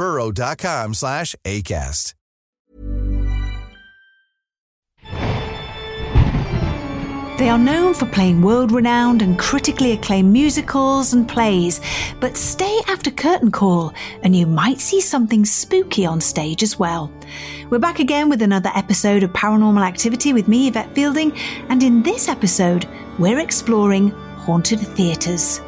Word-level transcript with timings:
burrow.com 0.00 0.94
slash 0.94 1.36
ACAST. 1.44 2.14
They 7.36 7.48
are 7.50 7.58
known 7.58 7.92
for 7.92 8.06
playing 8.06 8.40
world 8.40 8.72
renowned 8.72 9.20
and 9.20 9.38
critically 9.38 9.92
acclaimed 9.92 10.32
musicals 10.32 11.12
and 11.12 11.28
plays, 11.28 11.82
but 12.18 12.36
stay 12.38 12.80
after 12.88 13.10
curtain 13.10 13.50
call 13.50 13.92
and 14.22 14.34
you 14.34 14.46
might 14.46 14.80
see 14.80 15.02
something 15.02 15.44
spooky 15.44 16.06
on 16.06 16.22
stage 16.22 16.62
as 16.62 16.78
well. 16.78 17.12
We're 17.68 17.78
back 17.78 17.98
again 17.98 18.30
with 18.30 18.40
another 18.40 18.70
episode 18.74 19.22
of 19.22 19.34
Paranormal 19.34 19.86
Activity 19.86 20.32
with 20.32 20.48
me, 20.48 20.68
Yvette 20.68 20.94
Fielding, 20.94 21.32
and 21.68 21.82
in 21.82 22.02
this 22.02 22.26
episode, 22.26 22.88
we're 23.18 23.38
exploring 23.38 24.08
haunted 24.46 24.80
theatres. 24.80 25.60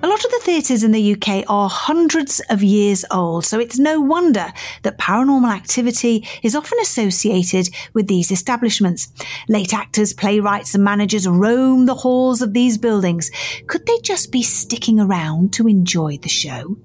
A 0.00 0.06
lot 0.06 0.24
of 0.24 0.30
the 0.30 0.40
theatres 0.44 0.84
in 0.84 0.92
the 0.92 1.14
UK 1.14 1.44
are 1.48 1.68
hundreds 1.68 2.40
of 2.50 2.62
years 2.62 3.04
old, 3.10 3.44
so 3.44 3.58
it's 3.58 3.80
no 3.80 4.00
wonder 4.00 4.52
that 4.84 4.96
paranormal 4.96 5.52
activity 5.52 6.24
is 6.44 6.54
often 6.54 6.78
associated 6.80 7.68
with 7.94 8.06
these 8.06 8.30
establishments. 8.30 9.08
Late 9.48 9.74
actors, 9.74 10.12
playwrights, 10.12 10.76
and 10.76 10.84
managers 10.84 11.26
roam 11.26 11.86
the 11.86 11.96
halls 11.96 12.42
of 12.42 12.52
these 12.52 12.78
buildings. 12.78 13.32
Could 13.66 13.86
they 13.86 13.98
just 13.98 14.30
be 14.30 14.40
sticking 14.40 15.00
around 15.00 15.52
to 15.54 15.66
enjoy 15.66 16.18
the 16.18 16.28
show? 16.28 16.76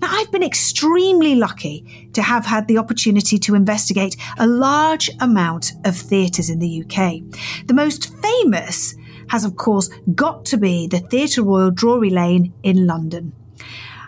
Now, 0.00 0.08
I've 0.12 0.30
been 0.30 0.44
extremely 0.44 1.34
lucky 1.34 2.10
to 2.12 2.22
have 2.22 2.46
had 2.46 2.68
the 2.68 2.78
opportunity 2.78 3.38
to 3.40 3.56
investigate 3.56 4.16
a 4.38 4.46
large 4.46 5.10
amount 5.18 5.72
of 5.84 5.96
theatres 5.96 6.48
in 6.48 6.60
the 6.60 6.84
UK. 6.84 7.22
The 7.66 7.74
most 7.74 8.14
famous 8.22 8.94
has, 9.30 9.44
of 9.44 9.56
course, 9.56 9.88
got 10.14 10.44
to 10.46 10.56
be 10.56 10.86
the 10.86 10.98
Theatre 10.98 11.42
Royal 11.42 11.70
Drury 11.70 12.10
Lane 12.10 12.52
in 12.62 12.86
London. 12.86 13.32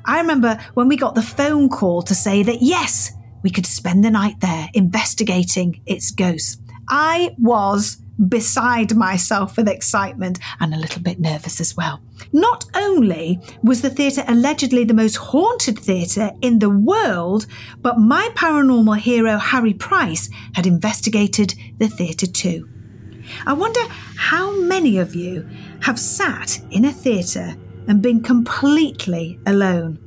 I 0.04 0.20
remember 0.20 0.58
when 0.74 0.88
we 0.88 0.96
got 0.96 1.14
the 1.14 1.22
phone 1.22 1.68
call 1.68 2.02
to 2.02 2.14
say 2.14 2.42
that 2.42 2.60
yes, 2.60 3.12
we 3.42 3.50
could 3.50 3.66
spend 3.66 4.04
the 4.04 4.10
night 4.10 4.40
there 4.40 4.68
investigating 4.74 5.80
its 5.86 6.10
ghosts. 6.10 6.58
I 6.88 7.34
was 7.38 7.98
beside 8.28 8.94
myself 8.94 9.56
with 9.56 9.68
excitement 9.68 10.38
and 10.60 10.74
a 10.74 10.78
little 10.78 11.02
bit 11.02 11.18
nervous 11.18 11.60
as 11.60 11.76
well. 11.76 12.00
Not 12.32 12.64
only 12.74 13.40
was 13.62 13.82
the 13.82 13.90
theatre 13.90 14.24
allegedly 14.28 14.84
the 14.84 14.94
most 14.94 15.16
haunted 15.16 15.78
theatre 15.78 16.32
in 16.40 16.58
the 16.58 16.70
world, 16.70 17.46
but 17.80 17.98
my 17.98 18.28
paranormal 18.34 18.98
hero 18.98 19.38
Harry 19.38 19.74
Price 19.74 20.28
had 20.54 20.66
investigated 20.66 21.54
the 21.78 21.88
theatre 21.88 22.26
too. 22.26 22.68
I 23.46 23.52
wonder 23.52 23.80
how 24.16 24.60
many 24.60 24.98
of 24.98 25.14
you 25.14 25.48
have 25.80 25.98
sat 25.98 26.60
in 26.70 26.84
a 26.84 26.92
theatre 26.92 27.54
and 27.88 28.02
been 28.02 28.22
completely 28.22 29.38
alone. 29.46 29.98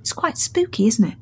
It's 0.00 0.12
quite 0.12 0.38
spooky, 0.38 0.86
isn't 0.86 1.04
it? 1.04 1.16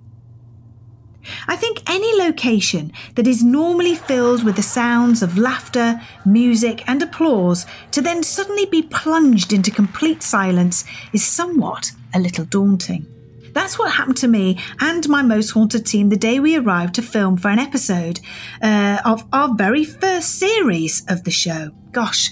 I 1.46 1.56
think 1.56 1.88
any 1.88 2.18
location 2.18 2.92
that 3.14 3.26
is 3.28 3.44
normally 3.44 3.94
filled 3.94 4.44
with 4.44 4.56
the 4.56 4.62
sounds 4.62 5.22
of 5.22 5.38
laughter, 5.38 6.00
music, 6.24 6.82
and 6.88 7.02
applause 7.02 7.64
to 7.92 8.00
then 8.00 8.22
suddenly 8.22 8.66
be 8.66 8.82
plunged 8.82 9.52
into 9.52 9.70
complete 9.70 10.22
silence 10.22 10.84
is 11.12 11.24
somewhat 11.24 11.92
a 12.12 12.18
little 12.18 12.44
daunting. 12.44 13.06
That's 13.52 13.78
what 13.78 13.92
happened 13.92 14.16
to 14.18 14.28
me 14.28 14.58
and 14.80 15.08
my 15.08 15.22
most 15.22 15.50
haunted 15.50 15.84
team 15.84 16.08
the 16.08 16.16
day 16.16 16.40
we 16.40 16.56
arrived 16.56 16.94
to 16.94 17.02
film 17.02 17.36
for 17.36 17.48
an 17.48 17.58
episode 17.58 18.20
uh, 18.62 19.00
of 19.04 19.26
our 19.32 19.54
very 19.54 19.84
first 19.84 20.38
series 20.38 21.04
of 21.08 21.24
the 21.24 21.30
show. 21.30 21.70
Gosh, 21.92 22.30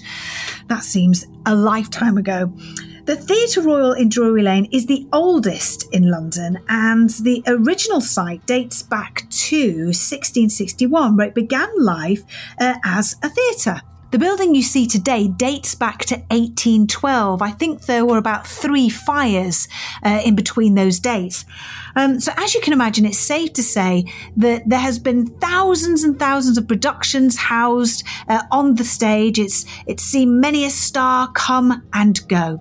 that 0.67 0.83
seems 0.83 1.27
a 1.45 1.55
lifetime 1.55 2.17
ago. 2.17 2.53
The 3.05 3.15
Theatre 3.15 3.61
Royal 3.61 3.93
in 3.93 4.09
Drury 4.09 4.43
Lane 4.43 4.69
is 4.71 4.85
the 4.85 5.07
oldest 5.11 5.91
in 5.91 6.09
London, 6.09 6.59
and 6.69 7.09
the 7.09 7.43
original 7.47 7.99
site 7.99 8.45
dates 8.45 8.83
back 8.83 9.27
to 9.29 9.85
1661, 9.87 11.17
where 11.17 11.27
it 11.27 11.35
began 11.35 11.67
life 11.77 12.23
uh, 12.59 12.75
as 12.83 13.15
a 13.23 13.29
theatre. 13.29 13.81
The 14.11 14.19
building 14.19 14.53
you 14.53 14.61
see 14.61 14.87
today 14.87 15.29
dates 15.29 15.73
back 15.73 15.99
to 16.05 16.15
1812. 16.15 17.41
I 17.41 17.51
think 17.51 17.83
there 17.83 18.05
were 18.05 18.17
about 18.17 18.45
three 18.45 18.89
fires 18.89 19.69
uh, 20.03 20.21
in 20.25 20.35
between 20.35 20.75
those 20.75 20.99
dates. 20.99 21.45
Um, 21.95 22.19
so, 22.19 22.33
as 22.35 22.53
you 22.53 22.59
can 22.59 22.73
imagine, 22.73 23.05
it's 23.05 23.17
safe 23.17 23.53
to 23.53 23.63
say 23.63 24.03
that 24.35 24.67
there 24.67 24.79
has 24.79 24.99
been 24.99 25.27
thousands 25.39 26.03
and 26.03 26.19
thousands 26.19 26.57
of 26.57 26.67
productions 26.67 27.37
housed 27.37 28.03
uh, 28.27 28.41
on 28.51 28.75
the 28.75 28.83
stage. 28.83 29.39
It's 29.39 29.65
it's 29.87 30.03
seen 30.03 30.41
many 30.41 30.65
a 30.65 30.69
star 30.69 31.31
come 31.31 31.81
and 31.93 32.19
go. 32.27 32.59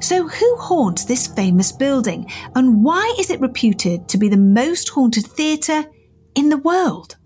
So, 0.00 0.28
who 0.28 0.56
haunts 0.58 1.06
this 1.06 1.26
famous 1.26 1.72
building, 1.72 2.30
and 2.54 2.84
why 2.84 3.16
is 3.18 3.30
it 3.30 3.40
reputed 3.40 4.08
to 4.10 4.16
be 4.16 4.28
the 4.28 4.36
most 4.36 4.90
haunted 4.90 5.26
theatre 5.26 5.86
in 6.36 6.50
the 6.50 6.58
world? 6.58 7.17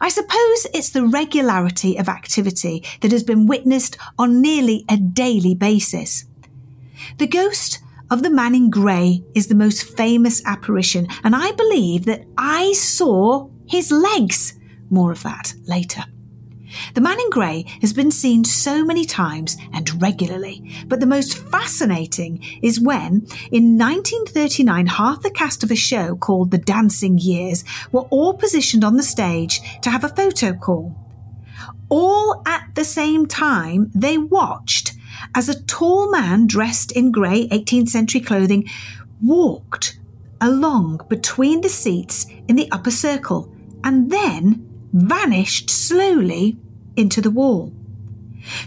I 0.00 0.08
suppose 0.08 0.66
it's 0.74 0.90
the 0.90 1.06
regularity 1.06 1.96
of 1.96 2.08
activity 2.08 2.84
that 3.00 3.12
has 3.12 3.22
been 3.22 3.46
witnessed 3.46 3.96
on 4.18 4.40
nearly 4.40 4.84
a 4.88 4.96
daily 4.96 5.54
basis. 5.54 6.24
The 7.18 7.26
ghost 7.26 7.80
of 8.10 8.22
the 8.22 8.30
man 8.30 8.54
in 8.54 8.70
grey 8.70 9.22
is 9.34 9.48
the 9.48 9.54
most 9.54 9.84
famous 9.96 10.44
apparition, 10.46 11.08
and 11.24 11.34
I 11.34 11.52
believe 11.52 12.04
that 12.04 12.24
I 12.38 12.72
saw 12.72 13.48
his 13.66 13.90
legs. 13.90 14.54
More 14.90 15.12
of 15.12 15.22
that 15.24 15.54
later. 15.66 16.04
The 16.94 17.00
man 17.00 17.18
in 17.20 17.30
grey 17.30 17.64
has 17.80 17.92
been 17.92 18.10
seen 18.10 18.44
so 18.44 18.84
many 18.84 19.04
times 19.04 19.56
and 19.72 20.00
regularly, 20.00 20.70
but 20.86 21.00
the 21.00 21.06
most 21.06 21.36
fascinating 21.36 22.42
is 22.62 22.80
when, 22.80 23.26
in 23.50 23.78
1939, 23.78 24.86
half 24.86 25.22
the 25.22 25.30
cast 25.30 25.62
of 25.62 25.70
a 25.70 25.76
show 25.76 26.16
called 26.16 26.50
The 26.50 26.58
Dancing 26.58 27.18
Years 27.18 27.64
were 27.92 28.08
all 28.10 28.34
positioned 28.34 28.84
on 28.84 28.96
the 28.96 29.02
stage 29.02 29.60
to 29.82 29.90
have 29.90 30.04
a 30.04 30.08
photo 30.08 30.52
call. 30.52 30.94
All 31.88 32.42
at 32.46 32.74
the 32.74 32.84
same 32.84 33.26
time, 33.26 33.90
they 33.94 34.18
watched 34.18 34.92
as 35.34 35.48
a 35.48 35.62
tall 35.62 36.10
man 36.10 36.46
dressed 36.46 36.92
in 36.92 37.12
grey 37.12 37.48
18th 37.48 37.88
century 37.88 38.20
clothing 38.20 38.68
walked 39.22 39.98
along 40.40 41.00
between 41.08 41.60
the 41.60 41.68
seats 41.68 42.26
in 42.48 42.56
the 42.56 42.70
upper 42.70 42.90
circle 42.90 43.50
and 43.84 44.10
then 44.10 44.75
vanished 44.96 45.68
slowly 45.68 46.56
into 46.96 47.20
the 47.20 47.30
wall. 47.30 47.72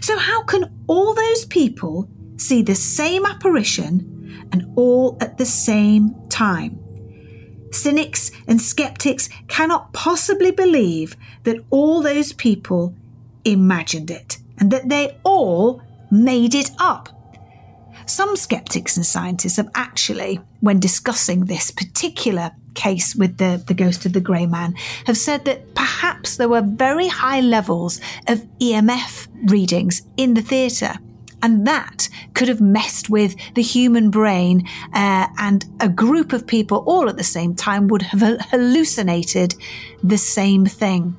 So, 0.00 0.16
how 0.18 0.42
can 0.44 0.72
all 0.86 1.14
those 1.14 1.44
people 1.46 2.08
see 2.36 2.62
the 2.62 2.74
same 2.74 3.26
apparition 3.26 4.48
and 4.52 4.72
all 4.76 5.16
at 5.20 5.38
the 5.38 5.46
same 5.46 6.14
time? 6.28 6.78
Cynics 7.72 8.30
and 8.46 8.60
skeptics 8.60 9.28
cannot 9.48 9.92
possibly 9.92 10.50
believe 10.50 11.16
that 11.44 11.64
all 11.70 12.02
those 12.02 12.32
people 12.32 12.94
imagined 13.44 14.10
it 14.10 14.38
and 14.58 14.70
that 14.70 14.88
they 14.88 15.18
all 15.24 15.82
made 16.10 16.54
it 16.54 16.70
up. 16.78 17.08
Some 18.06 18.36
skeptics 18.36 18.96
and 18.96 19.06
scientists 19.06 19.56
have 19.56 19.70
actually, 19.74 20.40
when 20.60 20.78
discussing 20.80 21.44
this 21.44 21.70
particular 21.70 22.52
case 22.74 23.14
with 23.14 23.38
the, 23.38 23.62
the 23.66 23.74
ghost 23.74 24.06
of 24.06 24.12
the 24.12 24.20
grey 24.20 24.46
man, 24.46 24.74
have 25.06 25.16
said 25.16 25.44
that 25.44 25.74
perhaps 25.74 26.36
there 26.36 26.48
were 26.48 26.62
very 26.62 27.08
high 27.08 27.40
levels 27.40 28.00
of 28.28 28.46
EMF 28.60 29.28
readings 29.50 30.02
in 30.16 30.34
the 30.34 30.42
theatre. 30.42 30.94
And 31.42 31.66
that 31.66 32.08
could 32.34 32.48
have 32.48 32.60
messed 32.60 33.08
with 33.08 33.34
the 33.54 33.62
human 33.62 34.10
brain, 34.10 34.68
uh, 34.92 35.26
and 35.38 35.64
a 35.80 35.88
group 35.88 36.32
of 36.34 36.46
people 36.46 36.84
all 36.86 37.08
at 37.08 37.16
the 37.16 37.24
same 37.24 37.54
time 37.54 37.88
would 37.88 38.02
have 38.02 38.20
hallucinated 38.50 39.54
the 40.02 40.18
same 40.18 40.66
thing. 40.66 41.16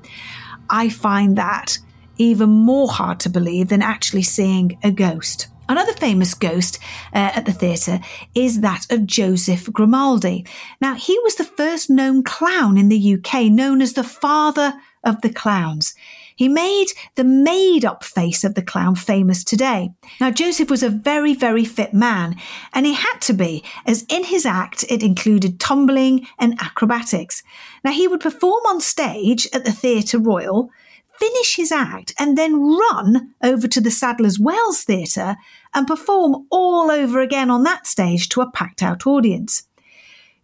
I 0.69 0.89
find 0.89 1.37
that 1.37 1.79
even 2.17 2.49
more 2.49 2.87
hard 2.87 3.19
to 3.21 3.29
believe 3.29 3.69
than 3.69 3.81
actually 3.81 4.21
seeing 4.21 4.77
a 4.83 4.91
ghost. 4.91 5.47
Another 5.71 5.93
famous 5.93 6.33
ghost 6.33 6.79
uh, 7.13 7.31
at 7.33 7.45
the 7.45 7.53
theatre 7.53 8.01
is 8.35 8.59
that 8.59 8.85
of 8.91 9.07
Joseph 9.07 9.71
Grimaldi. 9.71 10.45
Now, 10.81 10.95
he 10.95 11.17
was 11.19 11.35
the 11.35 11.45
first 11.45 11.89
known 11.89 12.23
clown 12.23 12.77
in 12.77 12.89
the 12.89 13.13
UK, 13.13 13.43
known 13.43 13.81
as 13.81 13.93
the 13.93 14.03
father 14.03 14.73
of 15.05 15.21
the 15.21 15.31
clowns. 15.31 15.95
He 16.35 16.49
made 16.49 16.87
the 17.15 17.23
made 17.23 17.85
up 17.85 18.03
face 18.03 18.43
of 18.43 18.55
the 18.55 18.61
clown 18.61 18.95
famous 18.95 19.45
today. 19.45 19.91
Now, 20.19 20.29
Joseph 20.29 20.69
was 20.69 20.83
a 20.83 20.89
very, 20.89 21.33
very 21.33 21.63
fit 21.63 21.93
man, 21.93 22.35
and 22.73 22.85
he 22.85 22.93
had 22.93 23.19
to 23.21 23.33
be, 23.33 23.63
as 23.85 24.05
in 24.09 24.25
his 24.25 24.45
act 24.45 24.83
it 24.89 25.01
included 25.01 25.57
tumbling 25.61 26.27
and 26.37 26.59
acrobatics. 26.59 27.43
Now, 27.85 27.93
he 27.93 28.09
would 28.09 28.19
perform 28.19 28.65
on 28.65 28.81
stage 28.81 29.47
at 29.53 29.63
the 29.63 29.71
Theatre 29.71 30.19
Royal, 30.19 30.69
finish 31.17 31.55
his 31.55 31.71
act, 31.71 32.13
and 32.17 32.35
then 32.35 32.59
run 32.59 33.35
over 33.43 33.67
to 33.67 33.79
the 33.79 33.91
Sadler's 33.91 34.39
Wells 34.39 34.83
Theatre 34.83 35.37
and 35.73 35.87
perform 35.87 36.45
all 36.49 36.91
over 36.91 37.21
again 37.21 37.49
on 37.49 37.63
that 37.63 37.87
stage 37.87 38.29
to 38.29 38.41
a 38.41 38.51
packed 38.51 38.83
out 38.83 39.05
audience. 39.07 39.63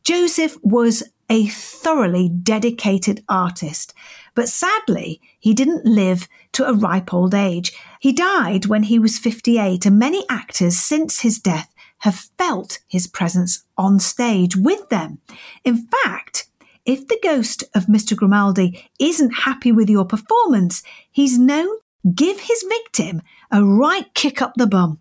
Joseph 0.04 0.58
was 0.64 1.04
a 1.30 1.48
thoroughly 1.48 2.30
dedicated 2.30 3.24
artist, 3.28 3.94
but 4.36 4.48
sadly, 4.48 5.20
he 5.40 5.54
didn't 5.54 5.86
live 5.86 6.30
to 6.54 6.68
a 6.68 6.74
ripe 6.74 7.14
old 7.14 7.34
age. 7.34 7.74
He 8.00 8.14
died 8.14 8.68
when 8.68 8.84
he 8.84 9.00
was 9.00 9.20
58, 9.20 9.86
and 9.86 10.00
many 10.00 10.24
actors 10.30 10.78
since 10.78 11.22
his 11.22 11.40
death 11.40 11.74
have 12.00 12.30
felt 12.38 12.80
his 12.88 13.08
presence 13.08 13.64
on 13.78 14.00
stage 14.00 14.56
with 14.56 14.88
them. 14.90 15.20
In 15.66 15.88
fact, 16.04 16.48
if 16.86 17.08
the 17.08 17.20
ghost 17.22 17.64
of 17.76 17.88
Mr. 17.88 18.16
Grimaldi 18.16 18.90
isn't 19.00 19.32
happy 19.32 19.74
with 19.74 19.90
your 19.90 20.06
performance, 20.06 20.84
he's 21.12 21.38
known 21.38 21.68
give 22.16 22.40
his 22.40 22.64
victim 22.70 23.22
a 23.52 23.64
right 23.64 24.14
kick 24.14 24.42
up 24.42 24.54
the 24.56 24.68
bum. 24.68 25.00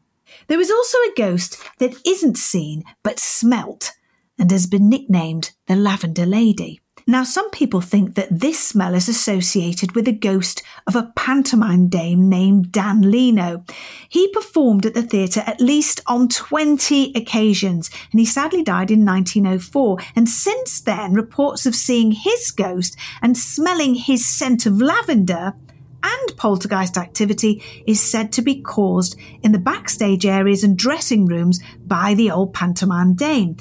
There 0.48 0.60
is 0.60 0.70
also 0.70 0.98
a 0.98 1.14
ghost 1.16 1.62
that 1.78 1.94
isn't 2.06 2.38
seen 2.38 2.84
but 3.02 3.18
smelt 3.18 3.92
and 4.38 4.50
has 4.50 4.66
been 4.66 4.88
nicknamed 4.88 5.52
the 5.66 5.76
Lavender 5.76 6.26
Lady. 6.26 6.80
Now, 7.08 7.22
some 7.22 7.50
people 7.50 7.80
think 7.80 8.16
that 8.16 8.40
this 8.40 8.58
smell 8.58 8.92
is 8.92 9.08
associated 9.08 9.94
with 9.94 10.06
the 10.06 10.12
ghost 10.12 10.64
of 10.88 10.96
a 10.96 11.12
pantomime 11.14 11.86
dame 11.86 12.28
named 12.28 12.72
Dan 12.72 13.00
Leno. 13.00 13.64
He 14.08 14.26
performed 14.32 14.84
at 14.86 14.94
the 14.94 15.04
theatre 15.04 15.44
at 15.46 15.60
least 15.60 16.00
on 16.08 16.26
20 16.28 17.12
occasions, 17.14 17.90
and 18.10 18.18
he 18.18 18.26
sadly 18.26 18.64
died 18.64 18.90
in 18.90 19.04
1904. 19.04 19.98
And 20.16 20.28
since 20.28 20.80
then, 20.80 21.14
reports 21.14 21.64
of 21.64 21.76
seeing 21.76 22.10
his 22.10 22.50
ghost 22.50 22.96
and 23.22 23.38
smelling 23.38 23.94
his 23.94 24.26
scent 24.26 24.66
of 24.66 24.82
lavender 24.82 25.54
and 26.02 26.36
poltergeist 26.36 26.96
activity 26.96 27.62
is 27.86 28.00
said 28.00 28.32
to 28.32 28.42
be 28.42 28.60
caused 28.60 29.16
in 29.42 29.52
the 29.52 29.58
backstage 29.58 30.26
areas 30.26 30.64
and 30.64 30.76
dressing 30.76 31.26
rooms 31.26 31.60
by 31.86 32.14
the 32.14 32.30
old 32.30 32.52
pantomime 32.54 33.14
dame. 33.14 33.56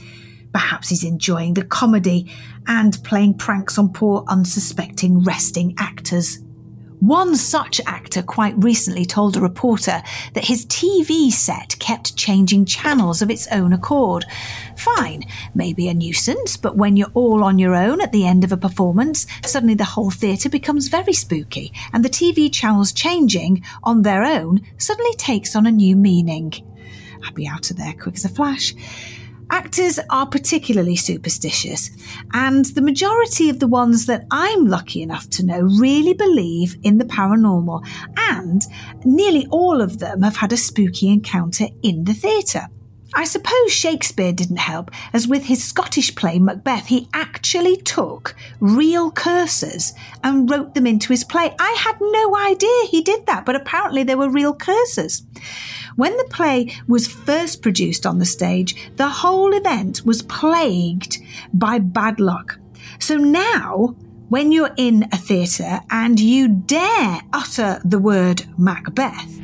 Perhaps 0.54 0.90
he's 0.90 1.04
enjoying 1.04 1.54
the 1.54 1.66
comedy 1.66 2.32
and 2.68 2.98
playing 3.04 3.34
pranks 3.34 3.78
on 3.78 3.92
poor 3.92 4.24
unsuspecting 4.28 5.24
resting 5.24 5.76
actors. 5.78 6.40
One 7.00 7.36
such 7.36 7.82
actor 7.86 8.24
quite 8.24 8.56
recently 8.64 9.06
told 9.06 9.36
a 9.36 9.42
reporter 9.42 10.02
that 10.34 10.46
his 10.46 10.66
TV 10.68 11.32
set 11.32 11.78
kept 11.80 12.16
changing 12.16 12.66
channels 12.66 13.22
of 13.22 13.30
its 13.30 13.48
own 13.52 13.74
accord. 13.74 14.26
Fine, 14.78 15.26
maybe 15.54 15.88
a 15.88 15.94
nuisance, 15.94 16.58
but 16.58 16.78
when 16.78 16.96
you're 16.96 17.12
all 17.14 17.44
on 17.44 17.60
your 17.60 17.76
own 17.76 18.02
at 18.02 18.12
the 18.12 18.26
end 18.26 18.44
of 18.44 18.52
a 18.52 18.58
performance, 18.58 19.28
suddenly 19.46 19.76
the 19.76 19.84
whole 19.84 20.10
theatre 20.10 20.50
becomes 20.50 20.88
very 20.88 21.14
spooky, 21.14 21.74
and 21.94 22.04
the 22.04 22.10
TV 22.10 22.52
channels 22.52 22.92
changing 22.92 23.64
on 23.84 24.02
their 24.02 24.24
own 24.24 24.62
suddenly 24.78 25.14
takes 25.16 25.56
on 25.56 25.66
a 25.66 25.72
new 25.72 25.96
meaning. 25.96 26.54
I'd 27.26 27.36
be 27.36 27.48
out 27.48 27.72
of 27.72 27.78
there 27.78 27.94
quick 27.94 28.16
as 28.16 28.26
a 28.26 28.30
flash. 28.30 28.74
Actors 29.52 30.00
are 30.10 30.26
particularly 30.26 30.96
superstitious, 30.96 31.92
and 32.34 32.66
the 32.66 32.82
majority 32.82 33.50
of 33.50 33.60
the 33.60 33.68
ones 33.68 34.06
that 34.08 34.26
I'm 34.32 34.66
lucky 34.66 35.02
enough 35.02 35.30
to 35.32 35.46
know 35.46 35.62
really 35.62 36.14
believe 36.14 36.78
in 36.84 36.98
the 36.98 37.06
paranormal, 37.06 37.86
and 38.18 38.64
nearly 39.04 39.48
all 39.52 39.82
of 39.82 40.00
them 40.00 40.24
have 40.24 40.38
had 40.38 40.52
a 40.52 40.58
spooky 40.58 41.10
encounter 41.10 41.68
in 41.84 42.06
the 42.06 42.14
theatre. 42.14 42.68
I 43.18 43.24
suppose 43.24 43.72
Shakespeare 43.72 44.34
didn't 44.34 44.58
help, 44.58 44.92
as 45.14 45.26
with 45.26 45.46
his 45.46 45.64
Scottish 45.64 46.14
play 46.16 46.38
Macbeth, 46.38 46.88
he 46.88 47.08
actually 47.14 47.78
took 47.78 48.36
real 48.60 49.10
curses 49.10 49.94
and 50.22 50.50
wrote 50.50 50.74
them 50.74 50.86
into 50.86 51.14
his 51.14 51.24
play. 51.24 51.56
I 51.58 51.78
had 51.80 51.96
no 52.02 52.36
idea 52.36 52.86
he 52.90 53.02
did 53.02 53.26
that, 53.28 53.46
but 53.46 53.56
apparently 53.56 54.04
they 54.04 54.16
were 54.16 54.30
real 54.30 54.54
curses. 54.54 55.24
When 55.96 56.18
the 56.18 56.26
play 56.26 56.72
was 56.88 57.08
first 57.08 57.62
produced 57.62 58.06
on 58.06 58.20
the 58.20 58.26
stage, 58.26 58.76
the 58.98 59.08
whole 59.08 59.54
event 59.54 60.06
was 60.06 60.24
plagued 60.24 61.20
by 61.54 61.80
bad 61.80 62.20
luck. 62.20 62.60
So 63.00 63.16
now, 63.16 63.96
when 64.28 64.52
you're 64.52 64.74
in 64.76 65.08
a 65.14 65.18
theatre 65.18 65.80
and 65.90 66.20
you 66.20 66.50
dare 66.50 67.22
utter 67.32 67.80
the 67.86 68.00
word 68.00 68.44
Macbeth, 68.58 69.40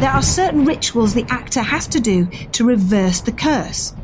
there 0.00 0.10
are 0.10 0.22
certain 0.22 0.64
rituals 0.64 1.12
the 1.12 1.26
actor 1.28 1.60
has 1.60 1.86
to 1.88 2.00
do 2.00 2.24
to 2.52 2.64
reverse 2.64 3.20
the 3.20 3.32
curse. 3.32 3.94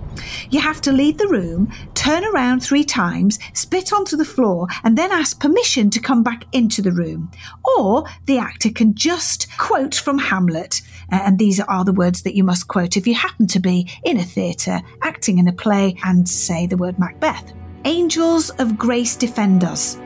You 0.50 0.60
have 0.60 0.80
to 0.82 0.92
leave 0.92 1.18
the 1.18 1.28
room, 1.28 1.72
turn 1.94 2.24
around 2.24 2.60
three 2.60 2.84
times, 2.84 3.38
spit 3.54 3.92
onto 3.92 4.16
the 4.16 4.24
floor, 4.24 4.66
and 4.84 4.96
then 4.96 5.12
ask 5.12 5.40
permission 5.40 5.90
to 5.90 6.00
come 6.00 6.22
back 6.22 6.44
into 6.52 6.82
the 6.82 6.92
room. 6.92 7.30
Or 7.64 8.04
the 8.26 8.38
actor 8.38 8.70
can 8.70 8.94
just 8.94 9.46
quote 9.58 9.94
from 9.94 10.18
Hamlet. 10.18 10.82
Uh, 11.12 11.20
and 11.24 11.38
these 11.38 11.60
are 11.60 11.84
the 11.84 11.92
words 11.92 12.22
that 12.22 12.34
you 12.34 12.44
must 12.44 12.68
quote 12.68 12.96
if 12.96 13.06
you 13.06 13.14
happen 13.14 13.46
to 13.46 13.60
be 13.60 13.88
in 14.04 14.18
a 14.18 14.24
theatre, 14.24 14.80
acting 15.02 15.38
in 15.38 15.48
a 15.48 15.52
play, 15.52 15.96
and 16.04 16.28
say 16.28 16.66
the 16.66 16.76
word 16.76 16.98
Macbeth. 16.98 17.52
Angels 17.84 18.50
of 18.58 18.76
grace 18.76 19.16
defend 19.16 19.62
us. 19.62 19.98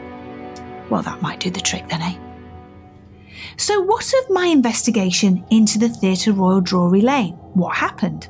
Well, 0.91 1.03
that 1.03 1.23
might 1.23 1.41
do 1.41 1.51
the 1.51 1.61
trick 1.61 1.89
then, 1.89 2.03
eh? 2.03 2.19
So, 3.57 3.81
what 3.81 4.13
of 4.13 4.31
my 4.31 4.47
investigation 4.47 5.45
into 5.51 5.79
the 5.79 5.89
Theatre 5.89 6.33
Royal 6.33 6.61
Drury 6.61 7.01
Lane? 7.01 7.35
What 7.55 7.77
happened? 7.77 8.29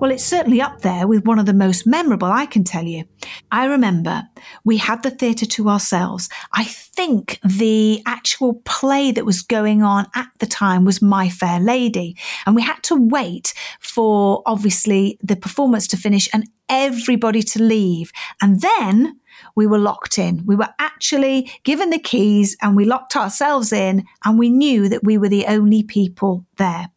Well, 0.00 0.10
it's 0.10 0.24
certainly 0.24 0.60
up 0.60 0.80
there 0.80 1.06
with 1.06 1.24
one 1.24 1.38
of 1.38 1.46
the 1.46 1.54
most 1.54 1.86
memorable, 1.86 2.28
I 2.28 2.46
can 2.46 2.64
tell 2.64 2.84
you. 2.84 3.04
I 3.50 3.66
remember 3.66 4.22
we 4.64 4.76
had 4.76 5.02
the 5.02 5.10
theatre 5.10 5.46
to 5.46 5.68
ourselves. 5.68 6.28
I 6.52 6.64
think 6.64 7.38
the 7.44 8.02
actual 8.06 8.62
play 8.64 9.12
that 9.12 9.26
was 9.26 9.42
going 9.42 9.82
on 9.82 10.06
at 10.14 10.28
the 10.38 10.46
time 10.46 10.84
was 10.84 11.02
My 11.02 11.28
Fair 11.28 11.60
Lady. 11.60 12.16
And 12.46 12.54
we 12.54 12.62
had 12.62 12.82
to 12.84 12.96
wait 12.96 13.54
for 13.80 14.42
obviously 14.46 15.18
the 15.22 15.36
performance 15.36 15.86
to 15.88 15.96
finish 15.96 16.28
and 16.32 16.48
everybody 16.68 17.42
to 17.42 17.62
leave. 17.62 18.12
And 18.40 18.60
then 18.60 19.20
we 19.54 19.66
were 19.66 19.78
locked 19.78 20.18
in. 20.18 20.44
We 20.46 20.56
were 20.56 20.68
actually 20.78 21.50
given 21.64 21.90
the 21.90 21.98
keys 21.98 22.56
and 22.62 22.76
we 22.76 22.84
locked 22.84 23.16
ourselves 23.16 23.72
in 23.72 24.04
and 24.24 24.38
we 24.38 24.50
knew 24.50 24.88
that 24.88 25.04
we 25.04 25.18
were 25.18 25.28
the 25.28 25.46
only 25.46 25.82
people 25.82 26.44
there. 26.56 26.88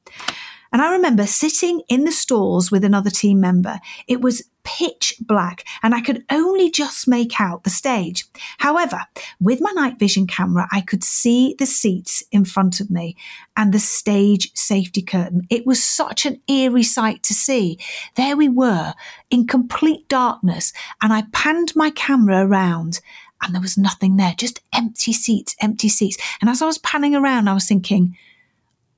And 0.77 0.85
I 0.85 0.91
remember 0.91 1.25
sitting 1.25 1.81
in 1.89 2.03
the 2.03 2.11
stalls 2.11 2.69
with 2.69 2.83
another 2.83 3.09
team 3.09 3.39
member. 3.39 3.79
It 4.07 4.21
was 4.21 4.47
pitch 4.63 5.15
black 5.19 5.63
and 5.81 5.95
I 5.95 6.01
could 6.01 6.23
only 6.29 6.69
just 6.69 7.07
make 7.07 7.41
out 7.41 7.63
the 7.63 7.71
stage. 7.71 8.25
However, 8.59 8.99
with 9.39 9.59
my 9.59 9.71
night 9.71 9.97
vision 9.97 10.27
camera, 10.27 10.67
I 10.71 10.81
could 10.81 11.03
see 11.03 11.55
the 11.57 11.65
seats 11.65 12.23
in 12.31 12.45
front 12.45 12.79
of 12.79 12.91
me 12.91 13.15
and 13.55 13.73
the 13.73 13.79
stage 13.79 14.51
safety 14.53 15.01
curtain. 15.01 15.47
It 15.49 15.65
was 15.65 15.83
such 15.83 16.27
an 16.27 16.39
eerie 16.47 16.83
sight 16.83 17.23
to 17.23 17.33
see. 17.33 17.79
There 18.13 18.37
we 18.37 18.47
were 18.47 18.93
in 19.31 19.47
complete 19.47 20.07
darkness 20.07 20.73
and 21.01 21.11
I 21.11 21.23
panned 21.33 21.75
my 21.75 21.89
camera 21.89 22.45
around 22.45 22.99
and 23.41 23.55
there 23.55 23.63
was 23.63 23.79
nothing 23.79 24.17
there, 24.17 24.35
just 24.37 24.61
empty 24.73 25.13
seats, 25.13 25.55
empty 25.59 25.89
seats. 25.89 26.17
And 26.39 26.51
as 26.51 26.61
I 26.61 26.67
was 26.67 26.77
panning 26.77 27.15
around, 27.15 27.47
I 27.47 27.55
was 27.55 27.67
thinking, 27.67 28.15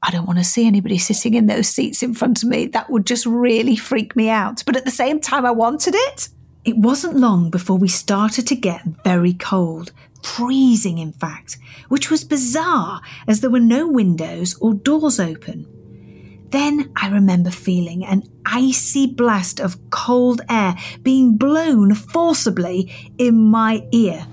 I 0.01 0.12
don't 0.12 0.25
want 0.25 0.39
to 0.39 0.46
see 0.46 0.65
anybody 0.65 0.98
sitting 0.98 1.34
in 1.34 1.48
those 1.48 1.68
seats 1.68 2.01
in 2.01 2.13
front 2.13 2.41
of 2.41 2.50
me. 2.50 2.68
That 2.68 2.89
would 2.89 3.06
just 3.06 3.25
really 3.25 3.75
freak 3.75 4.15
me 4.15 4.29
out. 4.29 4.63
But 4.65 4.77
at 4.77 4.86
the 4.86 4.91
same 4.91 5.20
time, 5.20 5.46
I 5.46 5.51
wanted 5.51 5.94
it. 5.96 6.29
It 6.63 6.77
wasn't 6.77 7.18
long 7.18 7.50
before 7.50 7.77
we 7.77 7.88
started 7.88 8.48
to 8.48 8.56
get 8.56 8.84
very 9.03 9.34
cold, 9.34 9.91
freezing, 10.24 10.98
in 11.00 11.12
fact, 11.12 11.58
which 11.89 12.10
was 12.10 12.24
bizarre 12.24 13.01
as 13.27 13.41
there 13.41 13.50
were 13.50 13.60
no 13.60 13.88
windows 13.88 14.56
or 14.62 14.74
doors 14.74 15.20
open. 15.20 15.68
Then 16.51 16.91
I 16.96 17.10
remember 17.10 17.51
feeling 17.51 18.03
an 18.06 18.24
icy 18.46 19.06
blast 19.08 19.60
of 19.60 19.77
cold 19.91 20.41
air 20.50 20.75
being 21.03 21.38
blown 21.38 21.94
forcibly 21.94 22.91
in 23.18 23.36
my 23.36 23.86
ear. 23.91 24.25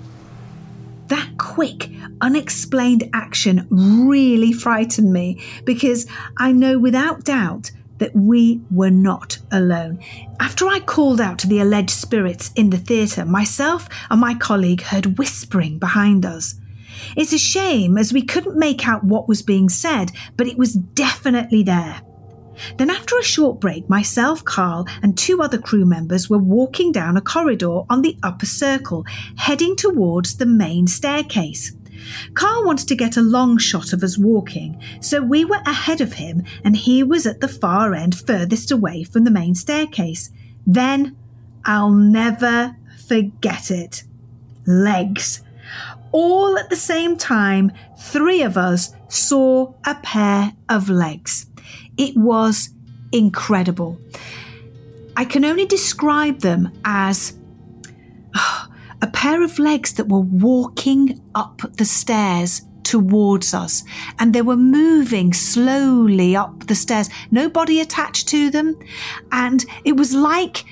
That 1.09 1.37
quick, 1.37 1.89
unexplained 2.21 3.09
action 3.13 3.67
really 3.69 4.51
frightened 4.51 5.11
me 5.11 5.41
because 5.65 6.07
I 6.37 6.51
know 6.51 6.79
without 6.79 7.23
doubt 7.23 7.71
that 7.99 8.15
we 8.15 8.61
were 8.69 8.91
not 8.91 9.39
alone. 9.51 9.99
After 10.39 10.67
I 10.67 10.79
called 10.79 11.19
out 11.19 11.39
to 11.39 11.47
the 11.47 11.59
alleged 11.59 11.89
spirits 11.89 12.51
in 12.55 12.69
the 12.69 12.77
theatre, 12.77 13.25
myself 13.25 13.89
and 14.09 14.21
my 14.21 14.35
colleague 14.35 14.81
heard 14.81 15.17
whispering 15.17 15.79
behind 15.79 16.25
us. 16.25 16.55
It's 17.15 17.33
a 17.33 17.37
shame 17.37 17.97
as 17.97 18.13
we 18.13 18.21
couldn't 18.21 18.57
make 18.57 18.87
out 18.87 19.03
what 19.03 19.27
was 19.27 19.41
being 19.41 19.69
said, 19.69 20.11
but 20.35 20.47
it 20.47 20.57
was 20.57 20.73
definitely 20.73 21.63
there. 21.63 22.01
Then, 22.77 22.89
after 22.89 23.17
a 23.17 23.23
short 23.23 23.59
break, 23.59 23.89
myself, 23.89 24.43
Carl, 24.43 24.87
and 25.01 25.17
two 25.17 25.41
other 25.41 25.57
crew 25.57 25.85
members 25.85 26.29
were 26.29 26.37
walking 26.37 26.91
down 26.91 27.17
a 27.17 27.21
corridor 27.21 27.81
on 27.89 28.01
the 28.01 28.17
upper 28.23 28.45
circle, 28.45 29.05
heading 29.37 29.75
towards 29.75 30.37
the 30.37 30.45
main 30.45 30.87
staircase. 30.87 31.73
Carl 32.33 32.65
wanted 32.65 32.87
to 32.87 32.95
get 32.95 33.17
a 33.17 33.21
long 33.21 33.57
shot 33.57 33.93
of 33.93 34.03
us 34.03 34.17
walking, 34.17 34.81
so 35.01 35.21
we 35.21 35.45
were 35.45 35.61
ahead 35.65 36.01
of 36.01 36.13
him 36.13 36.43
and 36.63 36.75
he 36.75 37.03
was 37.03 37.25
at 37.25 37.41
the 37.41 37.47
far 37.47 37.93
end 37.93 38.15
furthest 38.15 38.71
away 38.71 39.03
from 39.03 39.23
the 39.23 39.31
main 39.31 39.55
staircase. 39.55 40.29
Then 40.65 41.15
I'll 41.65 41.91
never 41.91 42.75
forget 43.07 43.71
it. 43.71 44.03
Legs. 44.65 45.41
All 46.11 46.57
at 46.57 46.69
the 46.69 46.75
same 46.75 47.17
time, 47.17 47.71
three 47.97 48.41
of 48.41 48.57
us 48.57 48.93
saw 49.09 49.73
a 49.85 49.95
pair 49.95 50.53
of 50.69 50.89
legs. 50.89 51.46
It 51.97 52.15
was 52.15 52.69
incredible. 53.11 53.99
I 55.15 55.25
can 55.25 55.43
only 55.45 55.65
describe 55.65 56.39
them 56.39 56.71
as 56.85 57.37
a 59.01 59.07
pair 59.07 59.43
of 59.43 59.59
legs 59.59 59.93
that 59.93 60.07
were 60.07 60.19
walking 60.19 61.21
up 61.33 61.61
the 61.77 61.85
stairs 61.85 62.61
towards 62.83 63.53
us 63.53 63.83
and 64.17 64.33
they 64.33 64.41
were 64.41 64.55
moving 64.55 65.33
slowly 65.33 66.35
up 66.35 66.67
the 66.67 66.75
stairs, 66.75 67.09
no 67.31 67.49
body 67.49 67.81
attached 67.81 68.27
to 68.29 68.49
them. 68.49 68.77
And 69.31 69.65
it 69.83 69.97
was 69.97 70.13
like 70.13 70.63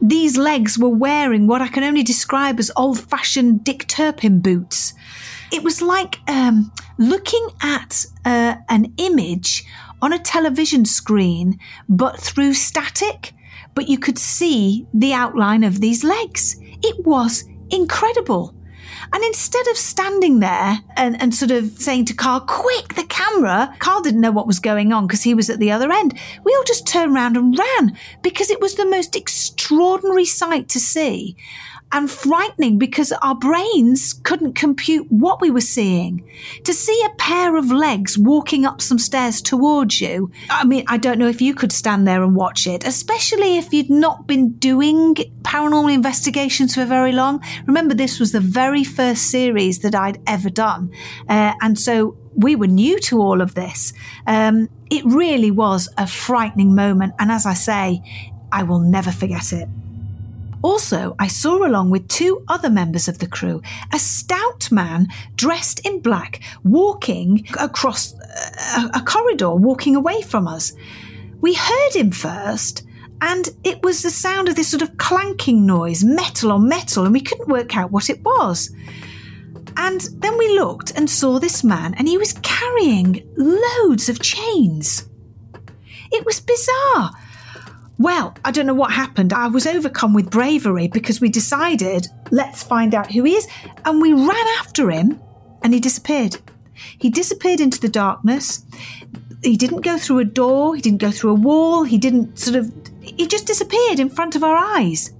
these 0.00 0.36
legs 0.36 0.78
were 0.78 0.88
wearing 0.88 1.46
what 1.46 1.62
I 1.62 1.68
can 1.68 1.84
only 1.84 2.02
describe 2.02 2.58
as 2.58 2.70
old 2.76 3.00
fashioned 3.00 3.64
Dick 3.64 3.86
Turpin 3.86 4.40
boots. 4.40 4.94
It 5.52 5.62
was 5.62 5.80
like 5.80 6.18
um, 6.28 6.72
looking 6.98 7.48
at 7.62 8.04
uh, 8.24 8.56
an 8.68 8.92
image 8.96 9.64
on 10.02 10.12
a 10.12 10.18
television 10.18 10.84
screen, 10.84 11.58
but 11.88 12.20
through 12.20 12.52
static, 12.52 13.32
but 13.74 13.88
you 13.88 13.96
could 13.96 14.18
see 14.18 14.86
the 14.92 15.14
outline 15.14 15.64
of 15.64 15.80
these 15.80 16.04
legs. 16.04 16.56
It 16.82 17.06
was 17.06 17.44
incredible. 17.70 18.54
And 19.14 19.22
instead 19.24 19.66
of 19.68 19.76
standing 19.76 20.40
there 20.40 20.78
and, 20.96 21.20
and 21.20 21.34
sort 21.34 21.50
of 21.50 21.70
saying 21.72 22.06
to 22.06 22.14
Carl, 22.14 22.40
quick, 22.40 22.94
the 22.94 23.04
camera, 23.04 23.74
Carl 23.78 24.00
didn't 24.00 24.20
know 24.20 24.30
what 24.30 24.46
was 24.46 24.58
going 24.58 24.92
on 24.92 25.06
because 25.06 25.22
he 25.22 25.34
was 25.34 25.50
at 25.50 25.58
the 25.58 25.70
other 25.70 25.92
end. 25.92 26.18
We 26.44 26.54
all 26.54 26.64
just 26.64 26.86
turned 26.86 27.14
around 27.14 27.36
and 27.36 27.56
ran 27.56 27.96
because 28.22 28.50
it 28.50 28.60
was 28.60 28.74
the 28.74 28.86
most 28.86 29.14
extraordinary 29.14 30.24
sight 30.24 30.68
to 30.70 30.80
see 30.80 31.36
and 31.92 32.10
frightening 32.10 32.78
because 32.78 33.12
our 33.22 33.34
brains 33.34 34.14
couldn't 34.24 34.54
compute 34.54 35.06
what 35.10 35.40
we 35.40 35.50
were 35.50 35.60
seeing. 35.60 36.28
To 36.64 36.72
see 36.72 37.00
a 37.04 37.14
pair 37.16 37.56
of 37.56 37.70
legs 37.70 38.18
walking 38.18 38.64
up 38.64 38.80
some 38.80 38.98
stairs 38.98 39.42
towards 39.42 40.00
you, 40.00 40.30
I 40.50 40.64
mean, 40.64 40.84
I 40.88 40.96
don't 40.96 41.18
know 41.18 41.28
if 41.28 41.42
you 41.42 41.54
could 41.54 41.72
stand 41.72 42.06
there 42.06 42.22
and 42.22 42.34
watch 42.34 42.66
it, 42.66 42.86
especially 42.86 43.58
if 43.58 43.72
you'd 43.72 43.90
not 43.90 44.26
been 44.26 44.52
doing 44.52 45.14
paranormal 45.42 45.92
investigations 45.92 46.74
for 46.74 46.84
very 46.84 47.12
long. 47.12 47.44
Remember, 47.66 47.94
this 47.94 48.18
was 48.18 48.32
the 48.32 48.40
very 48.40 48.84
first 48.84 49.30
series 49.30 49.80
that 49.80 49.94
I'd 49.94 50.18
ever 50.26 50.50
done. 50.50 50.90
Uh, 51.28 51.52
and 51.60 51.78
so 51.78 52.16
we 52.34 52.56
were 52.56 52.66
new 52.66 52.98
to 53.00 53.20
all 53.20 53.42
of 53.42 53.54
this. 53.54 53.92
Um, 54.26 54.68
it 54.90 55.04
really 55.04 55.50
was 55.50 55.88
a 55.98 56.06
frightening 56.06 56.74
moment. 56.74 57.14
And 57.18 57.30
as 57.30 57.46
I 57.46 57.54
say, 57.54 58.02
I 58.50 58.62
will 58.62 58.80
never 58.80 59.10
forget 59.10 59.52
it. 59.52 59.68
Also, 60.62 61.16
I 61.18 61.26
saw 61.26 61.66
along 61.66 61.90
with 61.90 62.08
two 62.08 62.44
other 62.48 62.70
members 62.70 63.08
of 63.08 63.18
the 63.18 63.26
crew 63.26 63.60
a 63.92 63.98
stout 63.98 64.70
man 64.70 65.08
dressed 65.34 65.84
in 65.84 66.00
black 66.00 66.40
walking 66.64 67.46
across 67.58 68.14
a, 68.76 68.90
a 68.94 69.02
corridor, 69.04 69.50
walking 69.50 69.96
away 69.96 70.22
from 70.22 70.46
us. 70.46 70.72
We 71.40 71.54
heard 71.54 71.94
him 71.94 72.12
first, 72.12 72.84
and 73.20 73.48
it 73.64 73.82
was 73.82 74.02
the 74.02 74.10
sound 74.10 74.48
of 74.48 74.54
this 74.54 74.68
sort 74.68 74.82
of 74.82 74.96
clanking 74.98 75.66
noise, 75.66 76.04
metal 76.04 76.52
on 76.52 76.68
metal, 76.68 77.04
and 77.04 77.12
we 77.12 77.20
couldn't 77.20 77.48
work 77.48 77.76
out 77.76 77.90
what 77.90 78.08
it 78.08 78.22
was. 78.22 78.70
And 79.76 80.00
then 80.18 80.36
we 80.38 80.58
looked 80.58 80.92
and 80.92 81.10
saw 81.10 81.38
this 81.38 81.64
man, 81.64 81.94
and 81.94 82.06
he 82.06 82.18
was 82.18 82.34
carrying 82.42 83.28
loads 83.36 84.08
of 84.08 84.20
chains. 84.20 85.08
It 86.12 86.26
was 86.26 86.40
bizarre. 86.40 87.10
Well, 88.02 88.34
I 88.44 88.50
don't 88.50 88.66
know 88.66 88.74
what 88.74 88.90
happened. 88.90 89.32
I 89.32 89.46
was 89.46 89.64
overcome 89.64 90.12
with 90.12 90.28
bravery 90.28 90.88
because 90.88 91.20
we 91.20 91.28
decided, 91.28 92.08
let's 92.32 92.60
find 92.60 92.96
out 92.96 93.12
who 93.12 93.22
he 93.22 93.36
is. 93.36 93.46
And 93.84 94.02
we 94.02 94.12
ran 94.12 94.48
after 94.58 94.90
him 94.90 95.20
and 95.62 95.72
he 95.72 95.78
disappeared. 95.78 96.36
He 96.98 97.10
disappeared 97.10 97.60
into 97.60 97.80
the 97.80 97.88
darkness. 97.88 98.64
He 99.44 99.56
didn't 99.56 99.82
go 99.82 99.98
through 99.98 100.18
a 100.18 100.24
door, 100.24 100.74
he 100.74 100.82
didn't 100.82 101.00
go 101.00 101.12
through 101.12 101.30
a 101.30 101.34
wall, 101.34 101.84
he 101.84 101.96
didn't 101.96 102.40
sort 102.40 102.56
of, 102.56 102.72
he 103.00 103.28
just 103.28 103.46
disappeared 103.46 104.00
in 104.00 104.10
front 104.10 104.34
of 104.34 104.42
our 104.42 104.56
eyes. 104.56 105.12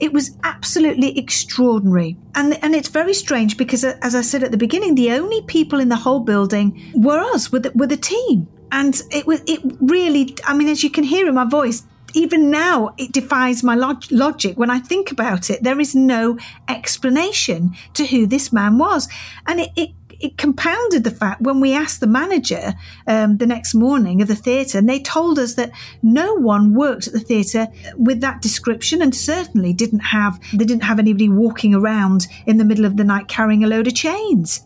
It 0.00 0.12
was 0.12 0.36
absolutely 0.42 1.16
extraordinary. 1.16 2.16
And, 2.34 2.58
and 2.64 2.74
it's 2.74 2.88
very 2.88 3.14
strange 3.14 3.56
because, 3.56 3.84
uh, 3.84 3.96
as 4.02 4.16
I 4.16 4.22
said 4.22 4.42
at 4.42 4.50
the 4.50 4.56
beginning, 4.56 4.96
the 4.96 5.12
only 5.12 5.42
people 5.42 5.78
in 5.78 5.88
the 5.88 5.94
whole 5.94 6.18
building 6.18 6.82
were 6.94 7.20
us, 7.20 7.52
were 7.52 7.60
the, 7.60 7.70
were 7.76 7.86
the 7.86 7.96
team. 7.96 8.48
And 8.72 9.00
it 9.12 9.24
was, 9.24 9.40
it 9.46 9.60
really, 9.80 10.34
I 10.44 10.54
mean, 10.54 10.68
as 10.68 10.82
you 10.82 10.90
can 10.90 11.04
hear 11.04 11.28
in 11.28 11.34
my 11.34 11.44
voice, 11.44 11.84
even 12.14 12.50
now, 12.50 12.94
it 12.98 13.12
defies 13.12 13.62
my 13.62 13.74
log- 13.74 14.10
logic. 14.10 14.58
When 14.58 14.70
I 14.70 14.78
think 14.78 15.10
about 15.10 15.50
it, 15.50 15.62
there 15.62 15.80
is 15.80 15.94
no 15.94 16.38
explanation 16.68 17.74
to 17.94 18.06
who 18.06 18.26
this 18.26 18.52
man 18.52 18.78
was. 18.78 19.08
And 19.46 19.60
it, 19.60 19.70
it 19.76 19.90
it 20.22 20.38
compounded 20.38 21.02
the 21.02 21.10
fact 21.10 21.42
when 21.42 21.58
we 21.58 21.74
asked 21.74 21.98
the 21.98 22.06
manager 22.06 22.74
um, 23.08 23.38
the 23.38 23.46
next 23.46 23.74
morning 23.74 24.22
of 24.22 24.28
the 24.28 24.36
theatre, 24.36 24.78
and 24.78 24.88
they 24.88 25.00
told 25.00 25.36
us 25.36 25.54
that 25.54 25.72
no 26.00 26.34
one 26.34 26.74
worked 26.74 27.08
at 27.08 27.12
the 27.12 27.18
theatre 27.18 27.66
with 27.96 28.20
that 28.20 28.40
description, 28.40 29.02
and 29.02 29.14
certainly 29.14 29.72
didn't 29.72 30.00
have 30.00 30.38
they 30.52 30.64
didn't 30.64 30.84
have 30.84 31.00
anybody 31.00 31.28
walking 31.28 31.74
around 31.74 32.28
in 32.46 32.56
the 32.56 32.64
middle 32.64 32.84
of 32.84 32.96
the 32.96 33.04
night 33.04 33.26
carrying 33.26 33.64
a 33.64 33.66
load 33.66 33.88
of 33.88 33.94
chains. 33.94 34.64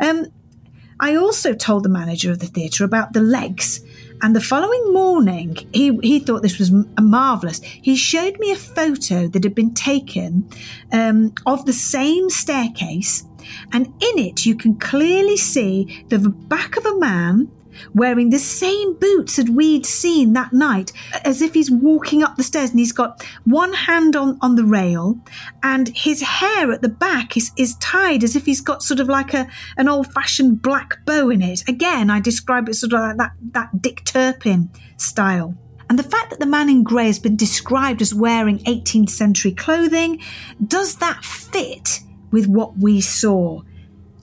Um, 0.00 0.26
I 0.98 1.14
also 1.14 1.52
told 1.52 1.82
the 1.82 1.90
manager 1.90 2.32
of 2.32 2.38
the 2.38 2.46
theatre 2.46 2.84
about 2.84 3.12
the 3.12 3.20
legs 3.20 3.84
and 4.22 4.34
the 4.34 4.40
following 4.40 4.92
morning, 4.92 5.56
he, 5.72 5.98
he 6.02 6.18
thought 6.20 6.42
this 6.42 6.58
was 6.58 6.72
marvellous. 7.00 7.60
He 7.62 7.96
showed 7.96 8.38
me 8.38 8.52
a 8.52 8.56
photo 8.56 9.28
that 9.28 9.44
had 9.44 9.54
been 9.54 9.74
taken 9.74 10.48
um, 10.92 11.34
of 11.46 11.66
the 11.66 11.72
same 11.72 12.30
staircase. 12.30 13.24
And 13.72 13.86
in 13.86 14.18
it, 14.18 14.44
you 14.44 14.56
can 14.56 14.76
clearly 14.76 15.36
see 15.36 16.04
the 16.08 16.18
back 16.18 16.76
of 16.76 16.84
a 16.84 16.98
man 16.98 17.50
wearing 17.94 18.30
the 18.30 18.38
same 18.38 18.94
boots 18.98 19.36
that 19.36 19.48
we'd 19.48 19.86
seen 19.86 20.32
that 20.32 20.52
night, 20.52 20.92
as 21.24 21.42
if 21.42 21.54
he's 21.54 21.70
walking 21.70 22.22
up 22.22 22.36
the 22.36 22.42
stairs 22.42 22.70
and 22.70 22.78
he's 22.78 22.92
got 22.92 23.24
one 23.44 23.72
hand 23.72 24.16
on, 24.16 24.38
on 24.40 24.54
the 24.54 24.64
rail 24.64 25.18
and 25.62 25.88
his 25.88 26.22
hair 26.22 26.72
at 26.72 26.82
the 26.82 26.88
back 26.88 27.36
is, 27.36 27.52
is 27.56 27.76
tied 27.76 28.24
as 28.24 28.36
if 28.36 28.46
he's 28.46 28.60
got 28.60 28.82
sort 28.82 29.00
of 29.00 29.08
like 29.08 29.34
a 29.34 29.48
an 29.76 29.88
old 29.88 30.12
fashioned 30.12 30.62
black 30.62 31.04
bow 31.04 31.30
in 31.30 31.42
it. 31.42 31.68
Again, 31.68 32.10
I 32.10 32.20
describe 32.20 32.68
it 32.68 32.74
sort 32.74 32.92
of 32.92 33.00
like 33.00 33.16
that, 33.18 33.32
that 33.52 33.82
Dick 33.82 34.04
Turpin 34.04 34.70
style. 34.96 35.56
And 35.88 35.98
the 35.98 36.02
fact 36.02 36.30
that 36.30 36.40
the 36.40 36.46
man 36.46 36.68
in 36.68 36.82
grey 36.82 37.06
has 37.06 37.18
been 37.18 37.36
described 37.36 38.02
as 38.02 38.12
wearing 38.12 38.58
18th 38.60 39.10
century 39.10 39.52
clothing, 39.52 40.20
does 40.66 40.96
that 40.96 41.24
fit 41.24 42.00
with 42.32 42.46
what 42.46 42.76
we 42.78 43.00
saw? 43.00 43.62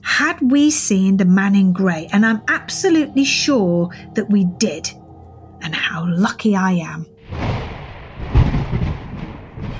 Had 0.04 0.38
we 0.40 0.70
seen 0.70 1.16
the 1.16 1.24
man 1.24 1.54
in 1.54 1.72
grey? 1.72 2.08
And 2.12 2.24
I'm 2.24 2.42
absolutely 2.48 3.24
sure 3.24 3.90
that 4.14 4.30
we 4.30 4.44
did. 4.44 4.90
And 5.62 5.74
how 5.74 6.06
lucky 6.06 6.54
I 6.54 6.72
am. 6.72 7.06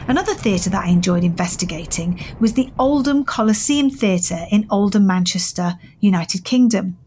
Another 0.09 0.35
theatre 0.35 0.71
that 0.71 0.85
I 0.85 0.88
enjoyed 0.88 1.25
investigating 1.25 2.21
was 2.40 2.54
the 2.54 2.73
Oldham 2.78 3.25
Coliseum 3.25 3.90
Theatre 3.90 4.47
in 4.50 4.66
Oldham, 4.71 5.07
Manchester, 5.07 5.78
United 6.00 6.45
Kingdom. 6.45 6.99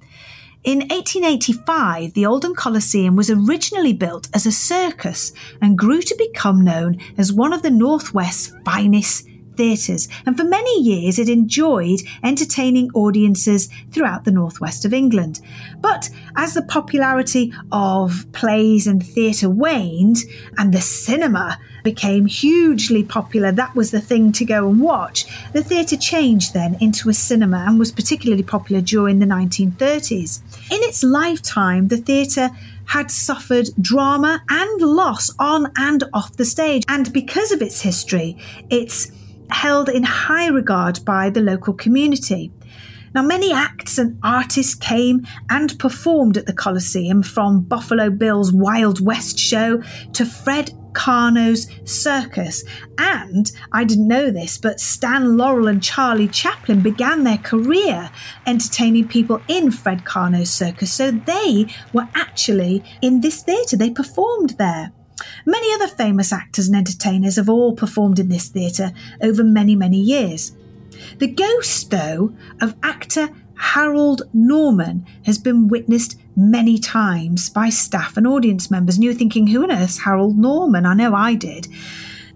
In 0.63 0.79
1885, 0.79 2.13
the 2.13 2.25
Oldham 2.25 2.53
Coliseum 2.53 3.15
was 3.15 3.29
originally 3.29 3.93
built 3.93 4.29
as 4.33 4.45
a 4.45 4.51
circus 4.51 5.31
and 5.61 5.77
grew 5.77 6.01
to 6.01 6.15
become 6.17 6.63
known 6.63 6.99
as 7.17 7.33
one 7.33 7.53
of 7.53 7.61
the 7.61 7.71
Northwest's 7.71 8.53
finest 8.65 9.27
theatres, 9.57 10.07
and 10.25 10.37
for 10.37 10.43
many 10.43 10.81
years 10.81 11.19
it 11.19 11.29
enjoyed 11.29 11.99
entertaining 12.23 12.89
audiences 12.93 13.69
throughout 13.91 14.23
the 14.23 14.31
northwest 14.31 14.85
of 14.85 14.93
England. 14.93 15.41
But 15.79 16.09
as 16.35 16.53
the 16.53 16.61
popularity 16.61 17.53
of 17.71 18.25
plays 18.31 18.87
and 18.87 19.05
theatre 19.05 19.49
waned, 19.49 20.17
and 20.57 20.73
the 20.73 20.81
cinema 20.81 21.59
became 21.83 22.25
hugely 22.25 23.03
popular, 23.03 23.51
that 23.51 23.75
was 23.75 23.91
the 23.91 24.01
thing 24.01 24.31
to 24.33 24.45
go 24.45 24.69
and 24.69 24.79
watch, 24.79 25.25
the 25.53 25.63
theatre 25.63 25.97
changed 25.97 26.53
then 26.53 26.77
into 26.81 27.09
a 27.09 27.13
cinema 27.13 27.65
and 27.67 27.79
was 27.79 27.91
particularly 27.91 28.43
popular 28.43 28.81
during 28.81 29.19
the 29.19 29.25
1930s. 29.25 30.41
In 30.71 30.83
its 30.83 31.03
lifetime, 31.03 31.87
the 31.87 31.97
theatre 31.97 32.49
had 32.87 33.11
suffered 33.11 33.69
drama 33.79 34.41
and 34.49 34.81
loss 34.81 35.29
on 35.39 35.71
and 35.77 36.03
off 36.13 36.35
the 36.37 36.45
stage. 36.45 36.83
And 36.87 37.11
because 37.13 37.51
of 37.51 37.61
its 37.61 37.81
history, 37.81 38.37
it's 38.69 39.11
held 39.49 39.89
in 39.89 40.03
high 40.03 40.47
regard 40.47 41.03
by 41.05 41.29
the 41.29 41.41
local 41.41 41.73
community. 41.73 42.51
Now, 43.15 43.23
many 43.23 43.51
acts 43.53 43.97
and 43.97 44.19
artists 44.21 44.75
came 44.75 45.25
and 45.49 45.77
performed 45.79 46.37
at 46.37 46.45
the 46.45 46.53
Coliseum, 46.53 47.23
from 47.23 47.61
Buffalo 47.61 48.09
Bill's 48.09 48.53
Wild 48.53 49.03
West 49.03 49.39
show 49.39 49.81
to 50.13 50.25
Fred 50.25 50.71
Karno's 50.91 51.67
circus. 51.85 52.63
And 52.97 53.51
I 53.71 53.85
didn't 53.85 54.07
know 54.07 54.29
this, 54.29 54.57
but 54.57 54.79
Stan 54.79 55.37
Laurel 55.37 55.67
and 55.67 55.81
Charlie 55.81 56.27
Chaplin 56.27 56.81
began 56.81 57.23
their 57.23 57.37
career 57.37 58.09
entertaining 58.45 59.07
people 59.07 59.41
in 59.47 59.71
Fred 59.71 60.03
Karno's 60.03 60.51
circus. 60.51 60.91
So 60.91 61.11
they 61.11 61.67
were 61.93 62.07
actually 62.15 62.83
in 63.01 63.21
this 63.21 63.41
theatre, 63.41 63.77
they 63.77 63.91
performed 63.91 64.51
there. 64.57 64.91
Many 65.45 65.73
other 65.73 65.87
famous 65.87 66.31
actors 66.31 66.67
and 66.67 66.75
entertainers 66.75 67.37
have 67.37 67.49
all 67.49 67.73
performed 67.73 68.19
in 68.19 68.29
this 68.29 68.49
theatre 68.49 68.91
over 69.21 69.43
many, 69.43 69.75
many 69.75 69.99
years. 69.99 70.55
The 71.19 71.27
ghost, 71.27 71.89
though, 71.91 72.33
of 72.61 72.75
actor 72.83 73.29
Harold 73.55 74.23
Norman 74.33 75.05
has 75.25 75.37
been 75.37 75.67
witnessed 75.67 76.19
many 76.35 76.77
times 76.77 77.49
by 77.49 77.69
staff 77.69 78.17
and 78.17 78.27
audience 78.27 78.69
members. 78.69 78.95
And 78.95 79.03
you're 79.03 79.13
thinking, 79.13 79.47
who 79.47 79.63
on 79.63 79.71
earth's 79.71 79.99
Harold 79.99 80.37
Norman? 80.37 80.85
I 80.85 80.93
know 80.93 81.15
I 81.15 81.33
did. 81.33 81.67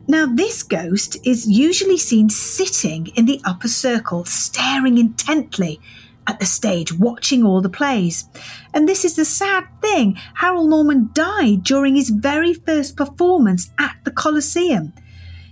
Now, 0.07 0.25
this 0.25 0.63
ghost 0.63 1.17
is 1.23 1.47
usually 1.47 1.97
seen 1.97 2.29
sitting 2.29 3.07
in 3.15 3.25
the 3.25 3.39
upper 3.45 3.67
circle, 3.67 4.25
staring 4.25 4.97
intently 4.97 5.79
at 6.27 6.39
the 6.39 6.45
stage, 6.45 6.93
watching 6.93 7.43
all 7.43 7.61
the 7.61 7.69
plays. 7.69 8.25
And 8.73 8.87
this 8.87 9.03
is 9.05 9.15
the 9.15 9.25
sad 9.25 9.65
thing 9.81 10.17
Harold 10.35 10.69
Norman 10.69 11.09
died 11.13 11.63
during 11.63 11.95
his 11.95 12.09
very 12.09 12.53
first 12.53 12.95
performance 12.95 13.71
at 13.79 13.95
the 14.03 14.11
Coliseum. 14.11 14.93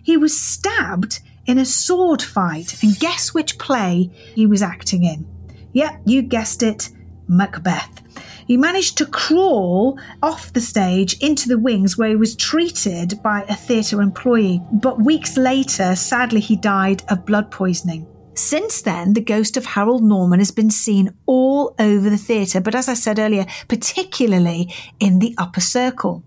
He 0.04 0.18
was 0.18 0.40
stabbed 0.40 1.20
in 1.46 1.58
a 1.58 1.66
sword 1.66 2.22
fight, 2.22 2.82
and 2.84 3.00
guess 3.00 3.34
which 3.34 3.58
play 3.58 4.12
he 4.36 4.46
was 4.46 4.62
acting 4.62 5.04
in? 5.04 5.28
Yep, 5.74 6.02
you 6.06 6.22
guessed 6.22 6.62
it 6.62 6.90
Macbeth. 7.28 8.02
He 8.48 8.58
managed 8.58 8.98
to 8.98 9.06
crawl 9.06 10.00
off 10.24 10.54
the 10.54 10.62
stage 10.62 11.18
into 11.22 11.48
the 11.48 11.60
wings 11.60 11.98
where 11.98 12.10
he 12.10 12.16
was 12.16 12.36
treated 12.36 13.22
by 13.22 13.44
a 13.44 13.56
theatre 13.56 14.02
employee, 14.02 14.62
but 14.72 15.04
weeks 15.04 15.38
later, 15.38 15.96
sadly, 15.96 16.40
he 16.40 16.56
died 16.56 17.04
of 17.10 17.26
blood 17.26 17.52
poisoning. 17.52 18.08
Since 18.39 18.84
then, 18.84 19.13
the 19.15 19.22
ghost 19.22 19.58
of 19.58 19.65
Harold 19.65 20.01
Norman 20.01 20.39
has 20.39 20.50
been 20.50 20.72
seen 20.72 21.13
all 21.25 21.75
over 21.77 22.10
the 22.10 22.17
theatre, 22.17 22.62
but 22.62 22.74
as 22.74 22.88
I 22.88 22.93
said 22.93 23.19
earlier, 23.19 23.46
particularly 23.67 24.74
in 24.98 25.19
the 25.19 25.36
upper 25.38 25.60
circle. 25.60 26.24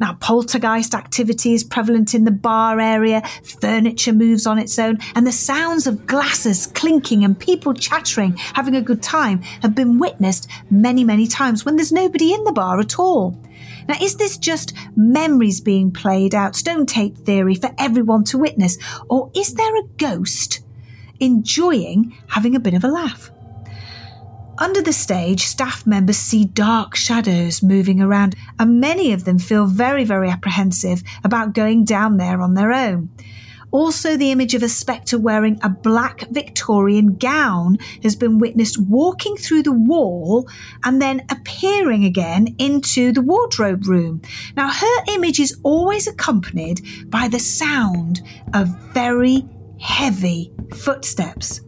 Now, 0.00 0.14
poltergeist 0.14 0.94
activity 0.94 1.52
is 1.52 1.64
prevalent 1.64 2.14
in 2.14 2.24
the 2.24 2.30
bar 2.30 2.80
area, 2.80 3.20
furniture 3.60 4.14
moves 4.14 4.46
on 4.46 4.58
its 4.58 4.78
own, 4.78 5.00
and 5.14 5.26
the 5.26 5.30
sounds 5.30 5.86
of 5.86 6.06
glasses 6.06 6.66
clinking 6.66 7.24
and 7.24 7.38
people 7.38 7.74
chattering, 7.74 8.34
having 8.54 8.74
a 8.74 8.80
good 8.80 9.02
time, 9.02 9.42
have 9.60 9.74
been 9.74 9.98
witnessed 9.98 10.48
many, 10.70 11.04
many 11.04 11.26
times 11.26 11.62
when 11.62 11.76
there's 11.76 11.92
nobody 11.92 12.32
in 12.32 12.42
the 12.44 12.52
bar 12.52 12.80
at 12.80 12.98
all. 12.98 13.38
Now, 13.86 13.96
is 14.00 14.16
this 14.16 14.38
just 14.38 14.72
memories 14.96 15.60
being 15.60 15.90
played 15.90 16.34
out, 16.34 16.56
stone 16.56 16.86
tape 16.86 17.18
theory 17.18 17.54
for 17.54 17.70
everyone 17.76 18.24
to 18.24 18.38
witness, 18.38 18.78
or 19.10 19.30
is 19.34 19.52
there 19.52 19.76
a 19.76 19.86
ghost 19.98 20.62
enjoying 21.20 22.16
having 22.28 22.54
a 22.54 22.60
bit 22.60 22.74
of 22.74 22.84
a 22.84 22.88
laugh? 22.88 23.30
Under 24.58 24.82
the 24.82 24.92
stage, 24.92 25.44
staff 25.44 25.86
members 25.86 26.16
see 26.16 26.44
dark 26.44 26.96
shadows 26.96 27.62
moving 27.62 28.00
around, 28.00 28.34
and 28.58 28.80
many 28.80 29.12
of 29.12 29.24
them 29.24 29.38
feel 29.38 29.66
very, 29.66 30.04
very 30.04 30.28
apprehensive 30.28 31.04
about 31.22 31.54
going 31.54 31.84
down 31.84 32.16
there 32.16 32.42
on 32.42 32.54
their 32.54 32.72
own. 32.72 33.10
Also, 33.70 34.16
the 34.16 34.32
image 34.32 34.54
of 34.54 34.62
a 34.62 34.68
spectre 34.68 35.18
wearing 35.18 35.60
a 35.62 35.68
black 35.68 36.26
Victorian 36.30 37.14
gown 37.16 37.76
has 38.02 38.16
been 38.16 38.38
witnessed 38.38 38.80
walking 38.80 39.36
through 39.36 39.62
the 39.62 39.72
wall 39.72 40.48
and 40.84 41.02
then 41.02 41.24
appearing 41.30 42.04
again 42.04 42.54
into 42.58 43.12
the 43.12 43.20
wardrobe 43.20 43.86
room. 43.86 44.22
Now, 44.56 44.70
her 44.70 45.04
image 45.08 45.38
is 45.38 45.58
always 45.62 46.06
accompanied 46.08 47.10
by 47.10 47.28
the 47.28 47.38
sound 47.38 48.22
of 48.54 48.68
very 48.92 49.46
heavy 49.80 50.52
footsteps. 50.74 51.60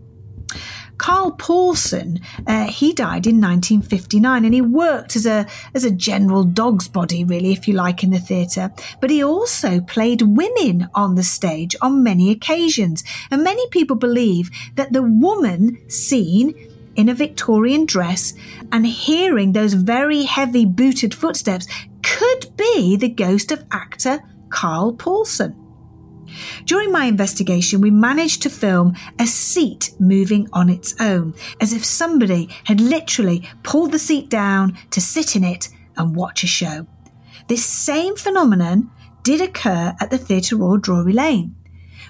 Carl 1.01 1.33
Paulson, 1.33 2.21
uh, 2.47 2.67
he 2.67 2.93
died 2.93 3.27
in 3.27 3.41
1959 3.41 4.45
and 4.45 4.53
he 4.53 4.61
worked 4.61 5.17
as 5.17 5.25
a, 5.25 5.47
as 5.73 5.83
a 5.83 5.91
general 5.91 6.45
dog's 6.45 6.89
body, 6.89 7.25
really, 7.25 7.53
if 7.53 7.67
you 7.67 7.73
like, 7.73 8.05
in 8.05 8.11
the 8.11 8.19
theatre. 8.19 8.71
But 9.01 9.09
he 9.09 9.25
also 9.25 9.81
played 9.81 10.21
women 10.21 10.91
on 10.95 11.15
the 11.15 11.23
stage 11.23 11.75
on 11.81 12.03
many 12.03 12.31
occasions. 12.31 13.03
And 13.31 13.43
many 13.43 13.67
people 13.71 13.97
believe 13.97 14.51
that 14.75 14.93
the 14.93 15.03
woman 15.03 15.81
seen 15.89 16.55
in 16.97 17.09
a 17.09 17.15
Victorian 17.15 17.87
dress 17.87 18.35
and 18.71 18.87
hearing 18.87 19.53
those 19.53 19.73
very 19.73 20.25
heavy 20.25 20.67
booted 20.67 21.15
footsteps 21.15 21.67
could 22.03 22.55
be 22.59 22.97
the 22.97 23.09
ghost 23.09 23.53
of 23.53 23.65
actor 23.73 24.21
Carl 24.51 24.93
Paulson. 24.93 25.60
During 26.65 26.93
my 26.93 27.05
investigation, 27.05 27.81
we 27.81 27.91
managed 27.91 28.43
to 28.43 28.51
film 28.51 28.95
a 29.19 29.27
seat 29.27 29.93
moving 29.99 30.49
on 30.53 30.69
its 30.69 30.95
own, 31.01 31.35
as 31.61 31.73
if 31.73 31.85
somebody 31.85 32.49
had 32.65 32.81
literally 32.81 33.49
pulled 33.63 33.93
the 33.93 33.99
seat 33.99 34.29
down 34.29 34.77
to 34.91 35.01
sit 35.01 35.37
in 35.37 35.45
it 35.45 35.69
and 35.97 36.17
watch 36.17 36.45
a 36.45 36.47
show. 36.47 36.87
This 37.49 37.65
same 37.65 38.17
phenomenon 38.17 38.91
did 39.23 39.41
occur 39.41 39.95
at 40.01 40.11
the 40.11 40.19
Theatre 40.19 40.57
Royal 40.57 40.79
Drury 40.79 41.13
Lane. 41.13 41.57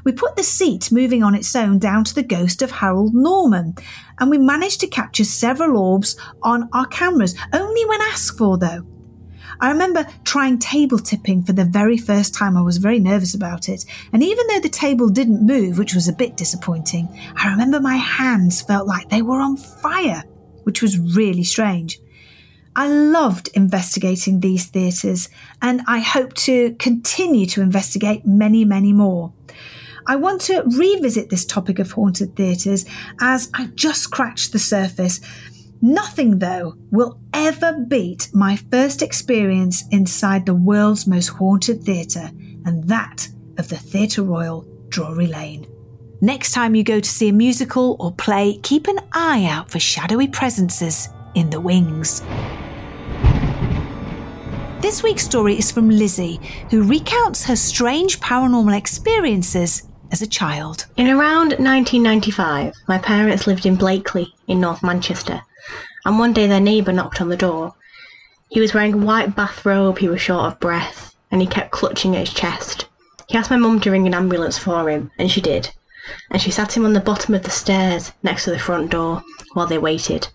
We 0.05 0.13
put 0.13 0.37
the 0.37 0.43
seat 0.43 0.93
moving 0.93 1.23
on 1.23 1.35
its 1.35 1.55
own 1.55 1.79
down 1.79 2.05
to 2.05 2.15
the 2.15 2.23
ghost 2.23 2.63
of 2.63 2.71
Harold 2.71 3.15
Norman, 3.15 3.75
and 4.19 4.31
we 4.31 4.39
managed 4.39 4.81
to 4.81 4.87
capture 4.87 5.25
several 5.25 5.77
orbs 5.77 6.17
on 6.43 6.69
our 6.73 6.87
cameras, 6.87 7.35
only 7.53 7.85
when 7.87 8.01
asked 8.03 8.39
for 8.39 8.57
though. 8.57 8.87
I 9.61 9.71
remember 9.71 10.07
trying 10.25 10.59
table 10.59 10.99
tipping 10.99 11.43
for 11.43 11.53
the 11.53 11.65
very 11.65 11.99
first 11.99 12.35
time. 12.35 12.57
I 12.57 12.63
was 12.63 12.79
very 12.79 12.99
nervous 12.99 13.35
about 13.35 13.69
it. 13.69 13.85
And 14.13 14.23
even 14.23 14.47
though 14.49 14.61
the 14.61 14.69
table 14.69 15.09
didn't 15.09 15.47
move, 15.47 15.79
which 15.79 15.95
was 15.95 16.09
a 16.09 16.15
bit 16.15 16.37
disappointing, 16.37 17.09
I 17.37 17.51
remember 17.51 17.81
my 17.81 17.97
hands 17.97 18.63
felt 18.63 18.87
like 18.87 19.11
they 19.11 19.23
were 19.23 19.41
on 19.41 19.57
fire, 19.57 20.25
which 20.65 20.81
was 20.81 20.99
really 20.99 21.45
strange. 21.45 22.01
I 22.75 22.89
loved 22.89 23.49
investigating 23.55 24.41
these 24.41 24.67
theatres 24.67 25.29
and 25.61 25.83
I 25.87 25.99
hope 25.99 26.35
to 26.35 26.75
continue 26.79 27.45
to 27.47 27.61
investigate 27.61 28.25
many, 28.25 28.65
many 28.65 28.93
more. 28.93 29.33
I 30.07 30.17
want 30.17 30.41
to 30.43 30.63
revisit 30.63 31.31
this 31.31 31.45
topic 31.45 31.79
of 31.79 31.93
haunted 31.93 32.35
theatres 32.37 32.85
as 33.21 33.51
I 33.55 33.67
just 33.75 34.03
scratched 34.03 34.53
the 34.53 34.59
surface 34.59 35.21
Nothing, 35.83 36.41
though, 36.41 36.75
will 36.91 37.19
ever 37.33 37.73
beat 37.73 38.29
my 38.35 38.57
first 38.57 39.01
experience 39.01 39.85
inside 39.91 40.45
the 40.45 40.55
world's 40.55 41.07
most 41.07 41.29
haunted 41.29 41.83
theatre, 41.83 42.31
and 42.67 42.85
that 42.85 43.27
of 43.57 43.69
the 43.69 43.79
Theatre 43.79 44.23
Royal, 44.23 44.67
Drury 44.91 45.27
Lane. 45.27 45.67
Next 46.21 46.53
time 46.53 46.75
you 46.75 46.85
go 46.85 47.01
to 47.01 47.09
see 47.09 47.31
a 47.31 47.33
musical 47.33 47.97
or 47.99 48.13
play, 48.13 48.59
keep 48.63 48.89
an 48.89 48.99
eye 49.13 49.47
out 49.47 49.71
for 49.71 49.81
shadowy 49.81 50.29
presences 50.29 51.09
in 51.35 51.49
the 51.49 51.61
wings. 51.61 52.21
This 54.83 55.03
week's 55.03 55.25
story 55.25 55.59
is 55.59 55.71
from 55.71 55.89
Lizzie, 55.89 56.41
who 56.71 56.83
recounts 56.83 57.45
her 57.45 57.57
strange 57.57 58.21
paranormal 58.21 58.77
experiences 58.77 59.85
as 60.13 60.21
a 60.21 60.27
child. 60.27 60.85
In 60.99 61.07
around 61.07 61.53
1995, 61.53 62.75
my 62.87 62.99
parents 62.99 63.47
lived 63.47 63.65
in 63.65 63.77
Blackley 63.77 64.35
in 64.47 64.61
North 64.61 64.83
Manchester 64.83 65.41
and 66.05 66.19
one 66.19 66.33
day 66.33 66.47
their 66.47 66.61
neighbour 66.61 66.93
knocked 66.93 67.21
on 67.21 67.29
the 67.29 67.37
door. 67.37 67.75
He 68.49 68.61
was 68.61 68.75
wearing 68.75 68.95
a 68.95 68.97
white 68.99 69.37
bathrobe, 69.37 69.99
he 69.99 70.09
was 70.09 70.21
short 70.21 70.47
of 70.47 70.61
breath, 70.61 71.15
and 71.31 71.41
he 71.41 71.47
kept 71.47 71.71
clutching 71.71 72.17
at 72.17 72.29
his 72.29 72.35
chest. 72.35 72.87
He 73.29 73.39
asked 73.39 73.51
my 73.51 73.57
mum 73.57 73.81
to 73.81 73.91
ring 73.91 74.07
an 74.07 74.15
ambulance 74.15 74.59
for 74.59 74.89
him, 74.89 75.11
and 75.19 75.31
she 75.31 75.41
did, 75.41 75.71
and 76.31 76.43
she 76.43 76.51
sat 76.51 76.77
him 76.77 76.85
on 76.85 76.93
the 76.93 77.01
bottom 77.01 77.35
of 77.35 77.43
the 77.43 77.51
stairs 77.51 78.13
next 78.23 78.45
to 78.45 78.51
the 78.51 78.59
front 78.59 78.91
door 78.91 79.23
while 79.53 79.67
they 79.67 79.79
waited. 79.79 80.29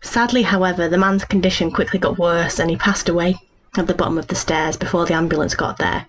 Sadly, 0.00 0.42
however, 0.42 0.88
the 0.88 0.96
man's 0.96 1.24
condition 1.24 1.70
quickly 1.70 1.98
got 1.98 2.18
worse 2.18 2.58
and 2.58 2.70
he 2.70 2.76
passed 2.76 3.08
away 3.08 3.36
at 3.76 3.86
the 3.86 3.94
bottom 3.94 4.16
of 4.16 4.28
the 4.28 4.34
stairs 4.34 4.76
before 4.76 5.04
the 5.04 5.14
ambulance 5.14 5.54
got 5.54 5.76
there. 5.76 6.06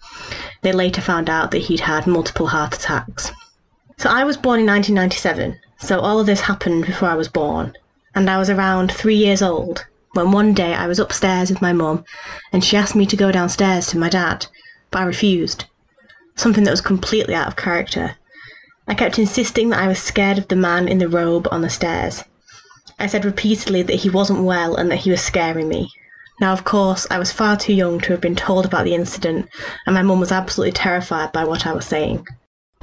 They 0.62 0.72
later 0.72 1.02
found 1.02 1.30
out 1.30 1.52
that 1.52 1.64
he'd 1.64 1.82
had 1.82 2.08
multiple 2.08 2.48
heart 2.48 2.76
attacks. 2.76 3.32
So 3.98 4.10
I 4.10 4.24
was 4.24 4.38
born 4.38 4.62
in 4.62 4.66
1997, 4.66 5.60
so 5.80 6.00
all 6.00 6.20
of 6.20 6.26
this 6.26 6.40
happened 6.40 6.86
before 6.86 7.10
I 7.10 7.16
was 7.16 7.28
born, 7.28 7.76
and 8.14 8.30
I 8.30 8.38
was 8.38 8.50
around 8.50 8.92
three 8.92 9.16
years 9.16 9.42
old 9.42 9.86
when 10.14 10.32
one 10.32 10.54
day 10.54 10.74
I 10.74 10.88
was 10.88 11.00
upstairs 11.00 11.50
with 11.50 11.62
my 11.62 11.72
mum 11.72 12.04
and 12.52 12.64
she 12.64 12.76
asked 12.76 12.96
me 12.96 13.06
to 13.06 13.16
go 13.16 13.32
downstairs 13.32 13.88
to 13.88 13.98
my 13.98 14.10
dad, 14.10 14.48
but 14.90 15.00
I 15.00 15.06
refused. 15.06 15.66
Something 16.36 16.64
that 16.66 16.72
was 16.72 16.82
completely 16.82 17.34
out 17.34 17.48
of 17.48 17.56
character. 17.56 18.16
I 18.88 18.94
kept 18.94 19.20
insisting 19.20 19.70
that 19.70 19.80
I 19.80 19.88
was 19.88 20.00
scared 20.00 20.38
of 20.38 20.48
the 20.50 20.56
man 20.56 20.88
in 20.88 20.98
the 20.98 21.08
robe 21.08 21.48
on 21.52 21.62
the 21.62 21.70
stairs. 21.70 22.24
I 23.00 23.08
said 23.08 23.24
repeatedly 23.24 23.84
that 23.84 24.02
he 24.02 24.10
wasn't 24.10 24.44
well 24.44 24.76
and 24.76 24.92
that 24.92 25.00
he 25.00 25.12
was 25.12 25.22
scaring 25.22 25.70
me. 25.70 25.90
Now, 26.42 26.52
of 26.52 26.64
course, 26.64 27.08
I 27.10 27.20
was 27.20 27.32
far 27.32 27.56
too 27.56 27.74
young 27.74 28.00
to 28.02 28.12
have 28.12 28.22
been 28.22 28.36
told 28.36 28.66
about 28.66 28.84
the 28.84 28.96
incident, 28.96 29.48
and 29.86 29.94
my 29.94 30.02
mum 30.02 30.20
was 30.20 30.32
absolutely 30.32 30.74
terrified 30.74 31.32
by 31.32 31.46
what 31.46 31.66
I 31.66 31.74
was 31.74 31.86
saying. 31.86 32.26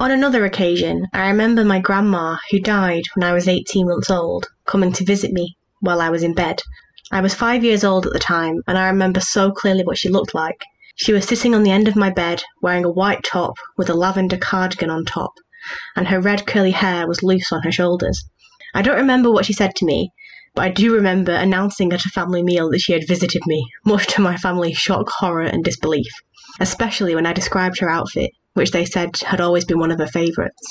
On 0.01 0.11
another 0.11 0.45
occasion, 0.45 1.07
I 1.11 1.27
remember 1.27 1.65
my 1.65 1.79
grandma, 1.79 2.37
who 2.49 2.61
died 2.61 3.03
when 3.15 3.29
I 3.29 3.33
was 3.33 3.49
18 3.49 3.85
months 3.85 4.09
old, 4.09 4.47
coming 4.65 4.93
to 4.93 5.03
visit 5.03 5.33
me 5.33 5.57
while 5.81 5.99
I 5.99 6.09
was 6.09 6.23
in 6.23 6.33
bed. 6.33 6.61
I 7.11 7.19
was 7.19 7.33
five 7.33 7.65
years 7.65 7.83
old 7.83 8.05
at 8.07 8.13
the 8.13 8.19
time, 8.19 8.61
and 8.65 8.77
I 8.77 8.87
remember 8.87 9.19
so 9.19 9.51
clearly 9.51 9.83
what 9.83 9.97
she 9.97 10.07
looked 10.07 10.33
like. 10.33 10.63
She 10.95 11.11
was 11.11 11.27
sitting 11.27 11.53
on 11.53 11.63
the 11.63 11.71
end 11.71 11.89
of 11.89 11.97
my 11.97 12.09
bed, 12.09 12.45
wearing 12.61 12.85
a 12.85 12.89
white 12.89 13.23
top 13.23 13.55
with 13.75 13.89
a 13.89 13.93
lavender 13.93 14.37
cardigan 14.37 14.89
on 14.89 15.03
top, 15.03 15.33
and 15.97 16.07
her 16.07 16.21
red 16.21 16.47
curly 16.47 16.71
hair 16.71 17.05
was 17.05 17.21
loose 17.21 17.51
on 17.51 17.63
her 17.63 17.71
shoulders. 17.71 18.23
I 18.73 18.81
don't 18.81 18.95
remember 18.95 19.29
what 19.29 19.45
she 19.45 19.51
said 19.51 19.75
to 19.75 19.85
me, 19.85 20.13
but 20.55 20.61
I 20.61 20.69
do 20.69 20.95
remember 20.95 21.33
announcing 21.33 21.91
at 21.91 22.05
a 22.05 22.09
family 22.09 22.41
meal 22.41 22.69
that 22.69 22.79
she 22.79 22.93
had 22.93 23.05
visited 23.05 23.41
me, 23.47 23.67
much 23.85 24.07
to 24.13 24.21
my 24.21 24.37
family's 24.37 24.77
shock, 24.77 25.09
horror, 25.09 25.43
and 25.43 25.61
disbelief, 25.61 26.07
especially 26.61 27.15
when 27.15 27.25
I 27.25 27.33
described 27.33 27.79
her 27.81 27.89
outfit, 27.89 28.31
which 28.53 28.71
they 28.71 28.85
said 28.85 29.15
had 29.17 29.41
always 29.41 29.65
been 29.65 29.79
one 29.79 29.91
of 29.91 29.99
her 29.99 30.07
favourites. 30.07 30.67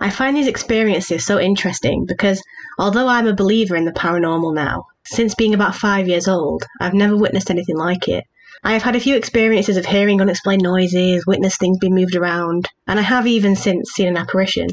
I 0.00 0.10
find 0.10 0.36
these 0.36 0.48
experiences 0.48 1.24
so 1.24 1.38
interesting 1.38 2.06
because 2.06 2.42
although 2.78 3.06
I'm 3.06 3.26
a 3.26 3.34
believer 3.34 3.76
in 3.76 3.84
the 3.84 3.92
paranormal 3.92 4.54
now, 4.54 4.86
since 5.04 5.34
being 5.34 5.54
about 5.54 5.76
five 5.76 6.08
years 6.08 6.26
old, 6.26 6.64
I've 6.80 6.94
never 6.94 7.16
witnessed 7.16 7.50
anything 7.50 7.76
like 7.76 8.08
it. 8.08 8.24
I 8.64 8.72
have 8.74 8.82
had 8.82 8.94
a 8.94 9.00
few 9.00 9.16
experiences 9.16 9.76
of 9.76 9.86
hearing 9.86 10.20
unexplained 10.20 10.62
noises, 10.62 11.26
witnessed 11.26 11.58
things 11.58 11.78
being 11.78 11.94
moved 11.94 12.14
around, 12.14 12.68
and 12.86 12.98
I 12.98 13.02
have 13.02 13.26
even 13.26 13.56
since 13.56 13.90
seen 13.90 14.08
an 14.08 14.16
apparition, 14.16 14.68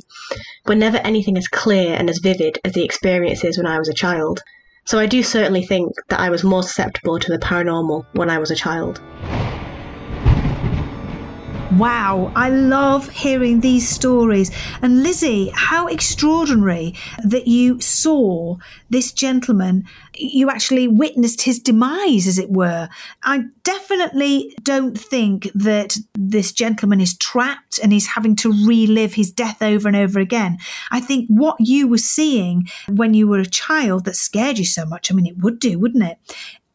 but 0.66 0.78
never 0.78 0.98
anything 0.98 1.38
as 1.38 1.48
clear 1.48 1.96
and 1.96 2.10
as 2.10 2.20
vivid 2.20 2.60
as 2.64 2.74
the 2.74 2.84
experiences 2.84 3.58
when 3.58 3.66
I 3.66 3.80
was 3.80 3.90
a 3.90 3.94
child. 3.94 4.42
So 4.86 5.00
I 5.00 5.06
do 5.06 5.24
certainly 5.24 5.64
think 5.64 5.92
that 6.10 6.20
I 6.20 6.30
was 6.30 6.44
more 6.44 6.64
susceptible 6.64 7.20
to 7.20 7.32
the 7.32 7.40
paranormal 7.40 8.06
when 8.14 8.30
I 8.30 8.38
was 8.38 8.52
a 8.52 8.56
child. 8.56 9.00
Wow, 11.78 12.32
I 12.36 12.50
love 12.50 13.10
hearing 13.10 13.60
these 13.60 13.88
stories. 13.88 14.50
And 14.82 15.04
Lizzie, 15.04 15.52
how 15.54 15.86
extraordinary 15.86 16.96
that 17.24 17.48
you 17.48 17.80
saw 17.80 18.58
this 18.90 19.12
gentleman, 19.12 19.86
you 20.16 20.50
actually 20.50 20.88
witnessed 20.88 21.44
his 21.44 21.60
demise, 21.60 22.26
as 22.26 22.40
it 22.40 22.50
were. 22.50 22.90
I 23.24 23.44
definitely 23.64 24.56
don't 24.64 25.00
think 25.00 25.52
that 25.54 25.96
this 26.16 26.52
gentleman 26.52 27.02
is 27.02 27.16
trapped 27.16 27.80
and 27.84 27.94
he's 27.94 28.08
having 28.08 28.36
to 28.38 28.52
relive 28.66 29.14
his 29.14 29.32
death 29.32 29.62
over 29.62 29.88
and 29.88 29.96
over 29.96 30.20
again. 30.20 30.58
I 30.90 31.00
think 31.00 31.28
what 31.30 31.58
you 31.60 31.88
were 31.88 32.00
seeing 32.00 32.68
when 32.88 33.14
you 33.14 33.28
were 33.28 33.40
a 33.40 33.46
child 33.46 34.06
that 34.06 34.16
scared 34.16 34.58
you 34.58 34.66
so 34.66 34.88
much, 34.88 35.12
I 35.12 35.14
mean, 35.14 35.28
it 35.28 35.38
would 35.38 35.60
do, 35.60 35.78
wouldn't 35.78 36.04
it? 36.04 36.18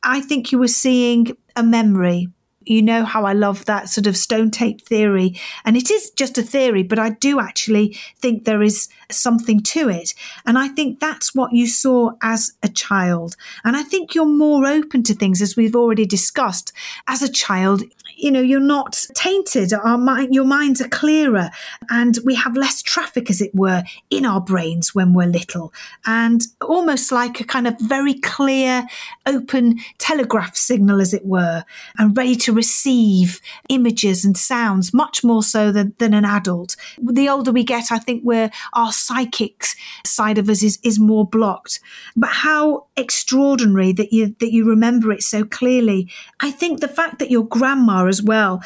I 0.04 0.20
think 0.20 0.52
you 0.52 0.58
were 0.58 0.68
seeing 0.68 1.36
a 1.56 1.64
memory 1.64 2.28
you 2.66 2.82
know 2.82 3.04
how 3.04 3.24
I 3.24 3.32
love 3.32 3.64
that 3.64 3.88
sort 3.88 4.06
of 4.06 4.16
stone 4.16 4.50
tape 4.50 4.86
theory. 4.86 5.38
And 5.64 5.76
it 5.76 5.90
is 5.90 6.10
just 6.10 6.38
a 6.38 6.42
theory, 6.42 6.82
but 6.82 6.98
I 6.98 7.10
do 7.10 7.40
actually 7.40 7.96
think 8.18 8.44
there 8.44 8.62
is 8.62 8.88
something 9.10 9.60
to 9.60 9.88
it. 9.88 10.14
And 10.46 10.58
I 10.58 10.68
think 10.68 11.00
that's 11.00 11.34
what 11.34 11.52
you 11.52 11.66
saw 11.66 12.12
as 12.22 12.52
a 12.62 12.68
child. 12.68 13.36
And 13.64 13.76
I 13.76 13.82
think 13.82 14.14
you're 14.14 14.26
more 14.26 14.66
open 14.66 15.02
to 15.04 15.14
things, 15.14 15.42
as 15.42 15.56
we've 15.56 15.76
already 15.76 16.06
discussed. 16.06 16.72
As 17.06 17.22
a 17.22 17.32
child, 17.32 17.82
you 18.24 18.30
know, 18.30 18.40
you're 18.40 18.58
not 18.58 19.04
tainted. 19.14 19.74
Our 19.74 19.98
mind, 19.98 20.34
your 20.34 20.46
minds 20.46 20.80
are 20.80 20.88
clearer, 20.88 21.50
and 21.90 22.18
we 22.24 22.34
have 22.36 22.56
less 22.56 22.80
traffic, 22.80 23.28
as 23.28 23.42
it 23.42 23.54
were, 23.54 23.82
in 24.08 24.24
our 24.24 24.40
brains 24.40 24.94
when 24.94 25.12
we're 25.12 25.26
little, 25.26 25.74
and 26.06 26.40
almost 26.62 27.12
like 27.12 27.38
a 27.38 27.44
kind 27.44 27.66
of 27.66 27.78
very 27.80 28.14
clear, 28.14 28.86
open 29.26 29.78
telegraph 29.98 30.56
signal, 30.56 31.02
as 31.02 31.12
it 31.12 31.26
were, 31.26 31.64
and 31.98 32.16
ready 32.16 32.34
to 32.36 32.52
receive 32.54 33.42
images 33.68 34.24
and 34.24 34.38
sounds 34.38 34.94
much 34.94 35.22
more 35.22 35.42
so 35.42 35.70
than, 35.70 35.94
than 35.98 36.14
an 36.14 36.24
adult. 36.24 36.76
The 36.96 37.28
older 37.28 37.52
we 37.52 37.62
get, 37.62 37.92
I 37.92 37.98
think 37.98 38.22
we're 38.24 38.50
our 38.72 38.90
psychic 38.90 39.66
side 40.06 40.38
of 40.38 40.48
us 40.48 40.62
is, 40.62 40.78
is 40.82 40.98
more 40.98 41.26
blocked. 41.26 41.78
But 42.16 42.30
how 42.30 42.86
extraordinary 42.96 43.92
that 43.92 44.12
you 44.12 44.34
that 44.40 44.52
you 44.52 44.64
remember 44.64 45.12
it 45.12 45.22
so 45.22 45.44
clearly. 45.44 46.08
I 46.40 46.50
think 46.50 46.80
the 46.80 46.88
fact 46.88 47.18
that 47.18 47.30
your 47.30 47.44
grandma 47.44 48.06
as 48.14 48.22
well 48.22 48.62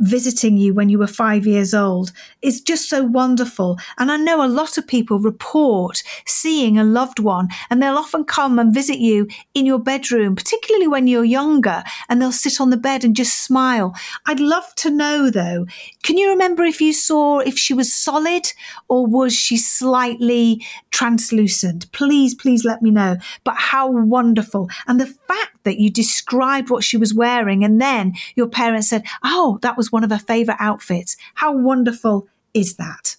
visiting 0.00 0.56
you 0.56 0.74
when 0.74 0.88
you 0.88 0.98
were 0.98 1.06
five 1.06 1.46
years 1.46 1.74
old 1.74 2.12
is 2.42 2.60
just 2.60 2.88
so 2.88 3.02
wonderful. 3.02 3.78
And 3.98 4.10
I 4.10 4.16
know 4.16 4.44
a 4.44 4.48
lot 4.48 4.78
of 4.78 4.86
people 4.86 5.18
report 5.18 6.02
seeing 6.26 6.78
a 6.78 6.84
loved 6.84 7.18
one 7.18 7.48
and 7.70 7.82
they'll 7.82 7.96
often 7.96 8.24
come 8.24 8.58
and 8.58 8.74
visit 8.74 8.98
you 8.98 9.28
in 9.54 9.66
your 9.66 9.78
bedroom, 9.78 10.36
particularly 10.36 10.88
when 10.88 11.06
you're 11.06 11.24
younger, 11.24 11.82
and 12.08 12.20
they'll 12.20 12.32
sit 12.32 12.60
on 12.60 12.70
the 12.70 12.76
bed 12.76 13.04
and 13.04 13.16
just 13.16 13.44
smile. 13.44 13.94
I'd 14.26 14.40
love 14.40 14.74
to 14.76 14.90
know 14.90 15.30
though, 15.30 15.66
can 16.02 16.18
you 16.18 16.28
remember 16.30 16.64
if 16.64 16.80
you 16.80 16.92
saw 16.92 17.38
if 17.40 17.58
she 17.58 17.74
was 17.74 17.92
solid 17.92 18.52
or 18.88 19.06
was 19.06 19.34
she 19.34 19.56
slightly 19.56 20.64
translucent? 20.90 21.90
Please, 21.92 22.34
please 22.34 22.64
let 22.64 22.82
me 22.82 22.90
know. 22.90 23.16
But 23.44 23.56
how 23.56 23.90
wonderful. 23.90 24.68
And 24.86 25.00
the 25.00 25.06
fact 25.06 25.64
that 25.64 25.78
you 25.78 25.90
described 25.90 26.70
what 26.70 26.84
she 26.84 26.96
was 26.96 27.14
wearing 27.14 27.64
and 27.64 27.80
then 27.80 28.14
your 28.34 28.48
parents 28.48 28.88
said, 28.88 29.04
Oh, 29.22 29.58
that 29.62 29.76
was 29.78 29.90
one 29.90 30.04
of 30.04 30.10
her 30.10 30.18
favorite 30.18 30.58
outfits. 30.60 31.16
How 31.34 31.56
wonderful 31.56 32.28
is 32.52 32.76
that? 32.76 33.16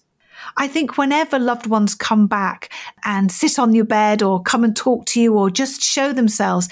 I 0.56 0.68
think 0.68 0.96
whenever 0.96 1.38
loved 1.38 1.66
ones 1.66 1.94
come 1.94 2.26
back 2.26 2.72
and 3.04 3.32
sit 3.32 3.58
on 3.58 3.74
your 3.74 3.84
bed 3.84 4.22
or 4.22 4.42
come 4.42 4.64
and 4.64 4.76
talk 4.76 5.06
to 5.06 5.20
you 5.20 5.36
or 5.36 5.50
just 5.50 5.82
show 5.82 6.12
themselves, 6.12 6.68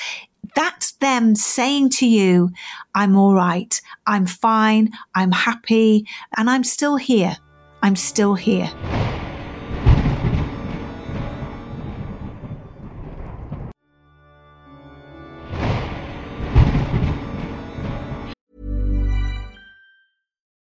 that's 0.54 0.92
them 0.92 1.34
saying 1.34 1.90
to 1.90 2.06
you, 2.06 2.50
I'm 2.94 3.16
all 3.16 3.34
right, 3.34 3.80
I'm 4.06 4.26
fine, 4.26 4.90
I'm 5.14 5.32
happy, 5.32 6.06
and 6.36 6.48
I'm 6.48 6.64
still 6.64 6.96
here. 6.96 7.36
I'm 7.82 7.96
still 7.96 8.34
here. 8.34 8.70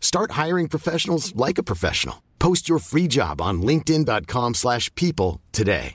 Start 0.00 0.30
hiring 0.30 0.68
professionals 0.68 1.36
like 1.36 1.58
a 1.58 1.62
professional. 1.62 2.22
Post 2.38 2.68
your 2.68 2.78
free 2.78 3.06
job 3.08 3.42
on 3.42 3.60
linkedin.com/people 3.60 4.54
slash 4.54 4.94
people 4.94 5.40
today. 5.52 5.94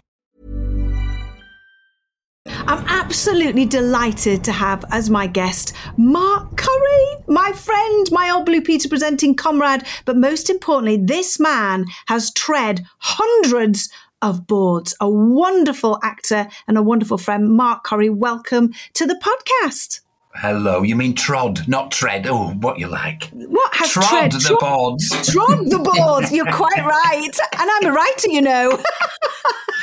I'm 2.48 2.84
absolutely 2.88 3.66
delighted 3.66 4.44
to 4.46 4.52
have 4.52 4.84
as 4.92 5.10
my 5.10 5.28
guest 5.28 5.74
Mark 5.98 6.58
Curry, 6.58 7.24
my 7.28 7.52
friend, 7.52 8.08
my 8.12 8.32
old 8.32 8.46
Blue 8.46 8.62
Peter 8.62 8.90
presenting 8.90 9.36
comrade, 9.36 9.84
but 10.06 10.18
most 10.18 10.50
importantly, 10.50 10.98
this 10.98 11.40
man 11.40 11.86
has 12.08 12.34
tread 12.34 12.84
hundreds 12.98 13.90
of 14.22 14.48
boards. 14.48 14.96
A 15.00 15.10
wonderful 15.10 16.00
actor 16.04 16.48
and 16.68 16.78
a 16.78 16.84
wonderful 16.84 17.18
friend, 17.18 17.52
Mark 17.52 17.84
Curry. 17.84 18.10
Welcome 18.10 18.74
to 18.94 19.06
the 19.06 19.16
podcast. 19.16 20.02
Hello, 20.34 20.82
you 20.82 20.96
mean 20.96 21.14
trod, 21.14 21.68
not 21.68 21.92
tread. 21.92 22.26
Oh, 22.26 22.52
what 22.62 22.80
you 22.80 22.88
like. 22.88 23.26
What 23.34 23.74
has 23.76 23.92
Trod 23.92 24.10
tread? 24.10 24.32
the 24.32 24.40
Trod- 24.40 24.60
boards. 24.60 25.10
Trod 25.32 25.70
the 25.70 25.80
boards. 25.98 26.32
You're 26.32 26.52
quite 26.52 26.78
right. 26.86 27.38
And 27.60 27.70
I'm 27.70 27.86
a 27.86 27.92
writer, 27.92 28.30
you 28.30 28.42
know. 28.42 28.82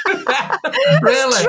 really? 1.03 1.45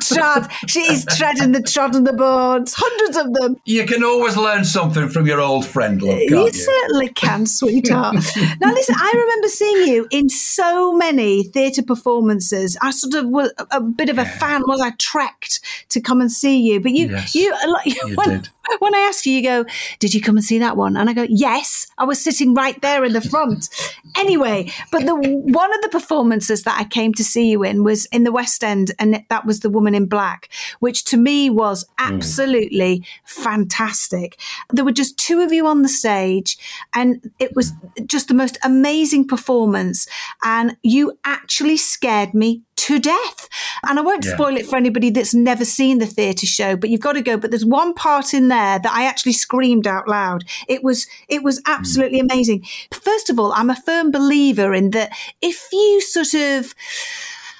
Trod. 0.00 0.50
She's 0.68 1.04
treading 1.16 1.52
the 1.52 1.62
trodden 1.62 2.04
the 2.04 2.12
boards. 2.12 2.74
Hundreds 2.76 3.16
of 3.16 3.32
them. 3.34 3.56
You 3.64 3.86
can 3.86 4.04
always 4.04 4.36
learn 4.36 4.64
something 4.64 5.08
from 5.08 5.26
your 5.26 5.40
old 5.40 5.64
friend, 5.66 6.02
love, 6.02 6.18
You 6.18 6.44
you? 6.44 6.52
certainly 6.52 7.08
can, 7.08 7.46
sweetheart. 7.46 8.14
now, 8.60 8.72
listen, 8.72 8.94
I 8.98 9.12
remember 9.16 9.48
seeing 9.48 9.88
you 9.88 10.06
in 10.10 10.28
so 10.28 10.92
many 10.92 11.44
theatre 11.44 11.82
performances. 11.82 12.76
I 12.82 12.90
sort 12.90 13.14
of 13.14 13.28
was 13.28 13.52
a, 13.58 13.66
a 13.78 13.80
bit 13.80 14.10
of 14.10 14.18
a 14.18 14.24
fan, 14.26 14.62
was 14.66 14.80
I 14.80 14.90
trekked 14.98 15.60
to 15.90 16.00
come 16.00 16.20
and 16.20 16.30
see 16.30 16.60
you. 16.60 16.80
But 16.80 16.92
you, 16.92 17.08
Yes, 17.08 17.34
you, 17.34 17.50
like, 17.68 17.86
you 17.86 18.14
when, 18.16 18.33
did. 18.34 18.63
When 18.80 18.94
I 18.94 18.98
ask 19.00 19.26
you, 19.26 19.32
you 19.32 19.42
go, 19.42 19.64
"Did 19.98 20.14
you 20.14 20.20
come 20.20 20.36
and 20.36 20.44
see 20.44 20.58
that 20.58 20.76
one?" 20.76 20.96
And 20.96 21.08
I 21.10 21.12
go, 21.12 21.26
"Yes, 21.28 21.86
I 21.98 22.04
was 22.04 22.20
sitting 22.20 22.54
right 22.54 22.80
there 22.82 23.04
in 23.04 23.12
the 23.12 23.20
front." 23.20 23.68
anyway, 24.16 24.70
but 24.92 25.04
the 25.06 25.14
one 25.14 25.74
of 25.74 25.80
the 25.82 25.88
performances 25.88 26.62
that 26.62 26.78
I 26.78 26.84
came 26.84 27.12
to 27.14 27.24
see 27.24 27.48
you 27.50 27.64
in 27.64 27.82
was 27.82 28.04
in 28.06 28.22
the 28.24 28.30
West 28.32 28.62
End, 28.62 28.92
and 28.98 29.24
that 29.28 29.44
was 29.44 29.60
The 29.60 29.70
Woman 29.70 29.94
in 29.94 30.06
Black, 30.06 30.48
which 30.80 31.04
to 31.06 31.16
me 31.16 31.50
was 31.50 31.84
Hmm. 31.98 32.14
absolutely 32.14 33.04
fantastic. 33.24 34.38
There 34.72 34.84
were 34.84 34.92
just 34.92 35.16
two 35.18 35.40
of 35.40 35.52
you 35.52 35.66
on 35.66 35.82
the 35.82 35.88
stage, 35.88 36.56
and 36.94 37.30
it 37.38 37.54
was 37.56 37.72
just 38.06 38.28
the 38.28 38.34
most 38.34 38.56
amazing 38.62 39.26
performance. 39.26 40.06
And 40.44 40.76
you 40.82 41.18
actually 41.24 41.76
scared 41.76 42.34
me 42.34 42.62
to 42.76 42.98
death. 42.98 43.48
And 43.86 43.98
I 43.98 44.02
won't 44.02 44.24
Yeah. 44.24 44.34
spoil 44.34 44.56
it 44.56 44.66
for 44.66 44.76
anybody 44.76 45.10
that's 45.10 45.32
never 45.34 45.64
seen 45.64 45.98
the 45.98 46.06
theatre 46.06 46.46
show, 46.46 46.76
but 46.76 46.90
you've 46.90 47.00
got 47.00 47.12
to 47.12 47.22
go. 47.22 47.36
But 47.36 47.50
there's 47.50 47.64
one 47.64 47.94
part 47.94 48.34
in 48.34 48.48
there 48.48 48.53
that 48.54 48.92
I 48.92 49.04
actually 49.04 49.32
screamed 49.32 49.86
out 49.86 50.08
loud. 50.08 50.44
It 50.68 50.82
was 50.82 51.06
it 51.28 51.42
was 51.42 51.58
hmm. 51.58 51.72
absolutely 51.72 52.20
amazing. 52.20 52.64
First 52.92 53.30
of 53.30 53.38
all, 53.38 53.52
I'm 53.52 53.70
a 53.70 53.76
firm 53.76 54.10
believer 54.10 54.74
in 54.74 54.90
that 54.90 55.12
if 55.40 55.68
you 55.72 56.00
sort 56.00 56.34
of 56.34 56.74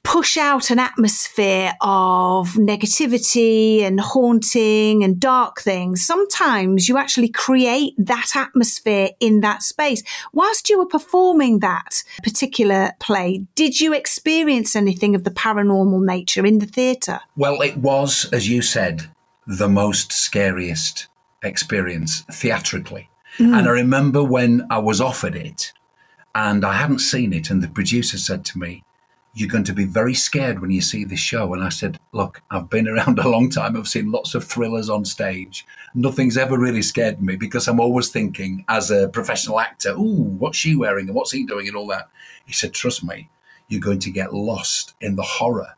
push 0.04 0.36
out 0.36 0.70
an 0.70 0.78
atmosphere 0.78 1.72
of 1.80 2.50
negativity 2.52 3.80
and 3.80 3.98
haunting 3.98 5.02
and 5.02 5.18
dark 5.18 5.60
things, 5.60 6.06
sometimes 6.06 6.88
you 6.88 6.98
actually 6.98 7.30
create 7.30 7.94
that 7.98 8.32
atmosphere 8.36 9.08
in 9.18 9.40
that 9.40 9.62
space. 9.62 10.02
Whilst 10.32 10.68
you 10.68 10.78
were 10.78 10.86
performing 10.86 11.60
that 11.60 12.04
particular 12.22 12.92
play, 13.00 13.46
did 13.54 13.80
you 13.80 13.94
experience 13.94 14.76
anything 14.76 15.14
of 15.14 15.24
the 15.24 15.30
paranormal 15.30 16.04
nature 16.04 16.44
in 16.46 16.58
the 16.58 16.66
theatre? 16.66 17.20
Well, 17.34 17.62
it 17.62 17.78
was, 17.78 18.28
as 18.30 18.48
you 18.48 18.60
said, 18.60 19.08
the 19.46 19.68
most 19.68 20.12
scariest 20.12 21.08
experience 21.42 22.22
theatrically. 22.32 23.08
Hmm. 23.36 23.54
And 23.54 23.68
I 23.68 23.72
remember 23.72 24.22
when 24.22 24.66
I 24.70 24.78
was 24.78 25.00
offered 25.00 25.34
it 25.34 25.72
and 26.34 26.64
I 26.64 26.74
hadn't 26.74 26.98
seen 26.98 27.32
it, 27.32 27.50
and 27.50 27.62
the 27.62 27.68
producer 27.68 28.18
said 28.18 28.44
to 28.46 28.58
me, 28.58 28.82
You're 29.34 29.48
going 29.48 29.64
to 29.64 29.72
be 29.72 29.84
very 29.84 30.14
scared 30.14 30.60
when 30.60 30.70
you 30.70 30.80
see 30.80 31.04
this 31.04 31.20
show. 31.20 31.54
And 31.54 31.62
I 31.62 31.68
said, 31.68 31.98
Look, 32.12 32.42
I've 32.50 32.70
been 32.70 32.88
around 32.94 33.18
a 33.18 33.28
long 33.28 33.50
time. 33.50 33.76
I've 33.76 33.88
seen 33.88 34.10
lots 34.10 34.34
of 34.34 34.44
thrillers 34.44 34.90
on 34.90 35.04
stage. 35.04 35.66
Nothing's 35.94 36.36
ever 36.36 36.58
really 36.58 36.82
scared 36.82 37.22
me 37.22 37.36
because 37.36 37.68
I'm 37.68 37.80
always 37.80 38.08
thinking, 38.08 38.64
as 38.68 38.90
a 38.90 39.08
professional 39.08 39.60
actor, 39.60 39.90
Ooh, 39.90 40.34
what's 40.38 40.58
she 40.58 40.74
wearing 40.74 41.06
and 41.06 41.14
what's 41.14 41.32
he 41.32 41.44
doing 41.44 41.68
and 41.68 41.76
all 41.76 41.86
that. 41.88 42.08
He 42.44 42.52
said, 42.52 42.72
Trust 42.72 43.04
me, 43.04 43.28
you're 43.68 43.80
going 43.80 44.00
to 44.00 44.10
get 44.10 44.34
lost 44.34 44.94
in 45.00 45.16
the 45.16 45.22
horror 45.22 45.76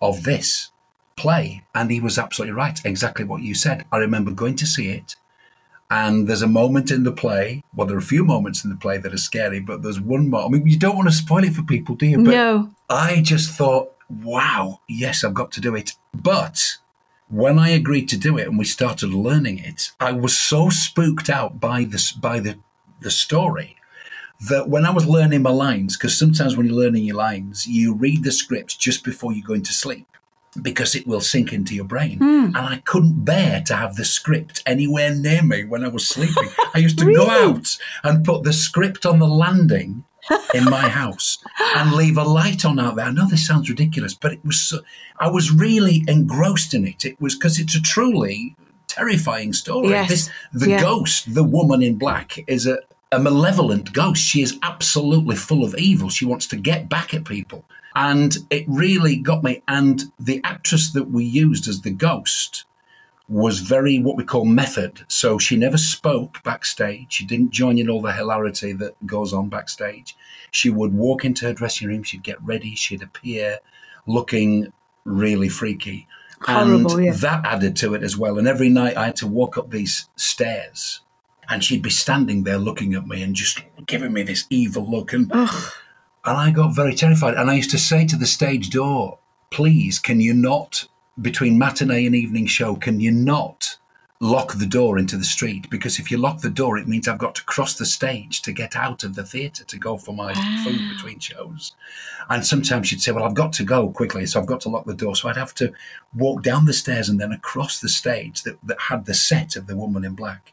of 0.00 0.24
this 0.24 0.70
play. 1.16 1.64
And 1.74 1.90
he 1.90 2.00
was 2.00 2.18
absolutely 2.18 2.54
right. 2.54 2.78
Exactly 2.84 3.24
what 3.24 3.42
you 3.42 3.54
said. 3.54 3.84
I 3.90 3.98
remember 3.98 4.30
going 4.30 4.56
to 4.56 4.66
see 4.66 4.90
it. 4.90 5.16
And 5.90 6.26
there's 6.26 6.42
a 6.42 6.48
moment 6.48 6.90
in 6.90 7.04
the 7.04 7.12
play, 7.12 7.62
well, 7.74 7.86
there 7.86 7.96
are 7.96 8.00
a 8.00 8.02
few 8.02 8.24
moments 8.24 8.64
in 8.64 8.70
the 8.70 8.76
play 8.76 8.98
that 8.98 9.14
are 9.14 9.18
scary, 9.18 9.60
but 9.60 9.82
there's 9.82 10.00
one 10.00 10.28
moment. 10.30 10.54
I 10.54 10.58
mean, 10.58 10.66
you 10.66 10.78
don't 10.78 10.96
want 10.96 11.08
to 11.08 11.14
spoil 11.14 11.44
it 11.44 11.54
for 11.54 11.62
people, 11.62 11.94
do 11.94 12.06
you? 12.06 12.16
But 12.18 12.30
no. 12.32 12.70
I 12.90 13.20
just 13.22 13.52
thought, 13.52 13.92
wow, 14.10 14.80
yes, 14.88 15.22
I've 15.22 15.34
got 15.34 15.52
to 15.52 15.60
do 15.60 15.76
it. 15.76 15.92
But 16.12 16.78
when 17.28 17.58
I 17.58 17.68
agreed 17.68 18.08
to 18.08 18.16
do 18.16 18.36
it 18.36 18.48
and 18.48 18.58
we 18.58 18.64
started 18.64 19.12
learning 19.12 19.58
it, 19.58 19.92
I 20.00 20.12
was 20.12 20.36
so 20.36 20.70
spooked 20.70 21.30
out 21.30 21.60
by 21.60 21.84
this 21.84 22.12
by 22.12 22.40
the 22.40 22.58
the 23.00 23.10
story 23.10 23.76
that 24.48 24.68
when 24.68 24.84
I 24.84 24.90
was 24.90 25.06
learning 25.06 25.42
my 25.42 25.50
lines, 25.50 25.96
because 25.96 26.18
sometimes 26.18 26.56
when 26.56 26.66
you're 26.66 26.74
learning 26.74 27.04
your 27.04 27.16
lines, 27.16 27.66
you 27.66 27.94
read 27.94 28.24
the 28.24 28.32
script 28.32 28.78
just 28.78 29.04
before 29.04 29.32
you 29.32 29.42
go 29.42 29.54
into 29.54 29.72
sleep 29.72 30.06
because 30.62 30.94
it 30.94 31.06
will 31.06 31.20
sink 31.20 31.52
into 31.52 31.74
your 31.74 31.84
brain. 31.84 32.18
Hmm. 32.18 32.46
And 32.46 32.56
I 32.56 32.82
couldn't 32.84 33.24
bear 33.24 33.62
to 33.66 33.76
have 33.76 33.96
the 33.96 34.04
script 34.04 34.62
anywhere 34.66 35.14
near 35.14 35.42
me 35.42 35.64
when 35.64 35.84
I 35.84 35.88
was 35.88 36.06
sleeping. 36.08 36.48
I 36.74 36.78
used 36.78 36.98
to 37.00 37.12
go 37.14 37.28
out 37.28 37.76
and 38.04 38.24
put 38.24 38.42
the 38.44 38.52
script 38.52 39.04
on 39.06 39.18
the 39.18 39.28
landing 39.28 40.04
in 40.54 40.64
my 40.64 40.88
house 41.00 41.38
and 41.76 41.92
leave 41.92 42.16
a 42.18 42.24
light 42.24 42.64
on 42.64 42.78
out 42.78 42.96
there. 42.96 43.06
I 43.06 43.10
know 43.12 43.28
this 43.28 43.46
sounds 43.46 43.68
ridiculous, 43.68 44.14
but 44.14 44.32
it 44.32 44.44
was 44.44 44.60
so, 44.60 44.80
I 45.18 45.28
was 45.28 45.50
really 45.52 46.04
engrossed 46.08 46.74
in 46.74 46.86
it. 46.86 47.04
It 47.04 47.20
was 47.20 47.34
because 47.34 47.58
it's 47.58 47.74
a 47.76 47.80
truly 47.82 48.56
terrifying 48.88 49.52
story. 49.52 49.90
Yes. 49.90 50.08
This 50.08 50.30
the 50.52 50.70
Yeah. 50.70 50.80
ghost, 50.80 51.34
the 51.34 51.44
woman 51.44 51.82
in 51.82 51.96
black, 51.96 52.38
is 52.48 52.66
a, 52.66 52.78
a 53.12 53.18
malevolent 53.20 53.92
ghost. 53.92 54.22
She 54.22 54.42
is 54.42 54.58
absolutely 54.62 55.36
full 55.36 55.64
of 55.64 55.74
evil. 55.76 56.08
She 56.08 56.24
wants 56.24 56.46
to 56.48 56.56
get 56.56 56.88
back 56.88 57.14
at 57.14 57.24
people. 57.24 57.64
And 57.96 58.36
it 58.50 58.64
really 58.68 59.16
got 59.16 59.42
me. 59.42 59.62
And 59.66 60.04
the 60.20 60.40
actress 60.44 60.92
that 60.92 61.10
we 61.10 61.24
used 61.24 61.66
as 61.66 61.80
the 61.80 61.90
ghost 61.90 62.64
was 63.28 63.58
very 63.58 63.98
what 63.98 64.16
we 64.16 64.22
call 64.22 64.44
method. 64.44 65.04
So 65.08 65.38
she 65.38 65.56
never 65.56 65.78
spoke 65.78 66.42
backstage. 66.44 67.14
She 67.14 67.24
didn't 67.24 67.50
join 67.50 67.78
in 67.78 67.90
all 67.90 68.02
the 68.02 68.12
hilarity 68.12 68.72
that 68.74 69.04
goes 69.06 69.32
on 69.32 69.48
backstage. 69.48 70.16
She 70.50 70.70
would 70.70 70.94
walk 70.94 71.24
into 71.24 71.46
her 71.46 71.52
dressing 71.52 71.88
room, 71.88 72.02
she'd 72.02 72.22
get 72.22 72.40
ready, 72.42 72.74
she'd 72.74 73.02
appear 73.02 73.58
looking 74.06 74.72
really 75.04 75.48
freaky. 75.48 76.06
Horrible, 76.42 76.96
and 76.96 77.06
yeah. 77.06 77.12
that 77.12 77.46
added 77.46 77.76
to 77.76 77.94
it 77.94 78.02
as 78.02 78.16
well. 78.16 78.38
And 78.38 78.46
every 78.46 78.68
night 78.68 78.96
I 78.96 79.06
had 79.06 79.16
to 79.16 79.26
walk 79.26 79.56
up 79.56 79.70
these 79.70 80.08
stairs 80.16 81.00
and 81.48 81.64
she'd 81.64 81.82
be 81.82 81.90
standing 81.90 82.44
there 82.44 82.58
looking 82.58 82.94
at 82.94 83.06
me 83.06 83.22
and 83.22 83.34
just 83.34 83.62
giving 83.86 84.12
me 84.12 84.22
this 84.22 84.46
evil 84.50 84.88
look. 84.88 85.12
And, 85.12 85.32
and 86.26 86.36
I 86.36 86.50
got 86.50 86.74
very 86.74 86.94
terrified. 86.94 87.34
And 87.34 87.50
I 87.50 87.54
used 87.54 87.70
to 87.70 87.78
say 87.78 88.04
to 88.06 88.16
the 88.16 88.26
stage 88.26 88.70
door, 88.70 89.18
please, 89.50 89.98
can 90.00 90.20
you 90.20 90.34
not, 90.34 90.88
between 91.20 91.56
matinee 91.56 92.04
and 92.04 92.14
evening 92.14 92.46
show, 92.46 92.74
can 92.74 92.98
you 92.98 93.12
not 93.12 93.78
lock 94.18 94.54
the 94.54 94.66
door 94.66 94.98
into 94.98 95.16
the 95.16 95.24
street? 95.24 95.70
Because 95.70 96.00
if 96.00 96.10
you 96.10 96.18
lock 96.18 96.40
the 96.40 96.50
door, 96.50 96.78
it 96.78 96.88
means 96.88 97.06
I've 97.06 97.18
got 97.18 97.36
to 97.36 97.44
cross 97.44 97.74
the 97.74 97.86
stage 97.86 98.42
to 98.42 98.52
get 98.52 98.74
out 98.74 99.04
of 99.04 99.14
the 99.14 99.22
theatre 99.22 99.64
to 99.64 99.78
go 99.78 99.96
for 99.96 100.12
my 100.12 100.34
food 100.64 100.80
ah. 100.80 100.92
between 100.96 101.20
shows. 101.20 101.74
And 102.28 102.44
sometimes 102.44 102.88
she'd 102.88 103.00
say, 103.00 103.12
Well, 103.12 103.24
I've 103.24 103.34
got 103.34 103.52
to 103.54 103.64
go 103.64 103.90
quickly, 103.90 104.26
so 104.26 104.40
I've 104.40 104.46
got 104.46 104.60
to 104.62 104.68
lock 104.68 104.84
the 104.84 104.94
door. 104.94 105.14
So 105.14 105.28
I'd 105.28 105.36
have 105.36 105.54
to 105.56 105.72
walk 106.12 106.42
down 106.42 106.64
the 106.64 106.72
stairs 106.72 107.08
and 107.08 107.20
then 107.20 107.30
across 107.30 107.78
the 107.78 107.88
stage 107.88 108.42
that, 108.42 108.58
that 108.64 108.80
had 108.80 109.06
the 109.06 109.14
set 109.14 109.54
of 109.54 109.68
the 109.68 109.76
woman 109.76 110.04
in 110.04 110.14
black. 110.14 110.52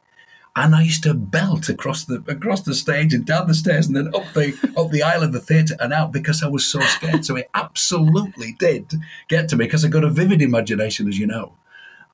And 0.55 0.75
I 0.75 0.83
used 0.83 1.01
to 1.03 1.15
belt 1.15 1.67
across 1.67 2.05
the 2.05 2.23
across 2.27 2.61
the 2.61 2.75
stage 2.75 3.13
and 3.13 3.25
down 3.25 3.47
the 3.47 3.55
stairs 3.55 3.87
and 3.87 3.95
then 3.95 4.13
up 4.13 4.33
the 4.33 4.53
up 4.77 4.91
the 4.91 5.01
aisle 5.01 5.23
of 5.23 5.33
the 5.33 5.39
theatre 5.39 5.75
and 5.79 5.91
out 5.91 6.11
because 6.11 6.43
I 6.43 6.47
was 6.47 6.65
so 6.65 6.79
scared. 6.81 7.25
So 7.25 7.35
it 7.35 7.49
absolutely 7.55 8.53
did 8.53 8.93
get 9.29 9.49
to 9.49 9.55
me 9.55 9.65
because 9.65 9.83
I 9.83 9.87
got 9.87 10.03
a 10.03 10.09
vivid 10.09 10.41
imagination, 10.43 11.07
as 11.07 11.17
you 11.17 11.25
know. 11.25 11.53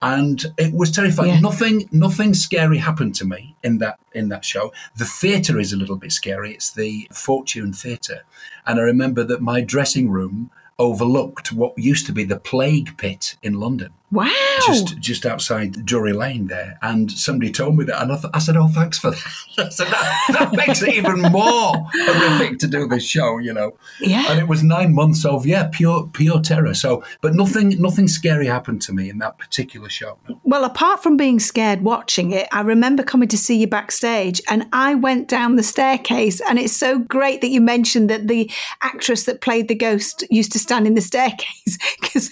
And 0.02 0.46
it 0.58 0.74
was 0.74 0.90
terrifying. 0.92 1.34
Yeah. 1.34 1.40
Nothing 1.42 1.90
nothing 1.92 2.34
scary 2.34 2.78
happened 2.78 3.16
to 3.16 3.26
me 3.26 3.58
in 3.62 3.80
that 3.80 4.00
in 4.14 4.30
that 4.30 4.46
show. 4.46 4.72
The 4.96 5.04
theatre 5.04 5.60
is 5.60 5.74
a 5.74 5.78
little 5.78 5.98
bit 5.98 6.14
scary. 6.14 6.54
It's 6.54 6.72
the 6.72 7.10
Fortune 7.12 7.74
Theatre. 7.74 8.24
And 8.66 8.80
I 8.80 8.84
remember 8.84 9.26
that 9.26 9.42
my 9.42 9.60
dressing 9.60 10.10
room 10.10 10.50
overlooked 10.78 11.52
what 11.52 11.78
used 11.78 12.06
to 12.06 12.14
be 12.14 12.24
the 12.24 12.40
plague 12.40 12.98
pit 12.98 13.36
in 13.44 13.60
London. 13.60 13.92
Wow. 14.12 14.32
just 14.66 15.00
just 15.00 15.26
outside 15.26 15.86
Drury 15.86 16.14
Lane 16.14 16.48
there, 16.48 16.78
and 16.82 17.12
somebody 17.12 17.52
told 17.52 17.78
me 17.78 17.86
that, 17.86 18.02
and 18.02 18.12
I, 18.12 18.18
th- 18.18 18.32
I 18.34 18.40
said, 18.40 18.58
"Oh, 18.58 18.68
thanks 18.68 18.98
for 18.98 19.12
that." 19.12 19.34
I 19.60 19.70
said, 19.70 19.88
that, 19.88 20.20
that 20.30 20.54
makes 20.54 20.82
it 20.82 20.96
even 20.96 21.22
more 21.22 21.74
horrific 21.94 22.60
to 22.60 22.68
do 22.68 22.88
this 22.88 23.04
show, 23.04 23.38
you 23.38 23.54
know. 23.54 23.78
Yeah. 24.00 24.26
And 24.30 24.40
it 24.40 24.48
was 24.48 24.64
nine 24.64 24.94
months 24.94 25.26
of 25.26 25.46
yeah, 25.46 25.70
pure 25.72 26.08
pure 26.14 26.42
terror. 26.42 26.74
So, 26.74 27.04
but 27.22 27.36
nothing 27.36 27.80
nothing 27.82 28.08
scary 28.08 28.48
happened 28.48 28.82
to 28.84 28.94
me 28.94 29.10
in 29.10 29.20
that 29.20 29.38
particular 29.38 29.90
show. 29.90 30.18
Well, 30.44 30.64
apart 30.64 31.04
from 31.04 31.18
being 31.18 31.40
scared 31.40 31.82
watching 31.82 32.32
it, 32.32 32.48
I 32.52 32.62
remember 32.62 33.04
coming 33.04 33.30
to 33.30 33.38
see 33.38 33.58
you 33.58 33.68
backstage 33.68 34.42
and 34.50 34.68
I 34.74 34.96
went 34.96 35.28
down 35.28 35.56
the 35.56 35.64
staircase. 35.64 36.42
And 36.50 36.58
it's 36.58 36.74
so 36.74 37.00
great 37.00 37.42
that 37.42 37.50
you 37.50 37.62
mentioned 37.62 38.10
that 38.10 38.28
the 38.28 38.50
actress 38.82 39.26
that 39.26 39.42
played 39.42 39.68
the 39.68 39.76
ghost 39.76 40.24
used 40.30 40.52
to 40.54 40.60
stand 40.60 40.88
in 40.88 40.96
the 40.96 41.02
staircase 41.02 41.78
because. 42.02 42.32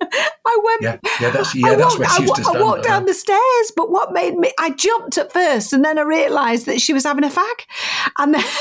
I 0.00 0.60
went. 0.64 0.82
Yeah, 0.82 0.96
yeah, 1.20 1.30
that's 1.30 1.54
yeah, 1.54 1.66
I 1.68 1.74
that's 1.74 1.84
walked, 1.84 1.98
where 1.98 2.08
she 2.10 2.22
used 2.22 2.34
to 2.36 2.42
I 2.54 2.60
walked 2.60 2.84
down 2.84 3.04
the 3.06 3.14
stairs, 3.14 3.72
but 3.76 3.90
what 3.90 4.12
made 4.12 4.36
me? 4.36 4.52
I 4.58 4.70
jumped 4.70 5.18
at 5.18 5.32
first, 5.32 5.72
and 5.72 5.84
then 5.84 5.98
I 5.98 6.02
realised 6.02 6.66
that 6.66 6.80
she 6.80 6.92
was 6.92 7.04
having 7.04 7.24
a 7.24 7.28
fag, 7.28 7.66
and 8.18 8.34
then 8.34 8.44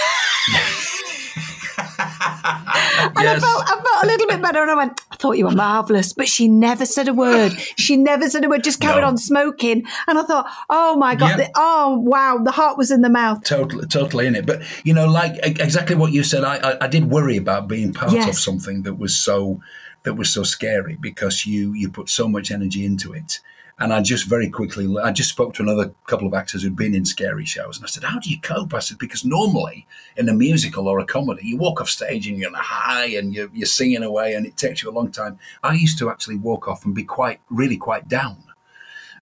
and 1.78 3.28
I 3.28 3.39
felt 3.39 3.63
I 3.65 3.82
felt 3.84 4.04
a 4.04 4.08
little 4.08 4.28
bit 4.28 4.41
better, 4.41 4.62
and 4.62 4.71
I 4.71 4.76
went. 4.76 5.00
I 5.12 5.15
thought 5.15 5.38
you 5.38 5.45
were 5.45 5.52
marvelous, 5.52 6.13
but 6.13 6.28
she 6.28 6.47
never 6.47 6.86
said 6.86 7.08
a 7.08 7.13
word. 7.13 7.54
She 7.78 7.97
never 7.97 8.30
said 8.30 8.43
a 8.43 8.50
word. 8.50 8.63
Just 8.63 8.80
carried 8.80 9.02
No. 9.02 9.08
on 9.08 9.17
smoking, 9.17 9.86
and 10.08 10.17
I 10.19 10.23
thought, 10.23 10.47
oh 10.69 10.95
my 10.97 11.15
god, 11.15 11.38
the- 11.39 11.52
oh 11.56 12.00
wow, 12.00 12.39
the 12.43 12.52
heart 12.52 12.78
was 12.78 12.91
in 12.91 13.02
the 13.02 13.10
mouth. 13.10 13.43
totally, 13.43 13.86
totally 13.88 14.28
in 14.28 14.36
it. 14.36 14.45
But 14.45 14.62
you 14.86 14.93
know, 14.93 15.08
like 15.08 15.34
exactly 15.43 15.95
what 15.95 16.12
you 16.12 16.23
said, 16.23 16.43
I, 16.43 16.58
I, 16.58 16.86
I 16.86 16.88
did 16.88 17.10
worry 17.12 17.38
about 17.38 17.67
being 17.67 17.93
part 17.93 18.13
of 18.13 18.36
something 18.36 18.84
that 18.84 18.95
was 18.95 19.15
so 19.15 19.60
that 20.08 20.13
was 20.13 20.34
so 20.34 20.43
scary 20.43 20.96
because 21.02 21.46
you 21.46 21.74
you 21.74 21.89
put 21.89 22.08
so 22.10 22.30
much 22.30 22.50
energy 22.50 22.86
into 22.86 23.12
it. 23.13 23.41
And 23.80 23.93
I 23.93 24.02
just 24.02 24.26
very 24.26 24.50
quickly, 24.50 24.86
I 25.04 25.12
just 25.12 25.30
spoke 25.30 25.54
to 25.56 25.62
another 25.63 25.93
couple 26.08 26.28
of 26.28 26.34
actors 26.34 26.63
who'd 26.63 26.76
been 26.78 26.96
in 26.96 27.06
scary 27.06 27.46
shows, 27.46 27.78
and 27.78 27.86
I 27.86 27.89
said, 27.89 28.06
"How 28.06 28.17
do 28.20 28.30
you 28.30 28.39
cope?" 28.39 28.74
I 28.74 28.80
said, 28.80 28.98
"Because 28.98 29.24
normally 29.26 29.86
in 30.15 30.30
a 30.30 30.34
musical 30.34 30.88
or 30.88 30.98
a 31.00 31.06
comedy, 31.06 31.41
you 31.50 31.58
walk 31.58 31.82
off 31.82 31.89
stage 31.89 32.26
and 32.28 32.38
you're 32.39 32.50
on 32.50 32.56
a 32.56 32.70
high 32.80 33.10
and 33.20 33.34
you're, 33.36 33.50
you're 33.54 33.67
singing 33.67 34.02
away, 34.02 34.34
and 34.34 34.46
it 34.48 34.56
takes 34.58 34.82
you 34.82 34.89
a 34.89 34.98
long 35.00 35.12
time." 35.12 35.38
I 35.62 35.74
used 35.74 36.00
to 36.00 36.10
actually 36.10 36.38
walk 36.38 36.67
off 36.70 36.86
and 36.86 36.96
be 36.96 37.04
quite, 37.04 37.39
really 37.50 37.78
quite 37.78 38.08
down 38.08 38.38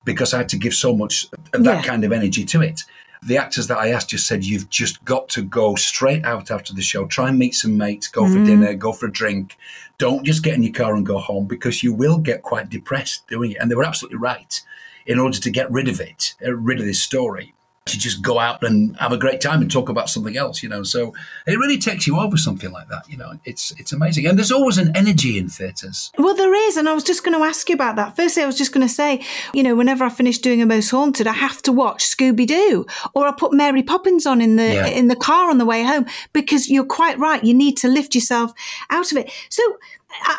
because 0.06 0.34
I 0.34 0.38
had 0.38 0.50
to 0.50 0.58
give 0.58 0.76
so 0.76 0.96
much 0.96 1.28
of 1.54 1.64
that 1.64 1.78
Yeah. 1.78 1.82
kind 1.92 2.04
of 2.06 2.12
energy 2.14 2.46
to 2.46 2.62
it. 2.62 2.84
The 3.26 3.38
actors 3.38 3.68
that 3.68 3.80
I 3.80 3.90
asked 3.90 4.10
just 4.10 4.28
said, 4.28 4.46
You've 4.46 4.70
just 4.70 5.04
got 5.04 5.30
to 5.30 5.42
go 5.42 5.76
straight 5.76 6.24
out 6.26 6.52
after 6.52 6.74
the 6.74 6.82
show, 6.82 7.06
try 7.06 7.30
and 7.30 7.40
meet 7.40 7.56
some 7.56 7.76
mates, 7.76 8.08
go 8.08 8.28
for 8.28 8.44
dinner, 8.46 8.74
go 8.76 8.92
for 8.94 9.08
a 9.08 9.12
drink. 9.12 9.58
Don't 9.98 10.26
just 10.26 10.44
get 10.44 10.54
in 10.54 10.64
your 10.64 10.74
car 10.74 10.96
and 10.96 11.06
go 11.06 11.18
home 11.18 11.46
because 11.46 11.82
you 11.82 11.92
will 11.92 12.20
get 12.20 12.44
quite 12.44 12.70
depressed 12.70 13.28
doing 13.28 13.52
it. 13.52 13.58
And 13.60 13.72
they 13.72 13.76
were 13.76 13.84
absolutely 13.84 14.20
right. 14.20 14.62
In 15.08 15.20
order 15.20 15.40
to 15.40 15.50
get 15.50 15.72
rid 15.72 15.88
of 15.88 16.00
it, 16.00 16.36
uh, 16.46 16.54
rid 16.54 16.80
of 16.80 16.86
this 16.86 17.02
story, 17.02 17.54
to 17.86 18.00
just 18.00 18.24
go 18.24 18.40
out 18.40 18.64
and 18.64 18.98
have 18.98 19.12
a 19.12 19.18
great 19.18 19.40
time 19.40 19.62
and 19.62 19.70
talk 19.70 19.90
about 19.90 20.10
something 20.10 20.36
else, 20.36 20.64
you 20.64 20.70
know. 20.70 20.82
So 20.82 21.14
it 21.46 21.60
really 21.60 21.78
takes 21.78 22.08
you 22.08 22.18
over 22.18 22.36
something 22.36 22.72
like 22.72 22.88
that, 22.90 23.08
you 23.08 23.16
know. 23.16 23.34
It's 23.46 23.72
it's 23.78 23.94
amazing. 23.94 24.26
And 24.26 24.40
there's 24.40 24.52
always 24.52 24.80
an 24.80 24.92
energy 24.98 25.38
in 25.38 25.50
theatres. 25.50 26.12
Well, 26.18 26.34
there 26.34 26.54
is, 26.68 26.78
and 26.78 26.90
I 26.90 26.94
was 26.94 27.04
just 27.04 27.24
going 27.24 27.38
to 27.38 27.46
ask 27.46 27.70
you 27.70 27.76
about 27.76 27.96
that. 27.98 28.16
Firstly, 28.16 28.42
I 28.42 28.48
was 28.48 28.58
just 28.58 28.74
going 28.74 28.86
to 28.88 28.92
say, 28.92 29.22
you 29.54 29.62
know, 29.62 29.76
whenever 29.76 30.04
I 30.04 30.10
finish 30.10 30.40
doing 30.40 30.64
a 30.64 30.66
most 30.66 30.90
haunted, 30.90 31.28
I 31.28 31.34
have 31.34 31.62
to 31.62 31.72
watch 31.72 32.04
Scooby 32.06 32.48
Doo, 32.48 32.88
or 33.14 33.28
I 33.28 33.32
put 33.34 33.54
Mary 33.54 33.84
Poppins 33.84 34.26
on 34.26 34.42
in 34.42 34.56
the 34.56 34.74
Yeah. 34.74 34.88
in 34.88 35.08
the 35.08 35.16
car 35.16 35.52
on 35.52 35.60
the 35.60 35.66
way 35.66 35.84
home 35.84 36.08
because 36.34 36.68
you're 36.72 36.86
quite 36.86 37.20
right. 37.20 37.44
You 37.44 37.54
need 37.54 37.78
to 37.78 37.88
lift 37.88 38.16
yourself 38.16 38.52
out 38.90 39.12
of 39.12 39.18
it. 39.20 39.32
So. 39.50 39.62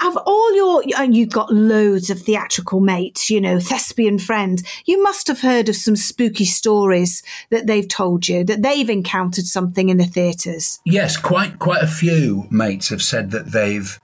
Of 0.02 0.16
all 0.24 0.54
your, 0.54 0.82
and 0.98 1.14
you've 1.14 1.30
got 1.30 1.52
loads 1.52 2.10
of 2.10 2.20
theatrical 2.20 2.80
mates, 2.80 3.30
you 3.30 3.40
know, 3.40 3.60
thespian 3.60 4.18
friends. 4.18 4.62
You 4.84 5.02
must 5.02 5.26
have 5.28 5.40
heard 5.40 5.68
of 5.68 5.76
some 5.76 5.96
spooky 5.96 6.44
stories 6.44 7.22
that 7.50 7.66
they've 7.66 7.88
told 7.88 8.28
you 8.28 8.44
that 8.44 8.62
they've 8.62 8.88
encountered 8.88 9.46
something 9.46 9.88
in 9.88 9.96
the 9.96 10.04
theatres. 10.04 10.80
Yes, 10.84 11.16
quite 11.16 11.58
quite 11.58 11.82
a 11.82 11.88
few 11.88 12.46
mates 12.50 12.88
have 12.88 13.02
said 13.02 13.30
that 13.32 13.52
they've 13.52 14.00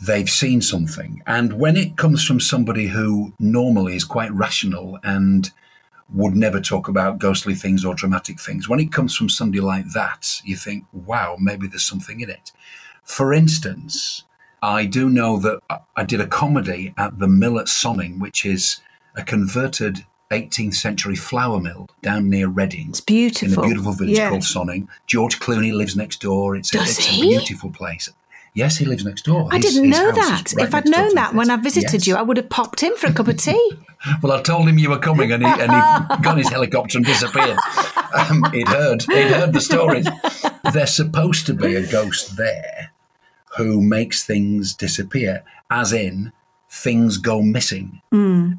they've 0.00 0.30
seen 0.30 0.62
something, 0.62 1.22
and 1.26 1.54
when 1.54 1.76
it 1.76 1.96
comes 1.96 2.24
from 2.24 2.40
somebody 2.40 2.88
who 2.88 3.32
normally 3.38 3.96
is 3.96 4.04
quite 4.04 4.32
rational 4.32 4.98
and 5.02 5.50
would 6.12 6.34
never 6.34 6.60
talk 6.60 6.88
about 6.88 7.18
ghostly 7.18 7.54
things 7.54 7.84
or 7.84 7.94
dramatic 7.94 8.40
things, 8.40 8.68
when 8.68 8.80
it 8.80 8.90
comes 8.90 9.14
from 9.16 9.28
somebody 9.28 9.60
like 9.60 9.92
that, 9.92 10.40
you 10.44 10.56
think, 10.56 10.84
"Wow, 10.92 11.36
maybe 11.38 11.66
there's 11.66 11.84
something 11.84 12.20
in 12.20 12.30
it." 12.30 12.52
For 13.04 13.32
instance, 13.32 14.24
I 14.62 14.84
do 14.86 15.08
know 15.08 15.38
that 15.38 15.60
I- 15.96 16.04
did 16.04 16.20
a 16.20 16.26
comedy 16.26 16.92
at 16.96 17.18
the 17.18 17.28
mill 17.28 17.58
at 17.58 17.66
Sonning, 17.66 18.18
which 18.18 18.44
is 18.44 18.80
a 19.16 19.22
converted 19.22 20.04
18th 20.30 20.74
century 20.74 21.16
flour 21.16 21.60
mill 21.60 21.88
down 22.02 22.30
near 22.30 22.46
Reading 22.48 22.86
It's 22.90 23.00
beautiful. 23.00 23.52
in 23.54 23.58
a 23.58 23.62
beautiful 23.68 23.92
village 23.92 24.16
Yeah. 24.16 24.28
called 24.30 24.42
Sonning. 24.42 24.86
George 25.06 25.40
Clooney 25.40 25.72
lives 25.72 25.96
next 25.96 26.20
door. 26.20 26.56
It's, 26.56 26.74
a, 26.74 26.80
it's 26.82 26.98
he? 26.98 27.22
a 27.34 27.38
beautiful 27.38 27.70
place. 27.70 28.08
Yes, 28.54 28.76
he 28.78 28.84
lives 28.84 29.04
next 29.04 29.22
door. 29.24 29.48
I 29.52 29.56
His- 29.58 29.74
didn't 29.74 29.90
know 29.90 30.10
that. 30.12 30.52
right 30.56 30.66
if 30.66 30.74
I'd 30.74 30.88
known 30.88 31.14
that 31.14 31.34
when 31.34 31.50
I 31.50 31.56
visited 31.56 31.92
Yes. 31.94 32.06
you, 32.06 32.16
I 32.16 32.22
would 32.22 32.36
have 32.36 32.48
popped 32.48 32.82
in 32.82 32.96
for 32.96 33.06
a 33.08 33.12
cup 33.12 33.28
of 33.28 33.36
tea. 33.36 33.72
Well, 34.22 34.32
I 34.32 34.40
told 34.40 34.66
him 34.66 34.78
you 34.78 34.88
were 34.88 34.98
coming, 34.98 35.30
and 35.30 35.44
he, 35.44 35.48
and 35.50 35.70
he 35.70 35.76
got 36.22 36.38
his 36.38 36.48
helicopter 36.48 36.96
and 36.96 37.04
disappeared. 37.06 37.58
Um, 38.14 38.42
he'd 38.50 38.66
heard, 38.66 39.02
he'd 39.02 39.28
heard 39.28 39.52
the 39.52 39.60
stories. 39.60 40.06
There's 40.72 40.94
supposed 40.96 41.44
to 41.46 41.52
be 41.52 41.74
a 41.74 41.86
ghost 41.86 42.38
there 42.38 42.89
who 43.56 43.80
makes 43.80 44.24
things 44.24 44.74
disappear, 44.74 45.44
as 45.70 45.92
in 45.92 46.32
things 46.68 47.18
go 47.18 47.42
missing 47.42 48.00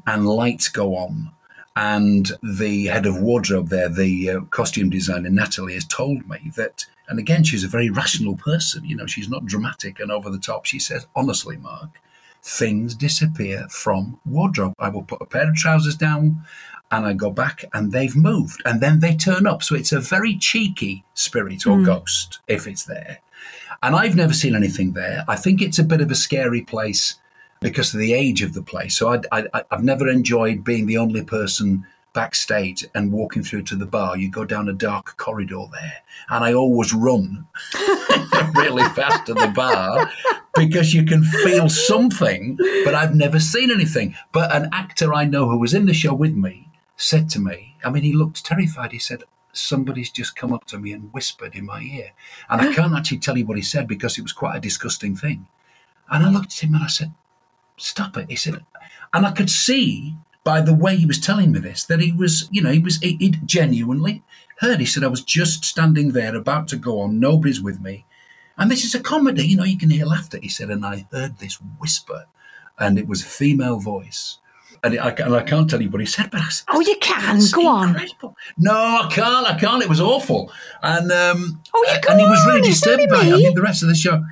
and 0.06 0.26
lights 0.28 0.68
go 0.68 0.96
on. 0.96 1.30
And 1.74 2.30
the 2.42 2.86
head 2.86 3.06
of 3.06 3.20
wardrobe 3.20 3.68
there, 3.68 3.88
the 3.88 4.28
uh, 4.28 4.40
costume 4.50 4.90
designer 4.90 5.30
Natalie, 5.30 5.74
has 5.74 5.86
told 5.86 6.28
me 6.28 6.50
that. 6.56 6.84
And 7.08 7.18
again, 7.18 7.44
she's 7.44 7.64
a 7.64 7.68
very 7.68 7.90
rational 7.90 8.36
person. 8.36 8.84
You 8.84 8.96
know, 8.96 9.06
she's 9.06 9.28
not 9.28 9.46
dramatic 9.46 9.98
and 9.98 10.10
over 10.12 10.28
the 10.30 10.38
top. 10.38 10.66
She 10.66 10.78
says, 10.78 11.06
honestly, 11.16 11.56
Mark, 11.56 12.00
things 12.42 12.94
disappear 12.94 13.66
from 13.70 14.20
wardrobe. 14.26 14.74
I 14.78 14.90
will 14.90 15.02
put 15.02 15.22
a 15.22 15.26
pair 15.26 15.48
of 15.48 15.54
trousers 15.54 15.96
down 15.96 16.44
and 16.90 17.06
I 17.06 17.14
go 17.14 17.30
back 17.30 17.64
and 17.72 17.90
they've 17.90 18.14
moved 18.14 18.62
and 18.66 18.80
then 18.80 19.00
they 19.00 19.16
turn 19.16 19.46
up. 19.46 19.62
So 19.62 19.74
it's 19.74 19.92
a 19.92 20.00
very 20.00 20.36
cheeky 20.36 21.04
spirit 21.14 21.66
or 21.66 21.80
ghost 21.82 22.40
if 22.46 22.66
it's 22.66 22.84
there. 22.84 23.20
And 23.82 23.96
I've 23.96 24.16
never 24.16 24.32
seen 24.32 24.54
anything 24.54 24.92
there. 24.92 25.24
I 25.28 25.36
think 25.36 25.60
it's 25.60 25.78
a 25.78 25.84
bit 25.84 26.00
of 26.00 26.10
a 26.10 26.14
scary 26.14 26.62
place 26.62 27.16
because 27.60 27.94
of 27.94 28.00
the 28.00 28.12
age 28.12 28.42
of 28.42 28.54
the 28.54 28.62
place. 28.62 28.96
So 28.96 29.20
I, 29.32 29.44
I've 29.70 29.84
never 29.84 30.08
enjoyed 30.08 30.64
being 30.64 30.86
the 30.86 30.98
only 30.98 31.24
person 31.24 31.86
backstage 32.12 32.84
and 32.94 33.12
walking 33.12 33.42
through 33.42 33.62
to 33.62 33.76
the 33.76 33.86
bar. 33.86 34.16
You 34.16 34.30
go 34.30 34.44
down 34.44 34.68
a 34.68 34.72
dark 34.72 35.16
corridor 35.16 35.64
there, 35.72 36.02
and 36.28 36.44
I 36.44 36.52
always 36.52 36.92
run 36.92 37.46
really 38.54 38.84
fast 38.90 39.26
to 39.26 39.34
the 39.34 39.52
bar 39.54 40.10
because 40.54 40.92
you 40.92 41.04
can 41.04 41.22
feel 41.22 41.68
something, 41.68 42.58
but 42.84 42.94
I've 42.94 43.14
never 43.14 43.40
seen 43.40 43.70
anything. 43.70 44.14
But 44.32 44.54
an 44.54 44.68
actor 44.72 45.14
I 45.14 45.24
know 45.24 45.48
who 45.48 45.58
was 45.58 45.74
in 45.74 45.86
the 45.86 45.94
show 45.94 46.14
with 46.14 46.34
me 46.34 46.68
said 46.96 47.30
to 47.30 47.40
me, 47.40 47.76
I 47.84 47.90
mean, 47.90 48.02
he 48.02 48.12
looked 48.12 48.44
terrified. 48.44 48.92
He 48.92 48.98
said, 48.98 49.24
Somebody's 49.52 50.10
just 50.10 50.36
come 50.36 50.52
up 50.52 50.64
to 50.66 50.78
me 50.78 50.92
and 50.92 51.12
whispered 51.12 51.54
in 51.54 51.66
my 51.66 51.82
ear. 51.82 52.12
And 52.48 52.60
I 52.60 52.72
can't 52.72 52.94
actually 52.94 53.18
tell 53.18 53.36
you 53.36 53.46
what 53.46 53.58
he 53.58 53.62
said 53.62 53.86
because 53.86 54.18
it 54.18 54.22
was 54.22 54.32
quite 54.32 54.56
a 54.56 54.60
disgusting 54.60 55.14
thing. 55.14 55.46
And 56.10 56.24
I 56.24 56.30
looked 56.30 56.52
at 56.52 56.64
him 56.64 56.74
and 56.74 56.84
I 56.84 56.88
said, 56.88 57.12
Stop 57.76 58.16
it. 58.16 58.30
He 58.30 58.36
said, 58.36 58.64
and 59.12 59.26
I 59.26 59.32
could 59.32 59.50
see 59.50 60.16
by 60.44 60.60
the 60.60 60.74
way 60.74 60.96
he 60.96 61.06
was 61.06 61.20
telling 61.20 61.52
me 61.52 61.60
this 61.60 61.84
that 61.84 62.00
he 62.00 62.12
was, 62.12 62.48
you 62.50 62.62
know, 62.62 62.70
he 62.70 62.78
was, 62.78 62.98
he, 62.98 63.16
he'd 63.16 63.46
genuinely 63.46 64.22
heard. 64.58 64.80
He 64.80 64.86
said, 64.86 65.04
I 65.04 65.08
was 65.08 65.22
just 65.22 65.64
standing 65.64 66.12
there 66.12 66.34
about 66.34 66.68
to 66.68 66.76
go 66.76 67.00
on, 67.00 67.20
nobody's 67.20 67.62
with 67.62 67.80
me. 67.80 68.04
And 68.58 68.70
this 68.70 68.84
is 68.84 68.94
a 68.94 69.00
comedy, 69.00 69.46
you 69.46 69.56
know, 69.56 69.64
you 69.64 69.78
can 69.78 69.90
hear 69.90 70.04
laughter. 70.04 70.38
He 70.40 70.48
said, 70.48 70.70
and 70.70 70.84
I 70.84 71.06
heard 71.10 71.38
this 71.38 71.58
whisper, 71.80 72.26
and 72.78 72.98
it 72.98 73.08
was 73.08 73.22
a 73.22 73.26
female 73.26 73.78
voice. 73.78 74.38
And, 74.84 74.98
I, 74.98 75.10
and 75.10 75.36
I 75.36 75.42
can't 75.44 75.70
tell 75.70 75.80
you 75.80 75.88
what 75.90 76.00
he 76.00 76.06
said, 76.06 76.30
but 76.32 76.40
I 76.40 76.48
said, 76.48 76.64
Oh, 76.68 76.80
you 76.80 76.96
can. 77.00 77.38
"That's 77.38 77.52
Go 77.52 77.68
on. 77.68 77.96
No, 78.58 78.72
I 78.74 79.08
can't. 79.12 79.46
I 79.46 79.56
can't. 79.56 79.80
It 79.80 79.88
was 79.88 80.00
awful. 80.00 80.50
And 80.82 81.12
um, 81.12 81.60
Oh, 81.72 81.84
you 81.88 81.98
and 82.10 82.20
he 82.20 82.26
was 82.26 82.44
really 82.46 82.60
on, 82.62 82.66
disturbed 82.66 83.08
by 83.08 83.20
it. 83.20 83.32
I 83.32 83.36
me. 83.36 83.44
mean, 83.44 83.54
the 83.54 83.62
rest 83.62 83.84
of 83.84 83.88
the 83.88 83.94
show. 83.94 84.24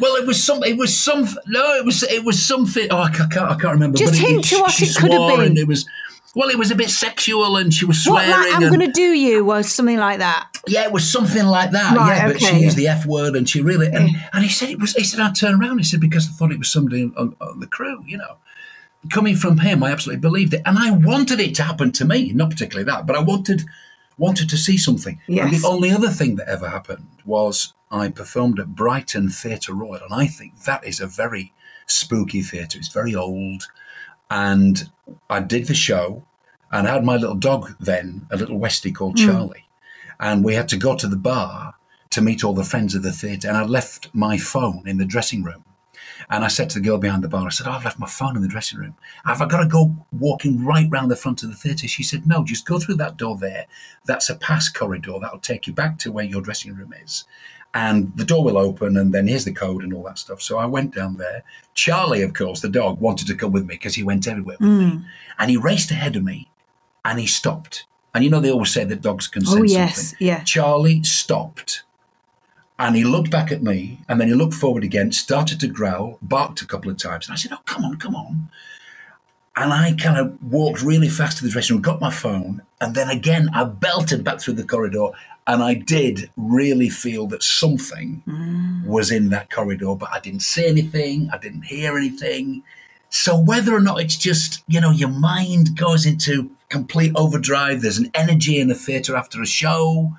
Well, 0.00 0.16
it 0.16 0.26
was 0.26 0.42
some. 0.42 0.64
It 0.64 0.78
was 0.78 0.98
some. 0.98 1.28
No, 1.46 1.74
it 1.74 1.84
was. 1.84 2.02
It 2.04 2.24
was 2.24 2.44
something. 2.44 2.88
Oh, 2.90 2.98
I 2.98 3.10
can't. 3.10 3.34
I 3.36 3.48
can't 3.56 3.74
remember. 3.74 3.98
Just 3.98 4.14
but 4.14 4.20
hint 4.20 4.44
to 4.46 4.56
what 4.60 4.80
it 4.80 4.96
could 4.96 5.12
have 5.12 5.38
been. 5.40 5.56
It 5.58 5.68
was. 5.68 5.86
Well, 6.34 6.48
it 6.50 6.58
was 6.58 6.70
a 6.70 6.74
bit 6.74 6.90
sexual, 6.90 7.56
and 7.56 7.72
she 7.72 7.84
was 7.86 8.04
What, 8.06 8.24
swearing. 8.24 8.30
like, 8.52 8.54
I'm 8.62 8.68
going 8.68 8.80
to 8.80 8.92
do 8.92 9.12
you, 9.12 9.50
or 9.50 9.62
something 9.62 9.96
like 9.96 10.18
that. 10.18 10.48
yeah, 10.66 10.84
it 10.84 10.92
was 10.92 11.10
something 11.10 11.46
like 11.46 11.70
that. 11.70 11.96
Right, 11.96 12.16
yeah, 12.16 12.26
but 12.26 12.36
okay, 12.36 12.46
she 12.58 12.58
used 12.64 12.76
the 12.76 12.88
F 12.88 13.06
word, 13.06 13.36
and 13.36 13.48
she 13.48 13.62
really. 13.62 13.86
And, 13.86 14.10
and 14.34 14.42
he 14.44 14.50
said 14.50 14.68
it 14.70 14.78
was. 14.80 14.92
He 14.94 15.04
said 15.04 15.20
I 15.20 15.32
turned 15.32 15.62
around. 15.62 15.78
He 15.78 15.84
said 15.84 16.00
because 16.00 16.26
I 16.28 16.32
thought 16.32 16.50
it 16.52 16.58
was 16.58 16.70
somebody 16.72 17.04
on, 17.16 17.36
on 17.40 17.60
the 17.60 17.66
crew. 17.66 18.02
You 18.06 18.18
know, 18.18 18.36
coming 19.10 19.36
from 19.36 19.58
him, 19.58 19.82
I 19.82 19.90
absolutely 19.90 20.20
believed 20.20 20.54
it, 20.54 20.62
and 20.64 20.78
I 20.78 20.90
wanted 20.90 21.40
it 21.40 21.54
to 21.56 21.62
happen 21.62 21.92
to 21.92 22.04
me. 22.04 22.32
Not 22.32 22.50
particularly 22.50 22.84
that, 22.84 23.06
but 23.06 23.16
I 23.16 23.20
wanted 23.20 23.64
wanted 24.18 24.48
to 24.48 24.56
see 24.56 24.78
something. 24.78 25.20
And 25.28 25.52
the 25.52 25.66
only 25.66 25.90
other 25.90 26.08
thing 26.08 26.36
that 26.36 26.48
ever 26.48 26.70
happened 26.70 27.06
was 27.26 27.74
I 27.90 28.08
performed 28.08 28.58
at 28.58 28.74
Brighton 28.74 29.28
Theatre 29.28 29.74
Royal, 29.74 30.02
and 30.02 30.14
I 30.14 30.26
think 30.26 30.62
that 30.62 30.86
is 30.86 31.00
a 31.00 31.06
very 31.06 31.52
spooky 31.86 32.42
theatre. 32.42 32.78
It's 32.78 32.88
very 32.88 33.14
old. 33.14 33.64
And 34.30 34.90
I 35.30 35.40
did 35.40 35.66
the 35.66 35.74
show 35.74 36.24
and 36.72 36.88
I 36.88 36.94
had 36.94 37.04
my 37.04 37.16
little 37.16 37.36
dog 37.36 37.76
then, 37.78 38.26
a 38.30 38.36
little 38.36 38.58
Westie 38.58 38.94
called 38.94 39.18
hmm. 39.18 39.26
Charlie. 39.26 39.66
And 40.18 40.44
we 40.44 40.54
had 40.54 40.68
to 40.70 40.76
go 40.76 40.96
to 40.96 41.06
the 41.06 41.16
bar 41.16 41.74
to 42.10 42.20
meet 42.20 42.42
all 42.42 42.54
the 42.54 42.64
friends 42.64 42.94
of 42.94 43.02
the 43.02 43.12
theatre. 43.12 43.48
And 43.48 43.56
I 43.56 43.64
left 43.64 44.08
my 44.14 44.38
phone 44.38 44.82
in 44.86 44.98
the 44.98 45.04
dressing 45.04 45.42
room. 45.42 45.64
And 46.28 46.44
I 46.44 46.48
said 46.48 46.70
to 46.70 46.80
the 46.80 46.84
girl 46.84 46.98
behind 46.98 47.22
the 47.22 47.28
bar, 47.28 47.46
I 47.46 47.50
said, 47.50 47.66
oh, 47.68 47.72
I've 47.72 47.84
left 47.84 47.98
my 47.98 48.06
phone 48.08 48.34
in 48.36 48.42
the 48.42 48.48
dressing 48.48 48.78
room. 48.78 48.96
Have 49.24 49.40
I 49.40 49.46
got 49.46 49.62
to 49.62 49.68
go 49.68 49.94
walking 50.10 50.64
right 50.64 50.88
round 50.90 51.10
the 51.10 51.16
front 51.16 51.42
of 51.42 51.50
the 51.50 51.56
theatre? 51.56 51.86
She 51.86 52.02
said, 52.02 52.26
no, 52.26 52.44
just 52.44 52.66
go 52.66 52.78
through 52.78 52.96
that 52.96 53.16
door 53.16 53.36
there. 53.36 53.66
That's 54.06 54.28
a 54.28 54.34
pass 54.34 54.68
corridor. 54.68 55.18
That'll 55.20 55.38
take 55.38 55.66
you 55.66 55.72
back 55.72 55.98
to 56.00 56.10
where 56.10 56.24
your 56.24 56.42
dressing 56.42 56.74
room 56.74 56.92
is. 57.02 57.24
And 57.74 58.16
the 58.16 58.24
door 58.24 58.42
will 58.42 58.56
open, 58.56 58.96
and 58.96 59.12
then 59.12 59.28
here's 59.28 59.44
the 59.44 59.52
code 59.52 59.84
and 59.84 59.92
all 59.92 60.02
that 60.04 60.18
stuff. 60.18 60.40
So 60.40 60.56
I 60.56 60.64
went 60.64 60.94
down 60.94 61.18
there. 61.18 61.42
Charlie, 61.74 62.22
of 62.22 62.32
course, 62.32 62.60
the 62.60 62.70
dog, 62.70 63.00
wanted 63.00 63.26
to 63.26 63.34
come 63.34 63.52
with 63.52 63.66
me 63.66 63.74
because 63.74 63.94
he 63.94 64.02
went 64.02 64.26
everywhere 64.26 64.56
with 64.58 64.68
me. 64.68 64.84
Mm. 64.84 65.04
And 65.38 65.50
he 65.50 65.56
raced 65.58 65.90
ahead 65.90 66.16
of 66.16 66.24
me 66.24 66.50
and 67.04 67.20
he 67.20 67.26
stopped. 67.26 67.84
And 68.14 68.24
you 68.24 68.30
know, 68.30 68.40
they 68.40 68.50
always 68.50 68.72
say 68.72 68.84
that 68.84 69.02
dogs 69.02 69.28
can 69.28 69.42
oh, 69.46 69.50
sense 69.56 69.72
Oh, 69.72 69.74
yes, 69.74 70.08
something. 70.08 70.26
yeah. 70.26 70.42
Charlie 70.44 71.02
stopped 71.02 71.82
and 72.78 72.94
he 72.96 73.04
looked 73.04 73.30
back 73.30 73.50
at 73.50 73.62
me 73.62 74.00
and 74.08 74.20
then 74.20 74.28
he 74.28 74.34
looked 74.34 74.54
forward 74.54 74.84
again, 74.84 75.12
started 75.12 75.60
to 75.60 75.66
growl, 75.68 76.18
barked 76.20 76.60
a 76.60 76.66
couple 76.66 76.90
of 76.90 76.98
times. 76.98 77.26
And 77.26 77.34
I 77.34 77.36
said, 77.36 77.52
Oh, 77.52 77.62
come 77.64 77.84
on, 77.84 77.96
come 77.96 78.14
on. 78.14 78.48
And 79.56 79.72
I 79.72 79.94
kind 79.94 80.18
of 80.18 80.36
walked 80.42 80.82
really 80.82 81.08
fast 81.08 81.38
to 81.38 81.44
the 81.44 81.50
dressing 81.50 81.76
room, 81.76 81.82
got 81.82 82.00
my 82.00 82.10
phone, 82.10 82.60
and 82.80 82.94
then 82.94 83.08
again 83.08 83.48
I 83.54 83.64
belted 83.64 84.22
back 84.22 84.40
through 84.40 84.54
the 84.54 84.64
corridor. 84.64 85.08
And 85.48 85.62
I 85.62 85.74
did 85.74 86.28
really 86.36 86.88
feel 86.88 87.28
that 87.28 87.42
something 87.42 88.22
mm. 88.26 88.84
was 88.84 89.12
in 89.12 89.28
that 89.28 89.48
corridor, 89.48 89.94
but 89.94 90.10
I 90.12 90.18
didn't 90.18 90.40
see 90.40 90.66
anything, 90.66 91.30
I 91.32 91.38
didn't 91.38 91.62
hear 91.62 91.96
anything. 91.96 92.64
So 93.10 93.38
whether 93.38 93.72
or 93.72 93.80
not 93.80 94.00
it's 94.00 94.16
just, 94.16 94.64
you 94.66 94.80
know, 94.80 94.90
your 94.90 95.08
mind 95.08 95.76
goes 95.76 96.04
into 96.04 96.50
complete 96.68 97.12
overdrive, 97.14 97.80
there's 97.80 97.98
an 97.98 98.10
energy 98.12 98.58
in 98.58 98.66
the 98.66 98.74
theatre 98.74 99.14
after 99.14 99.40
a 99.40 99.46
show, 99.46 100.16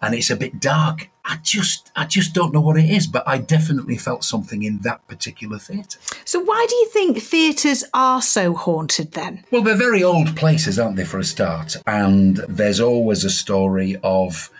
and 0.00 0.14
it's 0.14 0.30
a 0.30 0.36
bit 0.36 0.60
dark. 0.60 1.10
I 1.26 1.38
just 1.42 1.90
I 1.96 2.04
just 2.04 2.34
don't 2.34 2.52
know 2.52 2.60
what 2.60 2.76
it 2.76 2.88
is, 2.90 3.06
but 3.06 3.26
I 3.26 3.38
definitely 3.38 3.96
felt 3.96 4.24
something 4.24 4.62
in 4.62 4.78
that 4.80 5.06
particular 5.08 5.58
theatre. 5.58 5.98
So, 6.24 6.40
why 6.40 6.66
do 6.68 6.74
you 6.76 6.88
think 6.88 7.18
theatres 7.18 7.82
are 7.94 8.20
so 8.20 8.54
haunted 8.54 9.12
then? 9.12 9.44
Well, 9.50 9.62
they're 9.62 9.76
very 9.76 10.04
old 10.04 10.36
places, 10.36 10.78
aren't 10.78 10.96
they, 10.96 11.04
for 11.04 11.18
a 11.18 11.24
start? 11.24 11.76
And 11.86 12.36
there's 12.48 12.80
always 12.80 13.24
a 13.24 13.30
story 13.30 13.96
of 14.02 14.50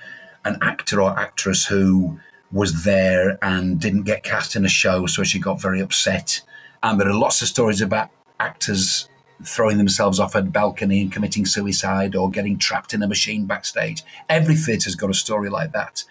an 0.45 0.59
actor 0.63 1.03
or 1.03 1.19
actress 1.19 1.67
who 1.67 2.19
was 2.51 2.85
there 2.85 3.39
and 3.43 3.81
didn't 3.81 4.05
get 4.05 4.23
cast 4.23 4.57
in 4.57 4.65
a 4.65 4.69
show, 4.69 5.07
so 5.07 5.23
she 5.23 5.39
got 5.39 5.61
very 5.61 5.81
upset. 5.81 6.41
And 6.83 7.01
there 7.01 7.09
are 7.09 7.15
lots 7.15 7.43
of 7.43 7.49
stories 7.49 7.81
about 7.81 8.11
actors 8.41 9.09
throwing 9.43 9.79
themselves 9.79 10.21
off 10.21 10.35
a 10.35 10.43
balcony 10.43 11.03
and 11.03 11.13
committing 11.13 11.45
suicide 11.45 12.15
or 12.15 12.31
getting 12.31 12.59
trapped 12.59 12.95
in 12.95 13.03
a 13.03 13.09
machine 13.09 13.47
backstage. 13.47 14.03
Every 14.29 14.55
theatre's 14.55 14.95
got 14.95 15.11
a 15.11 15.15
story 15.15 15.51
like 15.51 15.73
that. 15.73 16.05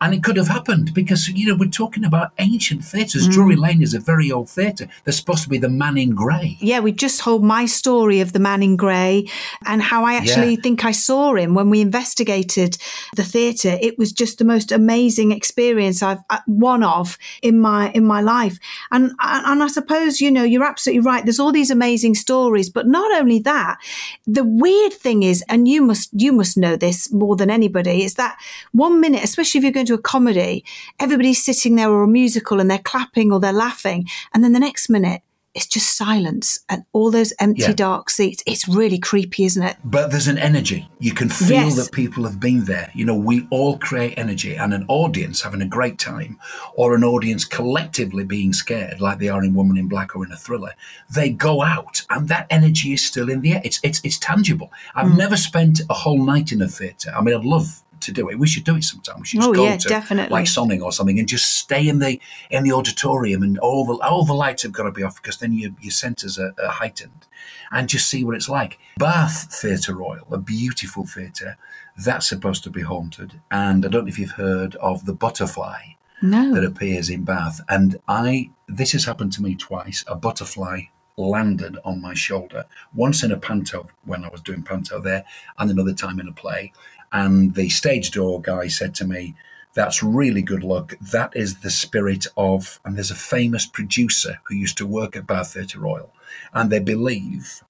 And 0.00 0.14
it 0.14 0.22
could 0.22 0.36
have 0.36 0.48
happened 0.48 0.94
because, 0.94 1.28
you 1.28 1.46
know, 1.46 1.56
we're 1.56 1.68
talking 1.70 2.04
about 2.04 2.30
ancient 2.38 2.84
theatres. 2.84 3.26
Drury 3.28 3.56
Lane 3.56 3.82
is 3.82 3.94
a 3.94 3.98
very 3.98 4.30
old 4.30 4.48
theatre. 4.48 4.86
There's 5.04 5.16
supposed 5.16 5.42
to 5.42 5.48
be 5.48 5.58
the 5.58 5.68
man 5.68 5.98
in 5.98 6.10
grey. 6.14 6.56
Yeah, 6.60 6.78
we 6.80 6.92
just 6.92 7.20
told 7.20 7.42
my 7.42 7.66
story 7.66 8.20
of 8.20 8.32
the 8.32 8.38
man 8.38 8.62
in 8.62 8.76
grey 8.76 9.26
and 9.66 9.82
how 9.82 10.04
I 10.04 10.14
actually 10.14 10.50
Yeah. 10.54 10.60
think 10.62 10.84
I 10.84 10.92
saw 10.92 11.34
him 11.34 11.54
when 11.54 11.68
we 11.68 11.80
investigated 11.80 12.78
the 13.16 13.24
theatre. 13.24 13.76
It 13.80 13.98
was 13.98 14.12
just 14.12 14.38
the 14.38 14.44
most 14.44 14.70
amazing 14.70 15.32
experience 15.32 16.02
I've 16.02 16.18
uh, 16.30 16.38
one 16.46 16.82
of 16.84 17.18
in 17.42 17.58
my 17.58 17.90
in 17.90 18.04
my 18.04 18.20
life. 18.20 18.58
And 18.90 19.12
and 19.20 19.62
I 19.62 19.66
suppose 19.68 20.20
you 20.20 20.30
know 20.30 20.44
you're 20.44 20.64
absolutely 20.64 21.00
right. 21.00 21.24
There's 21.24 21.40
all 21.40 21.52
these 21.52 21.70
amazing 21.72 22.14
stories, 22.14 22.70
but 22.70 22.86
not 22.86 23.10
only 23.20 23.40
that. 23.40 23.78
The 24.26 24.44
weird 24.44 24.92
thing 24.92 25.22
is, 25.24 25.42
and 25.48 25.66
you 25.66 25.82
must 25.82 26.10
you 26.12 26.32
must 26.32 26.56
know 26.56 26.76
this 26.76 27.12
more 27.12 27.34
than 27.36 27.50
anybody, 27.50 28.04
is 28.04 28.14
that 28.14 28.36
one 28.72 29.00
minute, 29.00 29.24
especially 29.24 29.58
if 29.58 29.64
you're 29.64 29.72
going 29.72 29.86
to 29.88 29.94
a 29.94 29.98
comedy, 29.98 30.64
everybody's 31.00 31.44
sitting 31.44 31.76
there 31.76 31.90
or 31.90 32.02
a 32.04 32.08
musical 32.08 32.60
and 32.60 32.70
they're 32.70 32.78
clapping 32.78 33.32
or 33.32 33.40
they're 33.40 33.52
laughing, 33.52 34.06
and 34.32 34.42
then 34.44 34.52
the 34.52 34.60
next 34.60 34.88
minute 34.88 35.22
it's 35.54 35.66
just 35.66 35.96
silence 35.96 36.60
and 36.68 36.84
all 36.92 37.10
those 37.10 37.32
empty 37.40 37.62
Yeah. 37.62 37.72
dark 37.72 38.10
seats. 38.10 38.44
It's 38.46 38.68
really 38.68 38.98
creepy, 38.98 39.44
isn't 39.44 39.62
it? 39.62 39.76
But 39.82 40.10
there's 40.12 40.28
an 40.28 40.38
energy. 40.38 40.88
You 41.00 41.12
can 41.14 41.30
feel 41.30 41.50
Yes. 41.70 41.74
that 41.76 41.90
people 41.90 42.22
have 42.24 42.38
been 42.38 42.66
there. 42.66 42.92
You 42.94 43.04
know, 43.06 43.16
we 43.16 43.44
all 43.50 43.76
create 43.78 44.14
energy, 44.16 44.54
and 44.54 44.72
an 44.72 44.84
audience 44.86 45.42
having 45.42 45.60
a 45.62 45.66
great 45.66 45.98
time, 45.98 46.38
or 46.76 46.94
an 46.94 47.02
audience 47.02 47.44
collectively 47.44 48.22
being 48.24 48.52
scared, 48.52 49.00
like 49.00 49.18
they 49.18 49.30
are 49.30 49.42
in 49.42 49.54
Woman 49.54 49.76
in 49.78 49.88
Black 49.88 50.14
or 50.14 50.24
in 50.24 50.30
a 50.30 50.36
thriller, 50.36 50.74
they 51.12 51.28
go 51.30 51.62
out, 51.64 52.02
and 52.10 52.28
that 52.28 52.46
energy 52.50 52.92
is 52.92 53.04
still 53.04 53.28
in 53.28 53.40
the 53.40 53.54
air. 53.54 53.62
It's 53.64 53.80
it's 53.82 54.00
it's 54.04 54.18
tangible. 54.18 54.70
I've 54.94 55.08
Mm. 55.12 55.16
never 55.16 55.36
spent 55.36 55.80
a 55.90 55.94
whole 55.94 56.22
night 56.24 56.52
in 56.52 56.62
a 56.62 56.68
theatre. 56.68 57.12
I 57.16 57.20
mean, 57.22 57.34
I'd 57.34 57.44
love 57.44 57.82
to 58.00 58.12
do 58.12 58.28
it. 58.30 58.38
We 58.38 58.46
should 58.46 58.64
do 58.64 58.76
it 58.76 58.84
sometime. 58.84 59.20
We 59.20 59.26
should 59.26 59.38
just 59.40 59.48
Oh, 59.50 59.52
go 59.54 59.64
yeah, 59.64 59.76
to 59.76 59.88
definitely. 59.88 60.32
like 60.32 60.46
Sonning 60.46 60.82
or 60.82 60.92
something 60.92 61.18
and 61.18 61.28
just 61.28 61.56
stay 61.56 61.86
in 61.88 61.98
the 61.98 62.20
in 62.50 62.64
the 62.64 62.72
auditorium 62.72 63.42
and 63.42 63.58
all 63.58 63.84
the 63.84 63.94
all 64.04 64.24
the 64.24 64.34
lights 64.34 64.62
have 64.62 64.72
got 64.72 64.84
to 64.84 64.92
be 64.92 65.02
off 65.02 65.16
because 65.22 65.38
then 65.38 65.52
your 65.52 65.70
your 65.80 65.90
senses 65.92 66.38
are, 66.38 66.54
are 66.62 66.70
heightened 66.70 67.26
and 67.70 67.88
just 67.88 68.08
see 68.08 68.24
what 68.24 68.34
it's 68.34 68.48
like. 68.48 68.78
Bath 68.98 69.52
Theatre 69.52 69.94
Royal, 69.94 70.26
a 70.30 70.38
beautiful 70.38 71.04
theatre, 71.06 71.56
that's 71.96 72.28
supposed 72.28 72.62
to 72.64 72.70
be 72.70 72.82
haunted. 72.82 73.40
And 73.50 73.84
I 73.84 73.88
don't 73.88 74.04
know 74.04 74.08
if 74.08 74.18
you've 74.18 74.32
heard 74.32 74.74
of 74.76 75.04
the 75.04 75.14
butterfly 75.14 75.80
No. 76.22 76.54
that 76.54 76.64
appears 76.64 77.08
in 77.10 77.24
Bath. 77.24 77.60
And 77.68 77.98
I 78.08 78.50
this 78.66 78.92
has 78.92 79.04
happened 79.04 79.32
to 79.34 79.42
me 79.42 79.54
twice. 79.54 80.04
A 80.06 80.14
butterfly 80.14 80.82
landed 81.16 81.76
on 81.84 82.00
my 82.00 82.14
shoulder, 82.14 82.64
once 82.94 83.24
in 83.24 83.32
a 83.32 83.36
panto 83.36 83.88
when 84.04 84.24
I 84.24 84.28
was 84.28 84.40
doing 84.40 84.62
panto 84.62 85.00
there, 85.00 85.24
and 85.58 85.68
another 85.68 85.92
time 85.92 86.20
in 86.20 86.28
a 86.28 86.32
play. 86.32 86.72
And 87.12 87.54
the 87.54 87.68
stage 87.68 88.10
door 88.10 88.40
guy 88.40 88.68
said 88.68 88.94
to 88.96 89.06
me, 89.06 89.34
That's 89.74 90.02
really 90.02 90.42
good 90.42 90.62
luck. 90.62 90.94
That 91.00 91.34
is 91.34 91.60
the 91.60 91.70
spirit 91.70 92.26
of, 92.36 92.80
and 92.84 92.96
there's 92.96 93.10
a 93.10 93.16
famous 93.16 93.66
producer 93.66 94.40
who 94.44 94.54
used 94.54 94.78
to 94.78 94.86
work 94.86 95.16
at 95.16 95.26
Bath 95.26 95.54
Theatre 95.54 95.80
Royal, 95.80 96.12
and 96.52 96.70
they 96.70 96.80
believe 96.80 97.62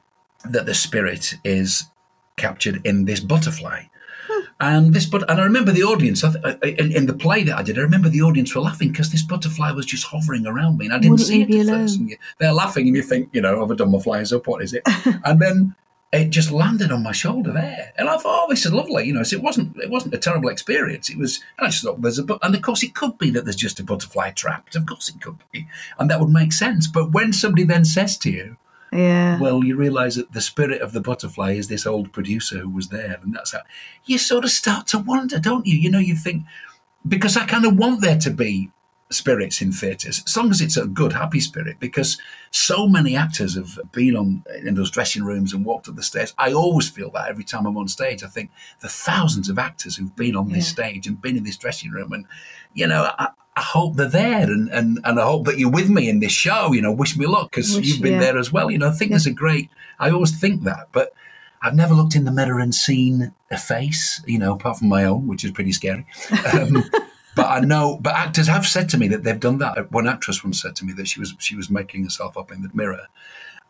that 0.44 0.66
the 0.66 0.74
spirit 0.74 1.34
is 1.44 1.84
captured 2.36 2.80
in 2.86 3.04
this 3.04 3.20
butterfly. 3.20 3.84
Hmm. 4.28 4.44
And 4.60 4.94
this, 4.94 5.06
but 5.06 5.28
and 5.30 5.40
I 5.40 5.44
remember 5.44 5.72
the 5.72 5.82
audience 5.82 6.22
I 6.24 6.32
th- 6.32 6.44
uh, 6.44 6.56
uh, 6.62 6.66
in, 6.66 6.92
in 6.92 7.06
the 7.06 7.14
play 7.14 7.42
that 7.44 7.56
I 7.56 7.62
did. 7.62 7.78
I 7.78 7.82
remember 7.82 8.08
the 8.08 8.22
audience 8.22 8.54
were 8.54 8.60
laughing 8.60 8.90
because 8.90 9.10
this 9.10 9.22
butterfly 9.22 9.72
was 9.72 9.86
just 9.86 10.06
hovering 10.06 10.46
around 10.46 10.78
me, 10.78 10.86
and 10.86 10.94
I 10.94 10.98
didn't 10.98 11.12
Wouldn't 11.12 11.28
see 11.28 11.42
it 11.42 11.44
at 11.44 11.50
you 11.50 11.66
first. 11.66 11.98
And 11.98 12.10
you, 12.10 12.16
they're 12.38 12.52
laughing, 12.52 12.86
and 12.86 12.96
you 12.96 13.02
think, 13.02 13.30
you 13.32 13.40
know, 13.40 13.60
have 13.60 13.70
I 13.70 13.74
done 13.74 13.90
my 13.90 13.98
flyers 13.98 14.32
up? 14.32 14.46
What 14.46 14.62
is 14.62 14.74
it? 14.74 14.82
and 15.24 15.40
then 15.40 15.74
it 16.10 16.30
just 16.30 16.50
landed 16.50 16.90
on 16.90 17.02
my 17.02 17.12
shoulder 17.12 17.52
there, 17.52 17.92
and 17.98 18.08
I 18.08 18.16
thought, 18.16 18.44
oh, 18.44 18.46
this 18.48 18.64
is 18.64 18.72
lovely. 18.72 19.04
You 19.04 19.12
know, 19.12 19.22
so 19.22 19.36
it 19.36 19.42
wasn't 19.42 19.76
it 19.76 19.90
wasn't 19.90 20.14
a 20.14 20.18
terrible 20.18 20.48
experience. 20.48 21.10
It 21.10 21.18
was, 21.18 21.40
and 21.58 21.66
I 21.66 21.70
just 21.70 21.84
thought 21.84 22.00
there's 22.00 22.18
a, 22.18 22.22
but, 22.24 22.38
and 22.42 22.54
of 22.54 22.62
course 22.62 22.82
it 22.82 22.94
could 22.94 23.18
be 23.18 23.30
that 23.30 23.44
there's 23.44 23.56
just 23.56 23.78
a 23.80 23.84
butterfly 23.84 24.30
trapped. 24.30 24.74
Of 24.74 24.86
course 24.86 25.08
it 25.08 25.20
could 25.20 25.36
be, 25.52 25.68
and 25.98 26.10
that 26.10 26.20
would 26.20 26.30
make 26.30 26.52
sense. 26.52 26.86
But 26.86 27.12
when 27.12 27.32
somebody 27.32 27.64
then 27.64 27.84
says 27.84 28.16
to 28.18 28.30
you, 28.30 28.56
Yeah. 28.90 29.38
well, 29.38 29.62
you 29.62 29.76
realise 29.76 30.14
that 30.16 30.32
the 30.32 30.40
spirit 30.40 30.80
of 30.80 30.92
the 30.92 31.00
butterfly 31.02 31.52
is 31.52 31.68
this 31.68 31.86
old 31.86 32.10
producer 32.12 32.58
who 32.60 32.70
was 32.70 32.88
there, 32.88 33.18
and 33.22 33.34
that's 33.34 33.52
how 33.52 33.60
you 34.06 34.16
sort 34.16 34.44
of 34.44 34.50
start 34.50 34.86
to 34.88 34.98
wonder, 34.98 35.38
don't 35.38 35.66
you? 35.66 35.76
You 35.76 35.90
know, 35.90 35.98
you 35.98 36.16
think 36.16 36.44
because 37.06 37.36
I 37.36 37.44
kind 37.44 37.66
of 37.66 37.76
want 37.76 38.00
there 38.00 38.18
to 38.18 38.30
be 38.30 38.70
spirits 39.10 39.62
in 39.62 39.72
theatres, 39.72 40.22
as 40.26 40.36
long 40.36 40.50
as 40.50 40.60
it's 40.60 40.76
a 40.76 40.86
good, 40.86 41.12
happy 41.12 41.40
spirit. 41.40 41.78
Because 41.80 42.18
so 42.50 42.86
many 42.86 43.16
actors 43.16 43.54
have 43.56 43.78
been 43.92 44.16
on 44.16 44.44
in 44.64 44.74
those 44.74 44.90
dressing 44.90 45.24
rooms 45.24 45.52
and 45.52 45.64
walked 45.64 45.88
up 45.88 45.96
the 45.96 46.02
stairs. 46.02 46.34
I 46.38 46.52
always 46.52 46.88
feel 46.88 47.10
that 47.12 47.28
every 47.28 47.44
time 47.44 47.66
I'm 47.66 47.76
on 47.76 47.88
stage. 47.88 48.22
I 48.22 48.28
think 48.28 48.50
the 48.80 48.88
thousands 48.88 49.48
of 49.48 49.58
actors 49.58 49.96
who've 49.96 50.14
been 50.14 50.36
on 50.36 50.50
this 50.50 50.68
stage 50.68 51.06
and 51.06 51.20
been 51.20 51.36
in 51.36 51.44
this 51.44 51.56
dressing 51.56 51.90
room, 51.90 52.12
and 52.12 52.26
you 52.74 52.86
know, 52.86 53.10
I, 53.18 53.28
I 53.56 53.62
hope 53.62 53.96
they're 53.96 54.08
there, 54.08 54.42
and, 54.42 54.68
and 54.70 55.00
and 55.04 55.18
I 55.18 55.24
hope 55.24 55.46
that 55.46 55.58
you're 55.58 55.70
with 55.70 55.88
me 55.88 56.08
in 56.08 56.20
this 56.20 56.32
show. 56.32 56.72
You 56.72 56.82
know, 56.82 56.92
wish 56.92 57.16
me 57.16 57.26
luck 57.26 57.50
because 57.50 57.78
you've 57.78 58.02
been 58.02 58.14
yeah. 58.14 58.20
there 58.20 58.38
as 58.38 58.52
well. 58.52 58.70
You 58.70 58.78
know, 58.78 58.88
I 58.88 58.92
think 58.92 59.10
there's 59.10 59.26
a 59.26 59.32
great. 59.32 59.70
I 59.98 60.10
always 60.10 60.38
think 60.38 60.64
that, 60.64 60.88
but. 60.92 61.12
I've 61.60 61.74
never 61.74 61.92
looked 61.92 62.14
in 62.14 62.24
the 62.24 62.30
mirror 62.30 62.60
and 62.60 62.72
seen 62.72 63.32
a 63.50 63.58
face, 63.58 64.22
you 64.28 64.38
know, 64.38 64.54
apart 64.54 64.78
from 64.78 64.88
my 64.88 65.02
own, 65.02 65.26
which 65.26 65.42
is 65.42 65.50
pretty 65.50 65.72
scary. 65.72 66.06
Um, 66.54 66.84
but 67.38 67.46
I 67.46 67.60
know, 67.60 67.98
but 68.02 68.14
actors 68.14 68.48
have 68.48 68.66
said 68.66 68.88
to 68.90 68.98
me 68.98 69.06
that 69.08 69.22
they've 69.22 69.38
done 69.38 69.58
that. 69.58 69.92
One 69.92 70.08
actress 70.08 70.42
once 70.42 70.60
said 70.60 70.74
to 70.76 70.84
me 70.84 70.92
that 70.94 71.06
she 71.06 71.20
was 71.20 71.34
she 71.38 71.54
was 71.54 71.70
making 71.70 72.02
herself 72.02 72.36
up 72.36 72.50
in 72.50 72.62
the 72.62 72.70
mirror, 72.74 73.06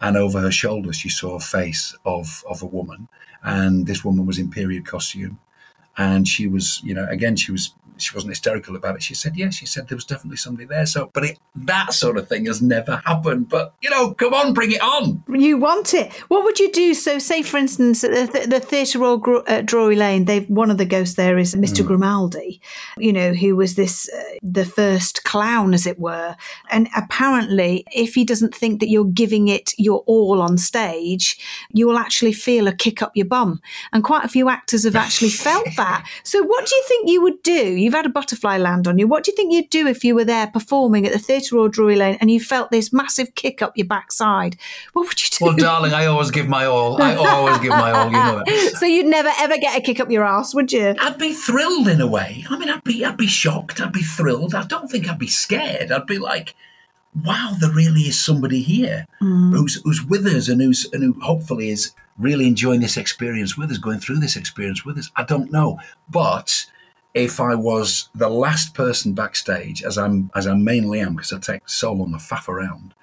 and 0.00 0.16
over 0.16 0.40
her 0.40 0.50
shoulder 0.50 0.94
she 0.94 1.10
saw 1.10 1.36
a 1.36 1.40
face 1.40 1.94
of 2.06 2.42
of 2.48 2.62
a 2.62 2.66
woman, 2.66 3.08
and 3.42 3.86
this 3.86 4.02
woman 4.02 4.24
was 4.24 4.38
in 4.38 4.50
period 4.50 4.86
costume, 4.86 5.38
and 5.98 6.26
she 6.26 6.46
was, 6.46 6.80
you 6.82 6.94
know, 6.94 7.06
again, 7.10 7.36
she 7.36 7.52
was 7.52 7.74
she 8.00 8.14
wasn't 8.14 8.30
hysterical 8.30 8.76
about 8.76 8.96
it. 8.96 9.02
She 9.02 9.14
said, 9.14 9.36
yes, 9.36 9.54
she 9.54 9.66
said 9.66 9.88
there 9.88 9.96
was 9.96 10.04
definitely 10.04 10.36
somebody 10.36 10.66
there. 10.66 10.86
So, 10.86 11.10
but 11.12 11.24
it, 11.24 11.38
that 11.54 11.92
sort 11.92 12.16
of 12.16 12.28
thing 12.28 12.46
has 12.46 12.62
never 12.62 13.02
happened. 13.04 13.48
But, 13.48 13.74
you 13.80 13.90
know, 13.90 14.14
come 14.14 14.34
on, 14.34 14.54
bring 14.54 14.72
it 14.72 14.80
on. 14.80 15.22
You 15.28 15.58
want 15.58 15.94
it. 15.94 16.12
What 16.28 16.44
would 16.44 16.58
you 16.58 16.70
do? 16.72 16.94
So, 16.94 17.18
say, 17.18 17.42
for 17.42 17.56
instance, 17.56 18.04
at 18.04 18.32
the, 18.32 18.46
the 18.46 18.60
Theatre 18.60 18.98
Royal 18.98 19.42
at 19.46 19.66
Drury 19.66 19.96
Lane, 19.96 20.24
they've 20.24 20.48
one 20.48 20.70
of 20.70 20.78
the 20.78 20.84
ghosts 20.84 21.16
there 21.16 21.38
is 21.38 21.54
Mr. 21.54 21.82
Mm. 21.82 21.86
Grimaldi, 21.86 22.60
you 22.96 23.12
know, 23.12 23.32
who 23.32 23.56
was 23.56 23.74
this, 23.74 24.08
uh, 24.08 24.22
the 24.42 24.64
first 24.64 25.24
clown, 25.24 25.74
as 25.74 25.86
it 25.86 25.98
were. 25.98 26.36
And 26.70 26.88
apparently, 26.96 27.84
if 27.94 28.14
he 28.14 28.24
doesn't 28.24 28.54
think 28.54 28.80
that 28.80 28.88
you're 28.88 29.04
giving 29.04 29.48
it 29.48 29.72
your 29.78 30.00
all 30.06 30.40
on 30.40 30.58
stage, 30.58 31.38
you 31.72 31.86
will 31.86 31.98
actually 31.98 32.32
feel 32.32 32.66
a 32.68 32.72
kick 32.72 33.02
up 33.02 33.12
your 33.14 33.26
bum. 33.26 33.60
And 33.92 34.04
quite 34.04 34.24
a 34.24 34.28
few 34.28 34.48
actors 34.48 34.84
have 34.84 34.96
actually 34.96 35.30
felt 35.30 35.68
that. 35.76 36.06
So, 36.22 36.42
what 36.42 36.66
do 36.66 36.74
you 36.74 36.84
think 36.86 37.08
you 37.08 37.22
would 37.22 37.42
do? 37.42 37.74
You've 37.88 37.94
had 37.94 38.04
a 38.04 38.10
butterfly 38.10 38.58
land 38.58 38.86
on 38.86 38.98
you. 38.98 39.08
What 39.08 39.24
do 39.24 39.30
you 39.30 39.34
think 39.34 39.50
you'd 39.50 39.70
do 39.70 39.86
if 39.86 40.04
you 40.04 40.14
were 40.14 40.26
there 40.26 40.46
performing 40.46 41.06
at 41.06 41.12
the 41.14 41.18
Theatre 41.18 41.56
Royal 41.56 41.68
Drury 41.68 41.96
Lane 41.96 42.18
and 42.20 42.30
you 42.30 42.38
felt 42.38 42.70
this 42.70 42.92
massive 42.92 43.34
kick 43.34 43.62
up 43.62 43.78
your 43.78 43.86
backside? 43.86 44.58
What 44.92 45.08
would 45.08 45.22
you 45.22 45.28
do? 45.30 45.44
Well, 45.46 45.56
darling, 45.56 45.94
I 45.94 46.04
always 46.04 46.30
give 46.30 46.48
my 46.48 46.66
all. 46.66 47.00
I 47.00 47.14
always 47.14 47.56
give 47.60 47.70
my 47.70 47.90
all. 47.92 48.04
You 48.08 48.12
know 48.12 48.42
that. 48.44 48.74
So 48.78 48.84
you'd 48.84 49.06
never 49.06 49.30
ever 49.38 49.56
get 49.56 49.78
a 49.78 49.80
kick 49.80 50.00
up 50.00 50.10
your 50.10 50.22
ass, 50.22 50.54
would 50.54 50.70
you? 50.70 50.96
I'd 51.00 51.16
be 51.16 51.32
thrilled 51.32 51.88
in 51.88 52.02
a 52.02 52.06
way. 52.06 52.44
I 52.50 52.58
mean, 52.58 52.68
I'd 52.68 52.84
be, 52.84 53.06
I'd 53.06 53.16
be 53.16 53.26
shocked. 53.26 53.80
I'd 53.80 53.90
be 53.90 54.02
thrilled. 54.02 54.54
I 54.54 54.64
don't 54.64 54.90
think 54.90 55.08
I'd 55.08 55.18
be 55.18 55.26
scared. 55.26 55.90
I'd 55.90 56.04
be 56.04 56.18
like, 56.18 56.54
wow, 57.24 57.56
there 57.58 57.72
really 57.72 58.02
is 58.02 58.20
somebody 58.20 58.60
here 58.60 59.06
mm. 59.22 59.52
who's 59.52 59.80
who's 59.82 60.04
with 60.04 60.26
us 60.26 60.48
and 60.48 60.60
who's 60.60 60.86
and 60.92 61.02
who 61.02 61.18
hopefully 61.20 61.70
is 61.70 61.92
really 62.18 62.46
enjoying 62.46 62.82
this 62.82 62.98
experience 62.98 63.56
with 63.56 63.70
us, 63.70 63.78
going 63.78 63.98
through 63.98 64.18
this 64.18 64.36
experience 64.36 64.84
with 64.84 64.98
us. 64.98 65.10
I 65.16 65.24
don't 65.24 65.50
know, 65.50 65.80
but 66.10 66.66
if 67.18 67.40
I 67.40 67.54
was 67.54 68.08
the 68.14 68.28
last 68.28 68.74
person 68.74 69.12
backstage, 69.12 69.82
as 69.82 69.98
I'm 69.98 70.30
as 70.34 70.46
I 70.46 70.54
mainly 70.54 71.00
am, 71.00 71.16
because 71.16 71.32
I 71.32 71.38
take 71.38 71.68
so 71.68 71.92
long 71.92 72.12
to 72.12 72.18
faff 72.18 72.48
around, 72.48 72.94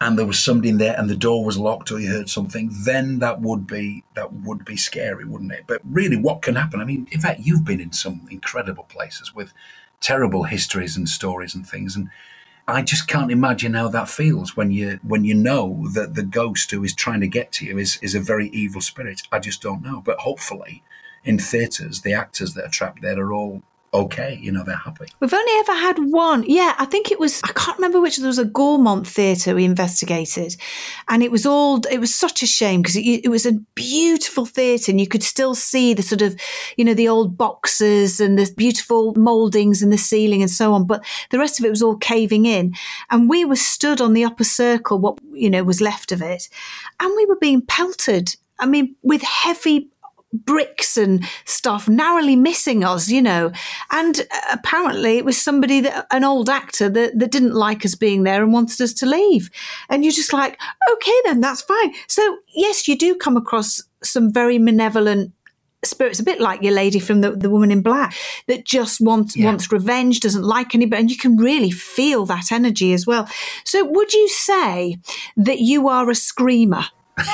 and 0.00 0.18
there 0.18 0.26
was 0.26 0.38
somebody 0.38 0.68
in 0.68 0.78
there 0.78 0.98
and 0.98 1.10
the 1.10 1.16
door 1.16 1.44
was 1.44 1.58
locked 1.58 1.90
or 1.90 1.98
you 1.98 2.10
heard 2.10 2.30
something, 2.30 2.70
then 2.84 3.18
that 3.18 3.40
would 3.40 3.66
be 3.66 4.04
that 4.14 4.32
would 4.32 4.64
be 4.64 4.76
scary, 4.76 5.24
wouldn't 5.24 5.52
it? 5.52 5.64
But 5.66 5.80
really, 5.84 6.16
what 6.16 6.42
can 6.42 6.54
happen? 6.54 6.80
I 6.80 6.84
mean, 6.84 7.08
in 7.10 7.20
fact, 7.20 7.40
you've 7.42 7.64
been 7.64 7.80
in 7.80 7.92
some 7.92 8.28
incredible 8.30 8.84
places 8.84 9.34
with 9.34 9.52
terrible 10.00 10.44
histories 10.44 10.96
and 10.96 11.08
stories 11.08 11.54
and 11.54 11.66
things, 11.66 11.96
and 11.96 12.10
I 12.68 12.82
just 12.82 13.08
can't 13.08 13.32
imagine 13.32 13.74
how 13.74 13.88
that 13.88 14.08
feels 14.08 14.56
when 14.56 14.70
you 14.70 15.00
when 15.02 15.24
you 15.24 15.34
know 15.34 15.88
that 15.94 16.14
the 16.14 16.22
ghost 16.22 16.70
who 16.70 16.84
is 16.84 16.94
trying 16.94 17.20
to 17.20 17.28
get 17.28 17.50
to 17.52 17.66
you 17.66 17.76
is 17.78 17.98
is 18.02 18.14
a 18.14 18.20
very 18.20 18.48
evil 18.50 18.80
spirit. 18.80 19.22
I 19.32 19.40
just 19.40 19.60
don't 19.62 19.82
know, 19.82 20.00
but 20.00 20.18
hopefully 20.18 20.84
in 21.24 21.38
theatres, 21.38 22.02
the 22.02 22.12
actors 22.12 22.54
that 22.54 22.64
are 22.64 22.70
trapped 22.70 23.02
there 23.02 23.18
are 23.18 23.32
all 23.32 23.62
okay. 23.94 24.38
You 24.42 24.50
know, 24.50 24.64
they're 24.64 24.76
happy. 24.76 25.06
We've 25.20 25.32
only 25.32 25.52
ever 25.60 25.72
had 25.72 25.98
one. 26.10 26.44
Yeah, 26.46 26.74
I 26.78 26.84
think 26.84 27.10
it 27.10 27.20
was, 27.20 27.40
I 27.44 27.52
can't 27.52 27.78
remember 27.78 28.00
which, 28.00 28.16
there 28.16 28.26
was 28.26 28.38
a 28.38 28.44
Gaumont 28.44 29.06
theatre 29.06 29.54
we 29.54 29.64
investigated. 29.64 30.56
And 31.08 31.22
it 31.22 31.30
was 31.30 31.46
all, 31.46 31.80
it 31.90 31.98
was 31.98 32.14
such 32.14 32.42
a 32.42 32.46
shame 32.46 32.82
because 32.82 32.96
it, 32.96 33.24
it, 33.24 33.28
was 33.28 33.46
a 33.46 33.52
beautiful 33.74 34.46
theatre 34.46 34.90
and 34.90 35.00
you 35.00 35.06
could 35.06 35.22
still 35.22 35.54
see 35.54 35.94
the 35.94 36.02
sort 36.02 36.22
of, 36.22 36.38
you 36.76 36.84
know, 36.84 36.94
the 36.94 37.08
old 37.08 37.38
boxes 37.38 38.20
and 38.20 38.38
the 38.38 38.52
beautiful 38.56 39.14
mouldings 39.14 39.82
and 39.82 39.92
the 39.92 39.98
ceiling 39.98 40.42
and 40.42 40.50
so 40.50 40.74
on. 40.74 40.86
But 40.86 41.04
the 41.30 41.38
rest 41.38 41.58
of 41.58 41.64
it 41.64 41.70
was 41.70 41.82
all 41.82 41.96
caving 41.96 42.46
in. 42.46 42.74
And 43.10 43.28
we 43.28 43.44
were 43.44 43.56
stood 43.56 44.00
on 44.00 44.12
the 44.12 44.24
upper 44.24 44.44
circle, 44.44 44.98
what, 44.98 45.18
you 45.32 45.48
know, 45.48 45.62
was 45.62 45.80
left 45.80 46.10
of 46.10 46.20
it. 46.20 46.48
And 47.00 47.12
we 47.16 47.26
were 47.26 47.36
being 47.36 47.62
pelted 47.62 48.34
I 48.60 48.66
mean, 48.66 48.94
with 49.02 49.22
heavy 49.22 49.90
bricks 50.34 50.96
and 50.96 51.24
stuff 51.44 51.88
narrowly 51.88 52.36
missing 52.36 52.84
us, 52.84 53.08
you 53.08 53.22
know. 53.22 53.52
And 53.90 54.20
uh, 54.20 54.40
apparently 54.52 55.18
it 55.18 55.24
was 55.24 55.40
somebody 55.40 55.80
that, 55.80 56.06
an 56.10 56.24
old 56.24 56.50
actor 56.50 56.88
that, 56.88 57.18
that 57.18 57.30
didn't 57.30 57.54
like 57.54 57.84
us 57.84 57.94
being 57.94 58.24
there 58.24 58.42
and 58.42 58.52
wanted 58.52 58.80
us 58.80 58.92
to 58.94 59.06
leave. 59.06 59.50
And 59.88 60.04
you're 60.04 60.12
just 60.12 60.32
like, 60.32 60.58
okay, 60.92 61.20
then 61.24 61.40
that's 61.40 61.62
fine. 61.62 61.94
So, 62.08 62.38
yes, 62.54 62.88
you 62.88 62.98
do 62.98 63.14
come 63.14 63.36
across 63.36 63.82
some 64.02 64.32
very 64.32 64.58
malevolent 64.58 65.32
spirits, 65.84 66.20
a 66.20 66.24
bit 66.24 66.40
like 66.40 66.62
your 66.62 66.72
lady 66.72 66.98
from 66.98 67.20
the, 67.20 67.32
the 67.32 67.50
woman 67.50 67.70
in 67.70 67.82
black 67.82 68.14
that 68.46 68.64
just 68.64 69.00
wants 69.00 69.36
yeah. 69.36 69.46
wants 69.46 69.70
revenge, 69.70 70.20
doesn't 70.20 70.42
like 70.42 70.74
anybody, 70.74 71.00
and 71.00 71.10
you 71.10 71.16
can 71.16 71.36
really 71.36 71.70
feel 71.70 72.26
that 72.26 72.50
energy 72.50 72.92
as 72.92 73.06
well. 73.06 73.28
So, 73.64 73.84
would 73.84 74.12
you 74.12 74.28
say 74.28 74.96
that 75.36 75.60
you 75.60 75.88
are 75.88 76.08
a 76.10 76.14
screamer? 76.14 76.86
Um, 77.16 77.26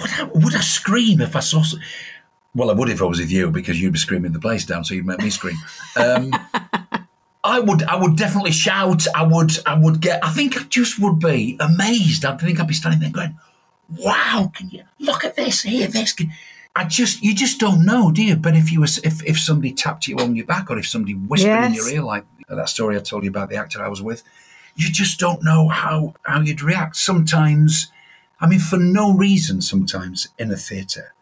would, 0.00 0.12
I, 0.12 0.30
would 0.34 0.54
I 0.54 0.60
scream 0.60 1.20
if 1.20 1.34
I 1.34 1.40
saw? 1.40 1.62
Well, 2.54 2.70
I 2.70 2.74
would 2.74 2.88
if 2.88 3.02
I 3.02 3.04
was 3.04 3.18
with 3.18 3.30
you 3.30 3.50
because 3.50 3.80
you'd 3.80 3.92
be 3.92 3.98
screaming 3.98 4.32
the 4.32 4.38
place 4.38 4.64
down, 4.64 4.84
so 4.84 4.94
you'd 4.94 5.06
make 5.06 5.20
me 5.20 5.30
scream. 5.30 5.56
Um, 5.96 6.32
I 7.44 7.60
would, 7.60 7.82
I 7.84 7.96
would 7.96 8.16
definitely 8.16 8.52
shout. 8.52 9.06
I 9.14 9.24
would, 9.24 9.52
I 9.66 9.78
would 9.78 10.00
get. 10.00 10.24
I 10.24 10.30
think 10.30 10.60
I 10.60 10.64
just 10.64 11.00
would 11.00 11.18
be 11.18 11.56
amazed. 11.60 12.24
I 12.24 12.36
think 12.36 12.60
I'd 12.60 12.66
be 12.66 12.74
standing 12.74 13.00
there 13.00 13.10
going, 13.10 13.38
"Wow, 13.98 14.50
can 14.54 14.70
you 14.70 14.84
look 14.98 15.24
at 15.24 15.36
this? 15.36 15.62
Hear 15.62 15.88
this?" 15.88 16.12
Can, 16.12 16.32
I 16.74 16.84
just, 16.84 17.22
you 17.22 17.34
just 17.34 17.58
don't 17.58 17.86
know, 17.86 18.10
do 18.10 18.22
you? 18.22 18.36
But 18.36 18.54
if 18.54 18.70
you 18.70 18.80
was, 18.80 18.98
if 18.98 19.24
if 19.24 19.38
somebody 19.38 19.72
tapped 19.72 20.06
you 20.06 20.16
on 20.18 20.36
your 20.36 20.44
back, 20.44 20.70
or 20.70 20.78
if 20.78 20.86
somebody 20.86 21.14
whispered 21.14 21.48
yes. 21.48 21.68
in 21.68 21.74
your 21.74 21.88
ear, 21.88 22.02
like 22.02 22.24
that 22.48 22.68
story 22.68 22.96
I 22.96 23.00
told 23.00 23.24
you 23.24 23.30
about 23.30 23.48
the 23.48 23.56
actor 23.56 23.82
I 23.82 23.88
was 23.88 24.02
with, 24.02 24.22
you 24.76 24.90
just 24.90 25.18
don't 25.18 25.42
know 25.42 25.68
how 25.68 26.14
how 26.22 26.40
you'd 26.40 26.62
react. 26.62 26.96
Sometimes 26.96 27.90
I 28.38 28.46
mean, 28.46 28.58
for 28.58 28.76
no 28.76 29.14
reason, 29.14 29.62
sometimes 29.62 30.28
in 30.38 30.50
a 30.50 30.56
theatre, 30.56 31.14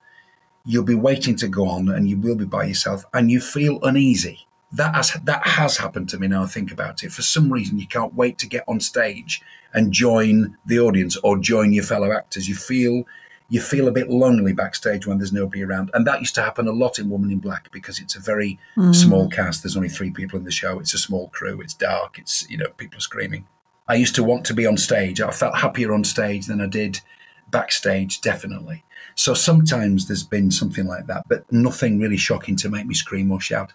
you'll 0.65 0.83
be 0.83 0.97
waiting 0.97 1.37
to 1.37 1.49
go 1.49 1.69
on 1.69 1.89
and 1.89 2.09
you 2.09 2.17
will 2.17 2.35
be 2.35 2.45
by 2.45 2.65
yourself 2.65 3.05
and 3.13 3.31
you 3.31 3.41
feel 3.41 3.79
uneasy. 3.83 4.47
That 4.73 4.97
has, 4.97 5.13
that 5.23 5.47
has 5.47 5.77
happened 5.77 6.09
to 6.09 6.19
me 6.19 6.27
now 6.27 6.43
I 6.43 6.47
think 6.47 6.73
about 6.73 7.05
it. 7.05 7.13
For 7.13 7.23
some 7.23 7.53
reason, 7.53 7.79
you 7.79 7.87
can't 7.87 8.15
wait 8.15 8.39
to 8.39 8.49
get 8.49 8.65
on 8.67 8.81
stage 8.81 9.41
and 9.73 9.93
join 9.93 10.57
the 10.67 10.81
audience 10.81 11.17
or 11.23 11.39
join 11.39 11.73
your 11.73 11.85
fellow 11.85 12.11
actors. 12.11 12.49
You 12.49 12.57
feel 12.57 13.05
you 13.49 13.61
feel 13.61 13.89
a 13.89 13.93
bit 13.93 14.11
lonely 14.11 14.53
backstage 14.53 15.07
when 15.07 15.19
there's 15.19 15.33
nobody 15.33 15.63
around. 15.63 15.91
And 15.93 16.07
that 16.07 16.21
used 16.21 16.35
to 16.37 16.43
happen 16.43 16.67
a 16.67 16.73
lot 16.73 16.99
in 16.99 17.11
Woman 17.11 17.31
in 17.31 17.39
Black 17.39 17.71
because 17.73 17.99
it's 18.01 18.17
a 18.17 18.21
very 18.21 18.59
mm. 18.77 18.95
small 18.95 19.29
cast. 19.29 19.63
There's 19.63 19.77
only 19.77 19.91
three 19.91 20.11
people 20.11 20.39
in 20.39 20.45
the 20.45 20.51
show. 20.51 20.79
It's 20.79 20.95
a 20.95 20.99
small 20.99 21.29
crew. 21.29 21.61
It's 21.61 21.75
dark. 21.75 22.19
It's, 22.19 22.49
you 22.49 22.57
know, 22.57 22.71
people 22.77 22.99
are 22.99 23.01
screaming. 23.01 23.47
I 23.87 23.97
used 23.97 24.15
to 24.15 24.25
want 24.25 24.47
to 24.47 24.55
be 24.55 24.67
on 24.67 24.79
stage. 24.79 25.21
I 25.21 25.31
felt 25.31 25.59
happier 25.59 25.93
on 25.93 26.05
stage 26.05 26.47
than 26.47 26.61
I 26.61 26.67
did 26.67 27.01
backstage, 27.51 28.23
definitely. 28.23 28.83
So 29.15 29.35
sometimes 29.35 30.09
there's 30.09 30.25
been 30.25 30.51
something 30.51 30.87
like 30.87 31.07
that, 31.07 31.25
but 31.29 31.51
nothing 31.53 32.01
really 32.01 32.17
shocking 32.17 32.57
to 32.57 32.71
make 32.71 32.87
me 32.87 32.95
scream 32.95 33.31
or 33.31 33.41
shout 33.41 33.73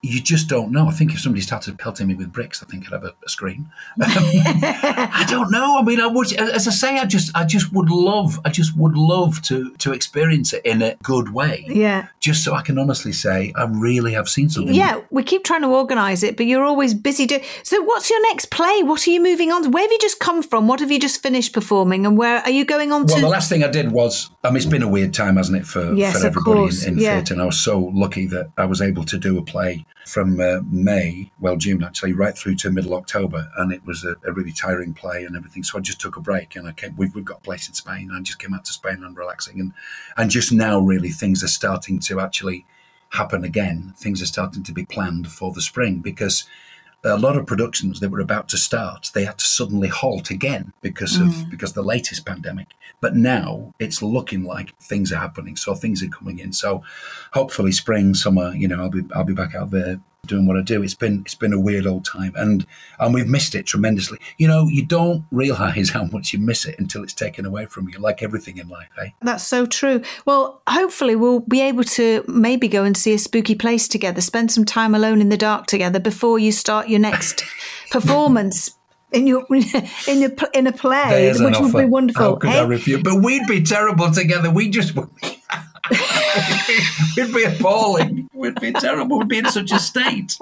you 0.00 0.20
just 0.20 0.48
don't 0.48 0.70
know. 0.70 0.86
I 0.86 0.92
think 0.92 1.12
if 1.12 1.20
somebody 1.20 1.42
started 1.42 1.76
pelting 1.76 2.06
me 2.06 2.14
with 2.14 2.32
bricks, 2.32 2.62
I 2.62 2.66
think 2.66 2.86
I'd 2.86 2.92
have 2.92 3.04
a, 3.04 3.14
a 3.24 3.28
scream. 3.28 3.70
Um, 4.08 4.24
I 4.24 5.26
don't 5.28 5.50
know. 5.50 5.78
I 5.78 5.82
mean, 5.82 6.00
I 6.00 6.06
would, 6.06 6.32
as 6.32 6.66
I 6.66 6.70
say, 6.70 6.98
I 6.98 7.04
just, 7.04 7.30
I 7.36 7.44
just 7.44 7.72
would 7.72 7.90
love, 7.90 8.40
I 8.44 8.48
just 8.50 8.76
would 8.76 8.96
love 8.96 9.42
to 9.42 9.74
to 9.74 9.92
experience 9.92 10.52
it 10.52 10.64
in 10.64 10.82
a 10.82 10.94
good 11.02 11.32
way. 11.32 11.66
Yeah. 11.68 12.08
Just 12.28 12.44
so 12.44 12.52
I 12.52 12.60
can 12.60 12.78
honestly 12.78 13.14
say, 13.14 13.54
I 13.56 13.64
really 13.64 14.12
have 14.12 14.28
seen 14.28 14.50
something. 14.50 14.74
Yeah, 14.74 15.00
we 15.10 15.22
keep 15.22 15.44
trying 15.44 15.62
to 15.62 15.68
organise 15.68 16.22
it, 16.22 16.36
but 16.36 16.44
you're 16.44 16.62
always 16.62 16.92
busy 16.92 17.24
doing. 17.24 17.42
So, 17.62 17.80
what's 17.80 18.10
your 18.10 18.20
next 18.24 18.50
play? 18.50 18.82
What 18.82 19.08
are 19.08 19.10
you 19.10 19.22
moving 19.22 19.50
on 19.50 19.62
to? 19.62 19.70
Where 19.70 19.82
have 19.82 19.90
you 19.90 19.98
just 19.98 20.20
come 20.20 20.42
from? 20.42 20.68
What 20.68 20.80
have 20.80 20.90
you 20.90 21.00
just 21.00 21.22
finished 21.22 21.54
performing, 21.54 22.04
and 22.04 22.18
where 22.18 22.40
are 22.40 22.50
you 22.50 22.66
going 22.66 22.92
on 22.92 23.06
well, 23.06 23.08
to? 23.08 23.14
Well, 23.14 23.22
the 23.22 23.28
last 23.28 23.48
thing 23.48 23.64
I 23.64 23.68
did 23.68 23.92
was, 23.92 24.28
I 24.44 24.48
mean, 24.48 24.58
it's 24.58 24.66
been 24.66 24.82
a 24.82 24.88
weird 24.88 25.14
time, 25.14 25.36
hasn't 25.36 25.56
it, 25.56 25.66
for 25.66 25.94
yes, 25.94 26.20
for 26.20 26.26
everybody 26.26 26.76
in, 26.84 26.92
in 26.92 26.98
yeah. 26.98 27.14
theatre, 27.14 27.32
and 27.32 27.42
I 27.42 27.46
was 27.46 27.58
so 27.58 27.78
lucky 27.78 28.26
that 28.26 28.50
I 28.58 28.66
was 28.66 28.82
able 28.82 29.04
to 29.04 29.16
do 29.16 29.38
a 29.38 29.42
play 29.42 29.86
from 30.08 30.40
uh, 30.40 30.60
May, 30.70 31.30
well, 31.38 31.56
June 31.56 31.84
actually, 31.84 32.14
right 32.14 32.36
through 32.36 32.54
to 32.56 32.70
middle 32.70 32.94
October. 32.94 33.50
And 33.56 33.72
it 33.72 33.84
was 33.84 34.04
a, 34.04 34.16
a, 34.26 34.32
really 34.32 34.52
tiring 34.52 34.94
play 34.94 35.24
and 35.24 35.36
everything. 35.36 35.62
So 35.62 35.78
I 35.78 35.82
just 35.82 36.00
took 36.00 36.16
a 36.16 36.20
break 36.20 36.56
and 36.56 36.66
I 36.66 36.72
came, 36.72 36.96
we've, 36.96 37.14
we've 37.14 37.24
got 37.24 37.38
a 37.38 37.42
place 37.42 37.68
in 37.68 37.74
Spain. 37.74 38.10
I 38.12 38.20
just 38.22 38.38
came 38.38 38.54
out 38.54 38.64
to 38.64 38.72
Spain 38.72 39.04
and 39.04 39.16
relaxing. 39.16 39.60
And, 39.60 39.72
and 40.16 40.30
just 40.30 40.50
now, 40.50 40.80
really, 40.80 41.10
things 41.10 41.44
are 41.44 41.48
starting 41.48 42.00
to 42.00 42.20
actually 42.20 42.64
happen 43.10 43.44
again. 43.44 43.94
Things 43.96 44.22
are 44.22 44.26
starting 44.26 44.62
to 44.64 44.72
be 44.72 44.84
planned 44.84 45.30
for 45.30 45.52
the 45.52 45.62
spring 45.62 45.98
because 45.98 46.48
a 47.04 47.16
lot 47.16 47.36
of 47.36 47.46
productions 47.46 48.00
that 48.00 48.10
were 48.10 48.20
about 48.20 48.48
to 48.48 48.56
start, 48.56 49.10
they 49.14 49.24
had 49.24 49.38
to 49.38 49.44
suddenly 49.44 49.88
halt 49.88 50.30
again 50.30 50.72
because 50.80 51.16
of 51.16 51.28
mm. 51.28 51.50
because 51.50 51.70
of 51.70 51.76
the 51.76 51.82
latest 51.82 52.26
pandemic. 52.26 52.68
But 53.00 53.14
now 53.14 53.72
it's 53.78 54.02
looking 54.02 54.42
like 54.42 54.76
things 54.78 55.12
are 55.12 55.20
happening, 55.20 55.56
so 55.56 55.74
things 55.74 56.02
are 56.02 56.08
coming 56.08 56.38
in. 56.40 56.52
So 56.52 56.82
hopefully, 57.32 57.72
spring, 57.72 58.14
summer, 58.14 58.52
you 58.54 58.66
know, 58.66 58.80
I'll 58.80 58.90
be 58.90 59.04
I'll 59.14 59.24
be 59.24 59.34
back 59.34 59.54
out 59.54 59.70
there 59.70 60.00
doing 60.28 60.46
what 60.46 60.56
I 60.56 60.62
do. 60.62 60.82
It's 60.82 60.94
been 60.94 61.22
it's 61.22 61.34
been 61.34 61.52
a 61.52 61.58
weird 61.60 61.86
old 61.86 62.04
time, 62.04 62.32
and 62.36 62.66
and 63.00 63.12
we've 63.12 63.26
missed 63.26 63.54
it 63.54 63.66
tremendously. 63.66 64.18
You 64.36 64.46
know, 64.46 64.68
you 64.68 64.84
don't 64.84 65.24
realize 65.30 65.90
how 65.96 66.04
much 66.04 66.32
you 66.32 66.38
miss 66.38 66.64
it 66.64 66.78
until 66.78 67.02
it's 67.02 67.14
taken 67.14 67.44
away 67.44 67.66
from 67.66 67.88
you, 67.88 67.98
like 67.98 68.22
everything 68.22 68.58
in 68.58 68.68
life. 68.68 68.88
Eh? 69.02 69.10
That's 69.22 69.44
so 69.44 69.66
true. 69.66 70.02
Well, 70.24 70.62
hopefully 70.68 71.16
we'll 71.16 71.40
be 71.40 71.60
able 71.60 71.84
to 71.84 72.24
maybe 72.28 72.68
go 72.68 72.84
and 72.84 72.96
see 72.96 73.14
a 73.14 73.18
spooky 73.18 73.54
place 73.54 73.88
together, 73.88 74.20
spend 74.20 74.52
some 74.52 74.64
time 74.64 74.94
alone 74.94 75.20
in 75.20 75.28
the 75.30 75.36
dark 75.36 75.66
together 75.66 75.98
before 75.98 76.38
you 76.38 76.52
start 76.52 76.88
your 76.88 77.00
next 77.00 77.44
performance. 77.90 78.74
in 79.10 79.26
your 79.26 79.46
in 80.06 80.22
a 80.22 80.30
in 80.58 80.66
a 80.66 80.72
play, 80.72 81.08
There's 81.08 81.40
which 81.40 81.58
would 81.58 81.72
be 81.72 81.86
wonderful. 81.86 82.22
How 82.22 82.36
could 82.36 82.50
eh? 82.50 82.60
I 82.60 82.64
refuse? 82.66 83.02
But 83.02 83.22
we'd 83.22 83.46
be 83.46 83.62
terrible 83.62 84.10
together. 84.10 84.50
We 84.50 84.68
just 84.68 84.94
we'd 87.16 87.34
be 87.34 87.44
appalling. 87.44 88.28
We'd 88.32 88.60
be 88.60 88.72
terrible. 88.72 89.18
We'd 89.18 89.28
be 89.28 89.38
in 89.38 89.50
such 89.50 89.72
a 89.72 89.78
state. 89.78 90.38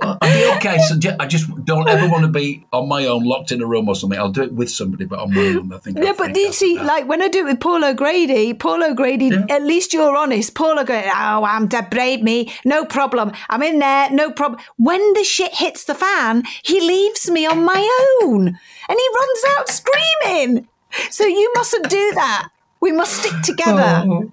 I'd 0.00 0.18
be 0.20 0.56
okay. 0.56 0.78
So 0.78 0.96
I 1.18 1.26
just 1.26 1.64
don't 1.64 1.88
ever 1.88 2.08
want 2.08 2.24
to 2.24 2.28
be 2.28 2.66
on 2.72 2.88
my 2.88 3.06
own, 3.06 3.24
locked 3.24 3.52
in 3.52 3.62
a 3.62 3.66
room 3.66 3.88
or 3.88 3.94
something. 3.94 4.18
I'll 4.18 4.30
do 4.30 4.42
it 4.42 4.52
with 4.52 4.70
somebody, 4.70 5.04
but 5.04 5.18
on 5.18 5.32
my 5.34 5.40
own, 5.40 5.72
I 5.72 5.78
think. 5.78 5.98
Yeah, 5.98 6.08
I'll 6.08 6.16
but 6.16 6.26
think 6.26 6.38
you 6.38 6.52
see, 6.52 6.78
uh, 6.78 6.84
like 6.84 7.06
when 7.06 7.22
I 7.22 7.28
do 7.28 7.40
it 7.40 7.44
with 7.44 7.60
Paul 7.60 7.84
O'Grady, 7.84 8.54
Paul 8.54 8.82
O'Grady, 8.82 9.30
at 9.50 9.62
least 9.62 9.92
you're 9.92 10.16
honest. 10.16 10.54
Paul 10.54 10.78
O'Grady, 10.78 11.08
oh, 11.08 11.44
I'm 11.44 11.68
dead 11.68 11.90
brave 11.90 12.22
me, 12.22 12.52
no 12.64 12.84
problem. 12.84 13.32
I'm 13.48 13.62
in 13.62 13.78
there, 13.78 14.10
no 14.10 14.30
problem. 14.30 14.60
When 14.76 15.12
the 15.14 15.24
shit 15.24 15.54
hits 15.54 15.84
the 15.84 15.94
fan, 15.94 16.44
he 16.62 16.80
leaves 16.80 17.30
me 17.30 17.46
on 17.46 17.64
my 17.64 18.18
own 18.22 18.48
and 18.48 18.98
he 18.98 19.08
runs 19.14 19.44
out 19.56 19.68
screaming. 19.68 20.68
So 21.10 21.24
you 21.24 21.52
mustn't 21.56 21.88
do 21.88 22.12
that. 22.14 22.48
We 22.84 22.92
must 22.92 23.14
stick 23.22 23.40
together. 23.42 24.04
Oh. 24.06 24.30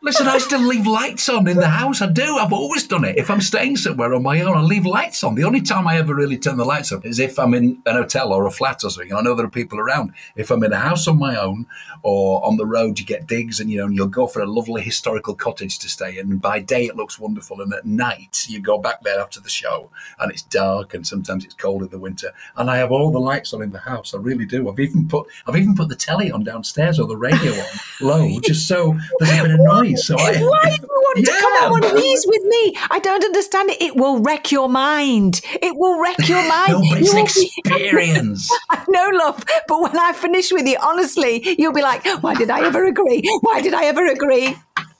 Listen, 0.00 0.28
I 0.28 0.38
still 0.38 0.60
leave 0.60 0.86
lights 0.86 1.28
on 1.28 1.48
in 1.48 1.56
the 1.56 1.68
house. 1.68 2.00
I 2.00 2.06
do. 2.06 2.36
I've 2.36 2.52
always 2.52 2.86
done 2.86 3.04
it. 3.04 3.18
If 3.18 3.28
I'm 3.30 3.40
staying 3.40 3.78
somewhere 3.78 4.14
on 4.14 4.22
my 4.22 4.40
own, 4.42 4.56
I 4.56 4.60
leave 4.60 4.86
lights 4.86 5.24
on. 5.24 5.34
The 5.34 5.42
only 5.42 5.60
time 5.60 5.88
I 5.88 5.98
ever 5.98 6.14
really 6.14 6.38
turn 6.38 6.56
the 6.56 6.64
lights 6.64 6.92
off 6.92 7.04
is 7.04 7.18
if 7.18 7.36
I'm 7.36 7.52
in 7.52 7.82
an 7.84 7.96
hotel 7.96 8.32
or 8.32 8.46
a 8.46 8.50
flat 8.52 8.84
or 8.84 8.90
something, 8.90 9.10
and 9.10 9.18
I 9.18 9.22
know 9.22 9.34
there 9.34 9.46
are 9.46 9.50
people 9.50 9.80
around. 9.80 10.12
If 10.36 10.52
I'm 10.52 10.62
in 10.62 10.72
a 10.72 10.78
house 10.78 11.08
on 11.08 11.18
my 11.18 11.36
own 11.36 11.66
or 12.04 12.44
on 12.46 12.58
the 12.58 12.64
road, 12.64 13.00
you 13.00 13.04
get 13.04 13.26
digs, 13.26 13.58
and 13.58 13.72
you 13.72 13.78
know, 13.78 13.86
and 13.86 13.96
you'll 13.96 14.06
go 14.06 14.28
for 14.28 14.40
a 14.40 14.46
lovely 14.46 14.82
historical 14.82 15.34
cottage 15.34 15.80
to 15.80 15.88
stay 15.88 16.16
in. 16.16 16.38
By 16.38 16.60
day, 16.60 16.86
it 16.86 16.94
looks 16.94 17.18
wonderful, 17.18 17.60
and 17.60 17.74
at 17.74 17.84
night, 17.84 18.46
you 18.48 18.60
go 18.60 18.78
back 18.78 19.02
there 19.02 19.18
after 19.18 19.40
the 19.40 19.50
show, 19.50 19.90
and 20.20 20.30
it's 20.30 20.42
dark, 20.42 20.94
and 20.94 21.04
sometimes 21.04 21.44
it's 21.44 21.54
cold 21.54 21.82
in 21.82 21.88
the 21.88 21.98
winter. 21.98 22.30
And 22.56 22.70
I 22.70 22.76
have 22.76 22.92
all 22.92 23.10
the 23.10 23.18
lights 23.18 23.52
on 23.52 23.62
in 23.62 23.72
the 23.72 23.80
house. 23.80 24.14
I 24.14 24.18
really 24.18 24.46
do. 24.46 24.70
I've 24.70 24.78
even 24.78 25.08
put 25.08 25.26
I've 25.48 25.56
even 25.56 25.74
put 25.74 25.88
the 25.88 25.96
telly 25.96 26.30
on 26.30 26.44
downstairs 26.44 27.00
or 27.00 27.08
the 27.08 27.16
radio 27.16 27.52
on 27.52 27.66
low, 28.00 28.40
just 28.40 28.68
so 28.68 28.96
there's 29.18 29.40
a 29.40 29.42
bit 29.42 29.50
of 29.54 29.60
noise. 29.60 29.87
So 29.96 30.16
I, 30.18 30.32
Why 30.32 30.32
do 30.34 30.40
you 30.40 30.88
want 30.88 31.24
to 31.24 31.32
come 31.32 31.52
Yeah, 31.54 31.64
on 31.66 31.70
one 31.72 31.84
of 31.84 31.96
these 31.96 32.24
with 32.26 32.42
me? 32.44 32.76
I 32.90 32.98
don't 33.00 33.24
understand 33.24 33.70
it. 33.70 33.80
It 33.82 33.96
will 33.96 34.18
wreck 34.20 34.50
your 34.52 34.68
mind. 34.68 35.40
It 35.62 35.76
will 35.76 36.00
wreck 36.00 36.28
your 36.28 36.46
mind. 36.48 36.72
No, 36.72 36.80
it's 36.96 37.36
You 37.36 37.42
be- 37.64 37.70
experience. 37.70 38.50
I 38.70 38.84
know, 38.88 39.08
love, 39.14 39.44
but 39.66 39.80
when 39.82 39.98
I 39.98 40.12
finish 40.12 40.52
with 40.52 40.66
you, 40.66 40.76
honestly, 40.82 41.54
you'll 41.58 41.72
be 41.72 41.82
like, 41.82 42.04
why 42.22 42.34
did 42.34 42.50
I 42.50 42.66
ever 42.66 42.84
agree? 42.84 43.22
Why 43.42 43.60
did 43.60 43.74
I 43.74 43.84
ever 43.86 44.06
agree? 44.06 44.56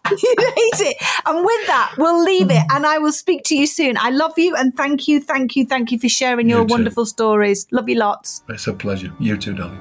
you 0.10 0.34
hate 0.38 0.80
it. 0.80 0.96
And 1.26 1.44
with 1.44 1.66
that, 1.66 1.94
we'll 1.98 2.22
leave 2.24 2.50
it 2.50 2.62
and 2.70 2.86
I 2.86 2.96
will 2.98 3.12
speak 3.12 3.42
to 3.44 3.54
you 3.56 3.66
soon. 3.66 3.98
I 3.98 4.08
love 4.10 4.38
you 4.38 4.56
and 4.56 4.74
thank 4.74 5.06
you, 5.06 5.20
thank 5.20 5.54
you, 5.54 5.66
thank 5.66 5.92
you 5.92 5.98
for 5.98 6.08
sharing 6.08 6.48
your 6.48 6.60
You 6.60 6.64
wonderful 6.66 7.04
stories. 7.04 7.66
Love 7.72 7.88
you 7.90 7.96
lots. 7.96 8.42
It's 8.48 8.66
a 8.66 8.72
pleasure. 8.72 9.12
You 9.18 9.36
too, 9.36 9.52
darling. 9.54 9.78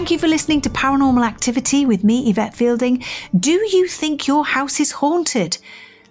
Thank 0.00 0.10
you 0.10 0.18
for 0.18 0.28
listening 0.28 0.62
to 0.62 0.70
Paranormal 0.70 1.26
Activity 1.26 1.84
with 1.84 2.02
me, 2.02 2.30
Yvette 2.30 2.54
Fielding. 2.54 3.04
Do 3.38 3.50
you 3.50 3.86
think 3.86 4.26
your 4.26 4.46
house 4.46 4.80
is 4.80 4.92
haunted? 4.92 5.58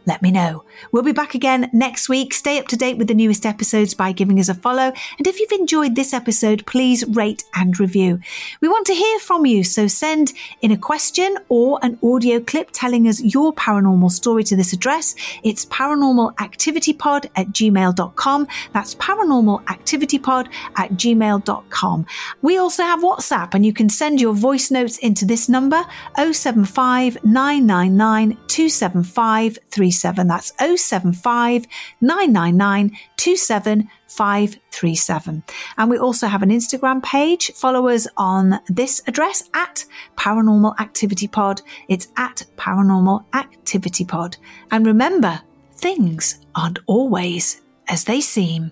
Let 0.06 0.22
me 0.22 0.30
know. 0.30 0.64
We'll 0.92 1.04
be 1.04 1.12
back 1.12 1.36
again 1.36 1.70
next 1.74 2.10
week. 2.10 2.34
Stay 2.34 2.60
up 2.60 2.68
to 2.68 2.78
date 2.78 2.98
with 2.98 3.08
the 3.08 3.14
newest 3.14 3.46
episodes 3.46 3.94
by 3.94 4.12
giving 4.12 4.40
us 4.40 4.50
a 4.50 4.54
follow. 4.54 4.94
And 5.18 5.28
if 5.28 5.40
you've 5.40 5.52
enjoyed 5.52 5.96
this 5.96 6.14
episode, 6.14 6.66
please 6.66 7.06
rate 7.08 7.44
and 7.56 7.80
review. 7.80 8.20
We 8.62 8.68
want 8.68 8.88
to 8.88 8.94
hear 8.94 9.20
from 9.20 9.46
you, 9.46 9.64
so 9.64 9.88
send 9.88 10.34
in 10.62 10.72
a 10.72 10.78
question 10.78 11.38
or 11.50 11.80
an 11.82 12.00
audio 12.04 12.40
clip 12.40 12.70
telling 12.72 13.08
us 13.08 13.22
your 13.22 13.54
paranormal 13.54 14.12
story 14.12 14.44
to 14.46 14.56
this 14.56 14.74
address. 14.74 15.16
It's 15.44 15.66
paranormalactivitypod 15.68 17.30
at 17.36 17.48
gmail.com. 17.48 18.48
That's 18.74 18.96
paranormalactivitypod 18.96 20.48
at 20.76 20.92
gmail.com. 20.92 22.06
We 22.42 22.58
also 22.58 22.84
have 22.84 23.02
WhatsApp 23.02 23.54
and 23.54 23.66
you 23.66 23.74
can 23.74 23.90
send 23.90 24.22
your 24.22 24.34
voice 24.34 24.72
notes 24.72 24.98
into 24.98 25.26
this 25.26 25.50
number 25.50 25.84
075 26.18 27.24
999 27.24 28.38
275 28.48 29.60
37. 29.72 30.28
That's 30.28 30.54
075 30.58 30.69
999 30.78 32.98
27537. 33.18 35.44
And 35.78 35.90
we 35.90 35.98
also 35.98 36.28
have 36.28 36.44
an 36.44 36.50
Instagram 36.50 37.04
page. 37.04 37.52
Follow 37.54 37.88
us 37.88 38.08
on 38.18 38.60
this 38.68 39.02
address 39.08 39.50
at 39.54 39.86
Paranormal 40.18 40.80
Activity 40.80 41.28
Pod. 41.28 41.62
It's 41.88 42.08
at 42.18 42.46
Paranormal 42.58 43.26
Activity 43.34 44.06
Pod. 44.06 44.38
And 44.72 44.86
remember, 44.86 45.42
things 45.74 46.40
aren't 46.56 46.80
always 46.88 47.62
as 47.88 48.06
they 48.06 48.22
seem. 48.22 48.72